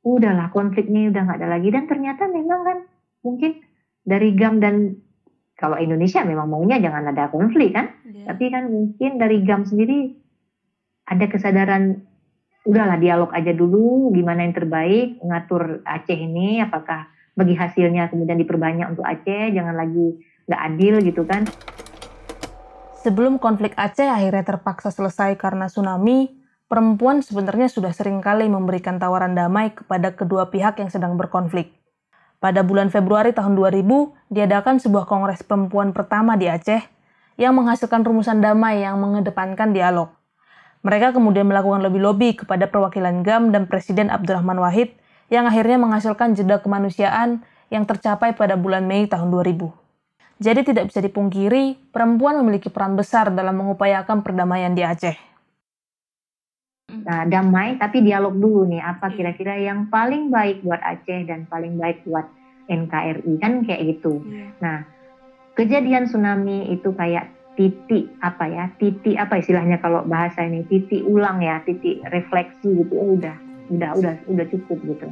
udahlah 0.02 0.50
konfliknya 0.50 1.10
udah 1.10 1.22
nggak 1.26 1.38
ada 1.42 1.48
lagi. 1.48 1.68
Dan 1.70 1.84
ternyata 1.86 2.26
memang 2.26 2.60
kan 2.66 2.78
mungkin 3.22 3.62
dari 4.02 4.34
GAM 4.34 4.58
dan 4.58 4.98
kalau 5.54 5.78
Indonesia 5.78 6.26
memang 6.26 6.50
maunya 6.50 6.82
jangan 6.82 7.14
ada 7.14 7.30
konflik 7.30 7.70
kan? 7.70 7.94
Yeah. 8.02 8.26
tapi 8.34 8.50
kan 8.50 8.66
mungkin 8.66 9.18
dari 9.22 9.46
GAM 9.46 9.62
sendiri 9.62 10.18
ada 11.06 11.26
kesadaran 11.30 12.02
udahlah 12.62 12.98
dialog 12.98 13.30
aja 13.34 13.50
dulu 13.54 14.14
gimana 14.14 14.46
yang 14.46 14.54
terbaik 14.54 15.18
ngatur 15.22 15.82
Aceh 15.82 16.14
ini 16.14 16.62
apakah 16.62 17.10
bagi 17.34 17.58
hasilnya 17.58 18.10
kemudian 18.10 18.38
diperbanyak 18.38 18.90
untuk 18.94 19.06
Aceh 19.06 19.54
jangan 19.54 19.74
lagi 19.74 20.18
nggak 20.50 20.62
adil 20.74 20.94
gitu 21.02 21.22
kan. 21.26 21.46
Sebelum 23.02 23.42
konflik 23.42 23.74
Aceh 23.74 24.06
akhirnya 24.06 24.46
terpaksa 24.46 24.94
selesai 24.94 25.34
karena 25.34 25.66
tsunami 25.66 26.41
perempuan 26.72 27.20
sebenarnya 27.20 27.68
sudah 27.68 27.92
sering 27.92 28.24
kali 28.24 28.48
memberikan 28.48 28.96
tawaran 28.96 29.36
damai 29.36 29.76
kepada 29.76 30.16
kedua 30.16 30.48
pihak 30.48 30.80
yang 30.80 30.88
sedang 30.88 31.20
berkonflik. 31.20 31.68
Pada 32.40 32.64
bulan 32.64 32.88
Februari 32.88 33.36
tahun 33.36 33.52
2000, 33.60 34.32
diadakan 34.32 34.80
sebuah 34.80 35.04
kongres 35.04 35.44
perempuan 35.44 35.92
pertama 35.92 36.32
di 36.40 36.48
Aceh 36.48 36.80
yang 37.36 37.52
menghasilkan 37.60 38.00
rumusan 38.08 38.40
damai 38.40 38.88
yang 38.88 38.96
mengedepankan 38.96 39.76
dialog. 39.76 40.16
Mereka 40.80 41.12
kemudian 41.12 41.44
melakukan 41.44 41.84
lobby-lobby 41.84 42.40
kepada 42.40 42.64
perwakilan 42.72 43.20
GAM 43.20 43.52
dan 43.52 43.68
Presiden 43.68 44.08
Abdurrahman 44.08 44.56
Wahid 44.56 44.96
yang 45.28 45.44
akhirnya 45.44 45.76
menghasilkan 45.76 46.32
jeda 46.32 46.64
kemanusiaan 46.64 47.44
yang 47.68 47.84
tercapai 47.84 48.32
pada 48.32 48.56
bulan 48.56 48.88
Mei 48.88 49.04
tahun 49.04 49.28
2000. 49.28 49.68
Jadi 50.40 50.60
tidak 50.72 50.88
bisa 50.88 51.04
dipungkiri, 51.04 51.92
perempuan 51.92 52.40
memiliki 52.40 52.72
peran 52.72 52.96
besar 52.96 53.28
dalam 53.28 53.60
mengupayakan 53.60 54.24
perdamaian 54.24 54.72
di 54.72 54.82
Aceh. 54.82 55.31
Nah, 57.02 57.26
damai 57.26 57.76
tapi 57.82 58.02
dialog 58.02 58.34
dulu 58.38 58.70
nih 58.70 58.82
apa 58.82 59.10
iya. 59.10 59.14
kira-kira 59.18 59.54
yang 59.58 59.90
paling 59.90 60.30
baik 60.30 60.62
buat 60.62 60.78
Aceh 60.78 61.26
dan 61.26 61.50
paling 61.50 61.74
baik 61.74 62.06
buat 62.06 62.26
NKRI 62.70 63.34
kan 63.42 63.66
kayak 63.66 63.82
gitu. 63.98 64.22
Yeah. 64.22 64.50
Nah, 64.62 64.76
kejadian 65.58 66.06
tsunami 66.06 66.70
itu 66.70 66.94
kayak 66.94 67.26
titik 67.58 68.06
apa 68.22 68.44
ya? 68.46 68.64
Titik 68.78 69.18
apa 69.18 69.42
istilahnya 69.42 69.82
kalau 69.82 70.06
bahasa 70.06 70.46
ini? 70.46 70.62
Titik 70.70 71.02
ulang 71.02 71.42
ya, 71.42 71.58
titik 71.66 72.00
refleksi 72.08 72.70
gitu. 72.70 72.94
Oh, 72.94 73.18
udah, 73.18 73.34
udah, 73.68 73.90
udah, 73.98 74.14
udah 74.30 74.46
cukup 74.48 74.78
gitu. 74.86 75.08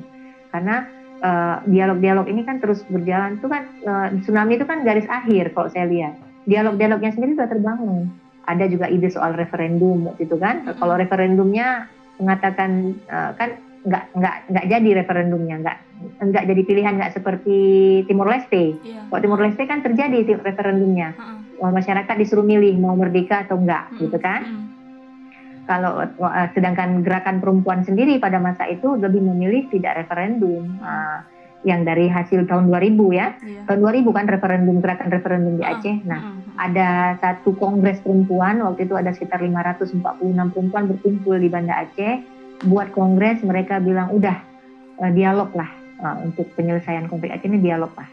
Karena 0.54 0.86
eh, 1.20 1.56
dialog-dialog 1.68 2.26
uh, 2.26 2.32
ini 2.32 2.42
kan 2.46 2.62
terus 2.62 2.86
berjalan 2.86 3.38
tuh 3.42 3.50
kan 3.50 3.66
uh, 3.84 4.08
tsunami 4.22 4.56
itu 4.56 4.64
kan 4.64 4.86
garis 4.86 5.06
akhir 5.10 5.52
kalau 5.52 5.68
saya 5.68 5.90
lihat. 5.90 6.14
Dialog-dialognya 6.48 7.12
sendiri 7.12 7.36
sudah 7.36 7.50
terbangun 7.50 8.08
ada 8.46 8.64
juga 8.66 8.86
ide 8.88 9.08
soal 9.12 9.36
referendum 9.36 10.12
gitu 10.16 10.36
kan. 10.40 10.64
Kalau 10.76 10.96
referendumnya 10.96 11.88
mengatakan 12.20 12.96
uh, 13.08 13.32
kan 13.36 13.56
nggak 13.80 14.04
nggak 14.12 14.36
nggak 14.52 14.66
jadi 14.68 14.90
referendumnya, 15.00 15.56
nggak 15.64 15.78
nggak 16.20 16.44
jadi 16.52 16.62
pilihan 16.68 16.94
nggak 17.00 17.12
seperti 17.16 17.58
Timor 18.04 18.28
Leste. 18.28 18.76
Iya. 18.84 19.08
Kalau 19.08 19.20
Timor 19.24 19.40
Leste 19.40 19.64
kan 19.64 19.80
terjadi 19.80 20.36
referendumnya, 20.40 21.16
Heeh. 21.16 21.38
Wah, 21.60 21.72
masyarakat 21.72 22.14
disuruh 22.16 22.44
milih 22.44 22.76
mau 22.80 22.96
merdeka 22.96 23.44
atau 23.44 23.60
enggak, 23.60 23.92
Mm, 23.92 23.98
gitu 24.00 24.16
kan? 24.16 24.40
mm, 24.48 24.64
Kalau 25.68 26.02
uh, 26.02 26.48
sedangkan 26.56 27.04
gerakan 27.04 27.38
perempuan 27.38 27.84
sendiri 27.84 28.16
pada 28.16 28.40
masa 28.40 28.64
itu 28.66 28.96
lebih 28.96 29.20
memilih 29.20 29.68
tidak 29.68 30.02
referendum, 30.04 30.80
uh, 30.80 31.20
yang 31.60 31.84
dari 31.84 32.08
hasil 32.08 32.48
tahun 32.48 32.72
2000 32.72 33.12
ya, 33.12 33.36
Iya. 33.36 33.68
tahun 33.68 33.80
2000 33.84 34.16
kan 34.16 34.24
referendum 34.24 34.80
gerakan 34.80 35.08
referendum 35.12 35.52
di 35.60 35.64
Ah, 35.64 35.76
Aceh. 35.76 35.96
Nah, 36.08 36.20
mm, 36.20 36.32
mm. 36.32 36.52
ada 36.56 36.88
satu 37.20 37.52
kongres 37.52 38.00
perempuan 38.00 38.64
waktu 38.64 38.88
itu 38.88 38.96
ada 38.96 39.12
sekitar 39.12 39.44
546 39.44 40.00
perempuan 40.50 40.88
berkumpul 40.88 41.36
di 41.36 41.48
Banda 41.48 41.84
Aceh. 41.84 42.24
Buat 42.64 42.92
kongres 42.92 43.44
mereka 43.44 43.76
bilang 43.76 44.08
udah 44.10 44.40
eh, 44.98 45.12
dialog 45.12 45.52
lah 45.52 45.68
eh, 46.00 46.16
untuk 46.24 46.48
penyelesaian 46.54 47.04
konflik 47.06 47.32
Aceh 47.32 47.44
ini 47.44 47.60
dialog 47.60 47.92
lah 47.92 48.08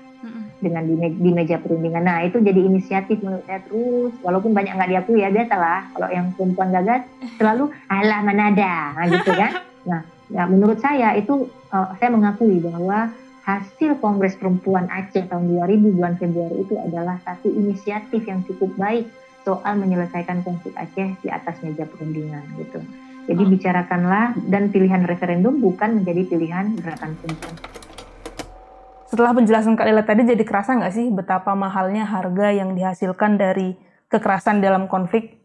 dengan 0.58 0.90
di, 0.90 0.98
me- 0.98 1.14
di 1.14 1.30
meja 1.30 1.62
perundingan. 1.62 2.02
Nah 2.02 2.26
itu 2.26 2.42
jadi 2.42 2.58
inisiatif 2.58 3.22
menurut 3.22 3.46
saya 3.46 3.62
terus. 3.62 4.10
Walaupun 4.26 4.58
banyak 4.58 4.74
nggak 4.74 4.90
diakui 4.90 5.22
ya 5.22 5.30
biasalah. 5.30 5.94
Kalau 5.94 6.10
yang 6.10 6.34
perempuan 6.34 6.74
gagas 6.74 7.06
selalu 7.38 7.70
alah 7.88 8.26
mana 8.26 8.50
ada 8.50 8.74
nah, 8.92 9.06
gitu 9.06 9.32
kan. 9.32 9.52
Nah 9.88 10.02
ya 10.28 10.44
menurut 10.50 10.82
saya 10.82 11.16
itu 11.16 11.46
eh, 11.72 11.88
saya 11.96 12.10
mengakui 12.12 12.58
bahwa 12.60 13.08
hasil 13.48 14.04
Kongres 14.04 14.36
Perempuan 14.36 14.92
Aceh 14.92 15.24
tahun 15.32 15.48
2000 15.48 15.96
bulan 15.96 16.20
Februari 16.20 16.68
itu 16.68 16.76
adalah 16.76 17.16
satu 17.24 17.48
inisiatif 17.48 18.28
yang 18.28 18.44
cukup 18.44 18.76
baik 18.76 19.08
soal 19.48 19.80
menyelesaikan 19.80 20.44
konflik 20.44 20.76
Aceh 20.76 21.16
di 21.24 21.32
atas 21.32 21.64
meja 21.64 21.88
perundingan 21.88 22.44
gitu. 22.60 22.84
Jadi 23.28 23.44
Oh. 23.44 23.48
bicarakanlah 23.48 24.36
dan 24.52 24.68
pilihan 24.68 25.08
referendum 25.08 25.64
bukan 25.64 26.04
menjadi 26.04 26.28
pilihan 26.28 26.76
gerakan 26.76 27.16
perempuan. 27.24 27.56
Setelah 29.08 29.32
penjelasan 29.32 29.80
Kak 29.80 29.88
Lila 29.88 30.04
tadi 30.04 30.28
jadi 30.28 30.44
kerasa 30.44 30.76
nggak 30.76 30.92
sih 30.92 31.08
betapa 31.08 31.56
mahalnya 31.56 32.04
harga 32.04 32.52
yang 32.52 32.76
dihasilkan 32.76 33.40
dari 33.40 33.80
kekerasan 34.12 34.60
dalam 34.60 34.92
konflik? 34.92 35.40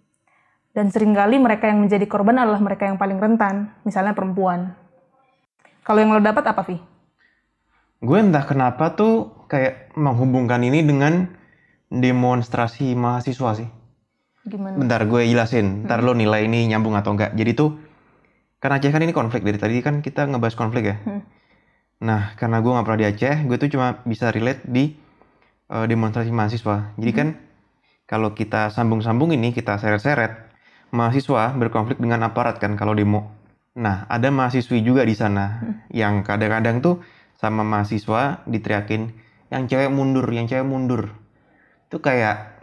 Dan 0.75 0.91
sering 0.91 1.15
kali 1.15 1.39
mereka 1.39 1.71
yang 1.71 1.87
menjadi 1.87 2.07
korban 2.11 2.43
adalah 2.43 2.59
mereka 2.59 2.91
yang 2.91 2.99
paling 2.99 3.23
rentan, 3.23 3.71
misalnya 3.87 4.17
perempuan. 4.17 4.75
Kalau 5.87 5.99
yang 6.03 6.11
lo 6.11 6.19
dapat 6.19 6.43
apa, 6.49 6.65
Vi? 6.67 6.92
Gue 8.03 8.19
entah 8.19 8.43
kenapa 8.43 8.99
tuh 8.99 9.47
kayak 9.47 9.95
menghubungkan 9.95 10.59
ini 10.67 10.83
dengan 10.83 11.31
demonstrasi 11.87 12.99
mahasiswa 12.99 13.63
sih. 13.63 13.69
Gimana? 14.43 14.75
Bentar 14.75 15.07
gue 15.07 15.23
jelasin, 15.23 15.87
ntar 15.87 16.03
lo 16.03 16.19
nilai 16.19 16.51
ini 16.51 16.67
nyambung 16.67 16.99
atau 16.99 17.15
enggak. 17.15 17.39
Jadi 17.39 17.55
tuh, 17.55 17.79
karena 18.59 18.83
Aceh 18.83 18.91
kan 18.91 19.07
ini 19.07 19.15
konflik, 19.15 19.47
dari 19.47 19.55
tadi 19.55 19.79
kan 19.79 20.03
kita 20.03 20.27
ngebahas 20.27 20.59
konflik 20.59 20.91
ya. 20.91 20.97
Hmm. 20.99 21.23
Nah, 22.03 22.35
karena 22.35 22.59
gue 22.59 22.75
nggak 22.75 22.87
pernah 22.91 22.99
di 22.99 23.07
Aceh, 23.07 23.37
gue 23.47 23.57
tuh 23.63 23.71
cuma 23.71 24.03
bisa 24.03 24.35
relate 24.35 24.67
di 24.67 24.99
eh, 25.71 25.87
demonstrasi 25.87 26.35
mahasiswa. 26.35 26.99
Jadi 26.99 27.13
kan, 27.15 27.29
kalau 28.11 28.35
kita 28.35 28.75
sambung-sambung 28.75 29.31
ini, 29.31 29.55
kita 29.55 29.79
seret-seret, 29.79 30.51
mahasiswa 30.91 31.55
berkonflik 31.55 32.03
dengan 32.03 32.27
aparat 32.27 32.59
kan 32.59 32.75
kalau 32.75 32.99
demo. 32.99 33.31
Nah, 33.79 34.11
ada 34.11 34.27
mahasiswi 34.35 34.83
juga 34.83 35.07
di 35.07 35.15
sana 35.15 35.63
yang 35.95 36.27
kadang-kadang 36.27 36.83
tuh 36.83 36.99
sama 37.43 37.67
mahasiswa 37.67 38.47
diteriakin 38.47 39.11
yang 39.51 39.67
cewek 39.67 39.91
mundur, 39.91 40.23
yang 40.31 40.47
cewek 40.47 40.63
mundur. 40.63 41.11
Itu 41.91 41.99
kayak 41.99 42.63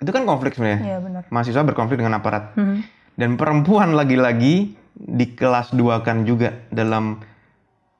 itu 0.00 0.10
kan 0.10 0.24
konflik 0.24 0.56
sebenarnya. 0.56 0.80
Iya 0.80 0.98
benar. 1.04 1.22
Mahasiswa 1.28 1.60
berkonflik 1.60 2.00
dengan 2.00 2.16
aparat 2.16 2.56
Mhm. 2.56 2.76
dan 3.20 3.30
perempuan 3.36 3.92
lagi-lagi 3.92 4.72
di 4.96 5.26
kelas 5.36 5.76
dua 5.76 6.00
kan 6.00 6.24
juga 6.24 6.64
dalam 6.72 7.20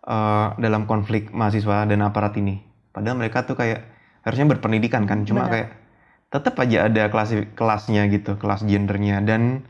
eh, 0.07 0.49
dalam 0.62 0.87
konflik 0.87 1.35
mahasiswa 1.35 1.83
dan 1.85 1.99
aparat 2.01 2.39
ini. 2.39 2.62
Padahal 2.95 3.18
mereka 3.18 3.43
tuh 3.43 3.59
kayak 3.59 3.83
harusnya 4.22 4.47
berpendidikan 4.55 5.03
kan, 5.03 5.27
cuma 5.27 5.45
Benar. 5.45 5.51
kayak 5.51 5.68
tetap 6.31 6.55
aja 6.62 6.87
ada 6.87 7.03
kelas 7.11 7.31
kelasnya 7.59 8.07
gitu, 8.14 8.39
kelas 8.39 8.62
gendernya 8.62 9.18
dan 9.27 9.66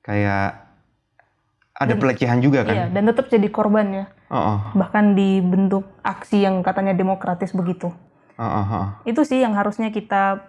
kayak 0.00 0.63
ada 1.74 1.94
pelecehan 1.98 2.38
juga 2.38 2.62
Iya, 2.62 2.86
kan. 2.86 2.94
dan 2.94 3.02
tetap 3.10 3.26
jadi 3.26 3.48
korban 3.50 3.86
ya. 3.90 4.04
Oh, 4.30 4.38
oh, 4.38 4.58
Bahkan 4.78 5.18
dibentuk 5.18 5.84
aksi 6.06 6.46
yang 6.46 6.62
katanya 6.62 6.94
demokratis 6.94 7.50
begitu. 7.50 7.90
oh, 8.38 8.42
oh, 8.42 8.66
oh. 8.66 8.86
Itu 9.06 9.26
sih 9.26 9.42
yang 9.42 9.58
harusnya 9.58 9.90
kita 9.90 10.42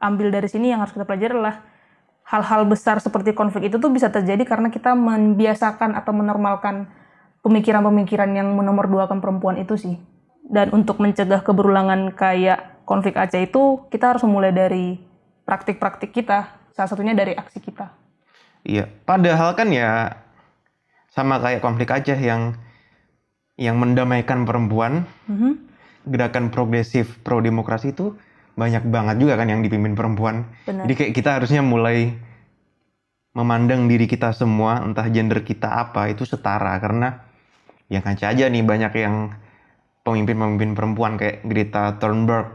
ambil 0.00 0.32
dari 0.32 0.48
sini 0.48 0.72
yang 0.72 0.80
harus 0.80 0.96
kita 0.96 1.04
pelajari 1.04 1.36
adalah 1.36 1.60
hal-hal 2.24 2.64
besar 2.64 2.96
seperti 3.02 3.36
konflik 3.36 3.68
itu 3.68 3.76
tuh 3.76 3.92
bisa 3.92 4.08
terjadi 4.08 4.40
karena 4.46 4.70
kita 4.72 4.96
membiasakan 4.96 5.98
atau 5.98 6.12
menormalkan 6.16 6.88
pemikiran-pemikiran 7.44 8.30
yang 8.32 8.48
menomorduakan 8.56 9.20
perempuan 9.20 9.60
itu 9.60 9.76
sih. 9.76 9.96
Dan 10.44 10.72
untuk 10.74 10.98
mencegah 10.98 11.44
keberulangan 11.44 12.10
kayak 12.16 12.82
konflik 12.88 13.14
Aceh 13.14 13.38
itu, 13.38 13.86
kita 13.88 14.16
harus 14.16 14.22
memulai 14.26 14.50
dari 14.50 14.98
praktik-praktik 15.46 16.10
kita. 16.10 16.50
Salah 16.74 16.90
satunya 16.90 17.14
dari 17.14 17.38
aksi 17.38 17.62
kita. 17.62 17.92
Iya, 18.66 18.90
padahal 19.06 19.56
kan 19.56 19.72
ya 19.72 20.19
sama 21.10 21.42
kayak 21.42 21.60
konflik 21.60 21.90
Aceh 21.90 22.16
yang 22.16 22.54
yang 23.60 23.76
mendamaikan 23.76 24.48
perempuan, 24.48 25.04
Mhm. 25.28 25.52
gerakan 26.08 26.48
progresif 26.48 27.20
pro 27.20 27.44
demokrasi 27.44 27.92
itu 27.92 28.16
banyak 28.56 28.88
banget 28.88 29.20
juga 29.20 29.36
kan 29.36 29.52
yang 29.52 29.60
dipimpin 29.60 29.92
perempuan. 29.92 30.48
Benar. 30.64 30.88
Jadi 30.88 30.94
kayak 30.96 31.12
kita 31.12 31.30
harusnya 31.36 31.60
mulai 31.60 32.16
memandang 33.36 33.86
diri 33.86 34.10
kita 34.10 34.32
semua, 34.32 34.80
entah 34.82 35.06
gender 35.12 35.44
kita 35.44 35.68
apa, 35.70 36.10
itu 36.10 36.26
setara 36.26 36.74
karena 36.80 37.20
yang 37.92 38.02
kaca 38.02 38.32
aja 38.32 38.48
nih 38.48 38.64
banyak 38.64 38.92
yang 38.96 39.34
pemimpin-pemimpin 40.02 40.72
perempuan 40.74 41.14
kayak 41.20 41.44
Greta 41.46 42.00
Thunberg, 42.00 42.50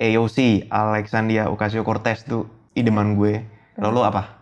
AOC, 0.00 0.66
Alexandria 0.72 1.52
Ocasio-Cortez 1.52 2.26
tuh 2.26 2.48
idaman 2.74 3.14
gue. 3.14 3.44
Lalu 3.76 4.00
apa? 4.02 4.40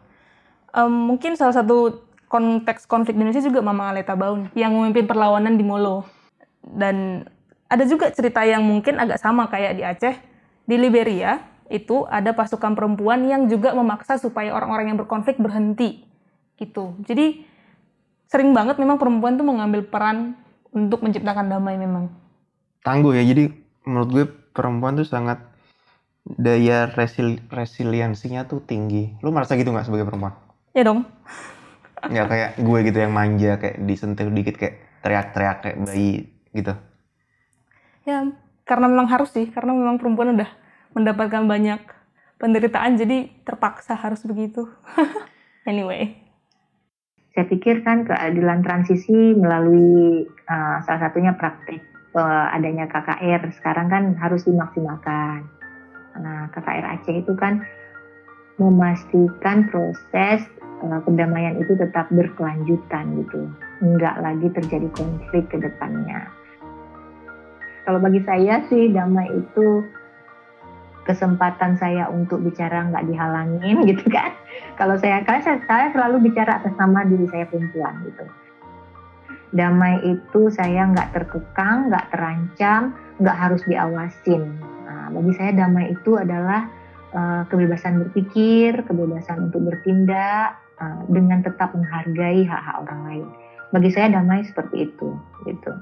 Em, 0.72 0.92
mungkin 0.92 1.34
salah 1.34 1.56
satu 1.58 2.07
konteks 2.28 2.84
konflik 2.84 3.16
di 3.16 3.24
Indonesia 3.24 3.42
juga 3.42 3.64
Mama 3.64 3.90
Aleta 3.90 4.14
Baun 4.14 4.52
yang 4.52 4.76
memimpin 4.76 5.08
perlawanan 5.08 5.56
di 5.56 5.64
Molo. 5.64 6.04
Dan 6.60 7.24
ada 7.68 7.84
juga 7.88 8.12
cerita 8.12 8.44
yang 8.44 8.60
mungkin 8.64 9.00
agak 9.00 9.20
sama 9.20 9.48
kayak 9.48 9.72
di 9.76 9.82
Aceh. 9.82 10.14
Di 10.68 10.76
Liberia 10.76 11.40
itu 11.72 12.04
ada 12.08 12.36
pasukan 12.36 12.76
perempuan 12.76 13.24
yang 13.24 13.48
juga 13.48 13.72
memaksa 13.72 14.20
supaya 14.20 14.52
orang-orang 14.52 14.92
yang 14.92 14.98
berkonflik 15.00 15.40
berhenti. 15.40 16.04
Gitu. 16.60 16.96
Jadi 17.08 17.44
sering 18.28 18.52
banget 18.52 18.76
memang 18.76 19.00
perempuan 19.00 19.40
tuh 19.40 19.48
mengambil 19.48 19.84
peran 19.84 20.36
untuk 20.72 21.00
menciptakan 21.00 21.48
damai 21.48 21.80
memang. 21.80 22.12
Tangguh 22.84 23.16
ya. 23.16 23.24
Jadi 23.24 23.48
menurut 23.88 24.08
gue 24.12 24.24
perempuan 24.52 25.00
tuh 25.00 25.08
sangat 25.08 25.40
daya 26.28 26.92
resil 26.92 27.40
resiliensinya 27.48 28.44
tuh 28.44 28.60
tinggi. 28.60 29.16
Lu 29.24 29.32
merasa 29.32 29.56
gitu 29.56 29.72
nggak 29.72 29.88
sebagai 29.88 30.04
perempuan? 30.04 30.36
Ya 30.76 30.84
dong. 30.84 31.08
Nggak 32.06 32.26
kayak 32.30 32.50
gue 32.62 32.78
gitu 32.86 32.98
yang 33.02 33.12
manja 33.14 33.58
kayak 33.58 33.76
disentuh 33.82 34.30
dikit 34.30 34.54
kayak 34.54 34.76
teriak-teriak 35.02 35.58
kayak 35.64 35.76
bayi 35.82 36.30
gitu. 36.54 36.74
Ya, 38.06 38.24
karena 38.64 38.86
memang 38.88 39.08
harus 39.10 39.34
sih, 39.34 39.48
karena 39.52 39.76
memang 39.76 40.00
perempuan 40.00 40.32
udah 40.38 40.50
mendapatkan 40.96 41.44
banyak 41.44 41.80
penderitaan, 42.40 42.96
jadi 42.96 43.28
terpaksa 43.44 43.98
harus 43.98 44.24
begitu. 44.24 44.64
anyway, 45.70 46.16
Saya 47.36 47.46
pikir 47.46 47.86
kan 47.86 48.02
keadilan 48.02 48.66
transisi 48.66 49.14
melalui 49.36 50.26
uh, 50.50 50.82
salah 50.82 51.06
satunya 51.06 51.38
praktik 51.38 51.78
uh, 52.18 52.50
adanya 52.50 52.90
KKR 52.90 53.46
sekarang 53.54 53.86
kan 53.86 54.04
harus 54.18 54.42
dimaksimalkan. 54.42 55.46
Nah, 56.18 56.50
KKR 56.50 56.98
Aceh 56.98 57.14
itu 57.14 57.32
kan 57.38 57.62
memastikan 58.58 59.70
proses 59.70 60.42
uh, 60.82 61.00
itu 61.58 61.72
tetap 61.78 62.10
berkelanjutan 62.10 63.04
gitu, 63.24 63.50
enggak 63.82 64.18
lagi 64.18 64.50
terjadi 64.50 64.88
konflik 64.94 65.46
ke 65.50 65.58
depannya. 65.58 66.26
Kalau 67.88 68.04
bagi 68.04 68.20
saya 68.26 68.60
sih 68.68 68.92
damai 68.92 69.32
itu 69.32 69.80
kesempatan 71.08 71.80
saya 71.80 72.04
untuk 72.12 72.44
bicara 72.44 72.84
nggak 72.92 73.08
dihalangin 73.08 73.80
gitu 73.90 74.04
kan. 74.12 74.36
Kalau 74.76 75.00
saya 75.00 75.24
karena 75.24 75.40
saya, 75.40 75.58
saya 75.64 75.86
selalu 75.96 76.28
bicara 76.28 76.60
atas 76.60 76.76
nama 76.76 77.08
diri 77.08 77.24
saya 77.32 77.48
perempuan 77.48 77.94
gitu. 78.04 78.24
Damai 79.56 80.04
itu 80.04 80.52
saya 80.52 80.84
nggak 80.92 81.16
terkekang 81.16 81.88
nggak 81.88 82.12
terancam 82.12 82.92
nggak 83.16 83.36
harus 83.40 83.64
diawasin. 83.64 84.60
Nah, 84.84 85.08
bagi 85.08 85.32
saya 85.40 85.56
damai 85.56 85.96
itu 85.96 86.20
adalah 86.20 86.68
uh, 87.14 87.42
kebebasan 87.48 88.02
berpikir 88.06 88.84
kebebasan 88.84 89.48
untuk 89.50 89.68
bertindak 89.68 90.58
uh, 90.80 91.02
dengan 91.08 91.40
tetap 91.40 91.72
menghargai 91.72 92.44
hak-hak 92.44 92.76
orang 92.84 93.00
lain. 93.06 93.26
Bagi 93.68 93.90
saya 93.92 94.08
damai 94.08 94.44
seperti 94.48 94.88
itu 94.88 95.12
gitu 95.44 95.72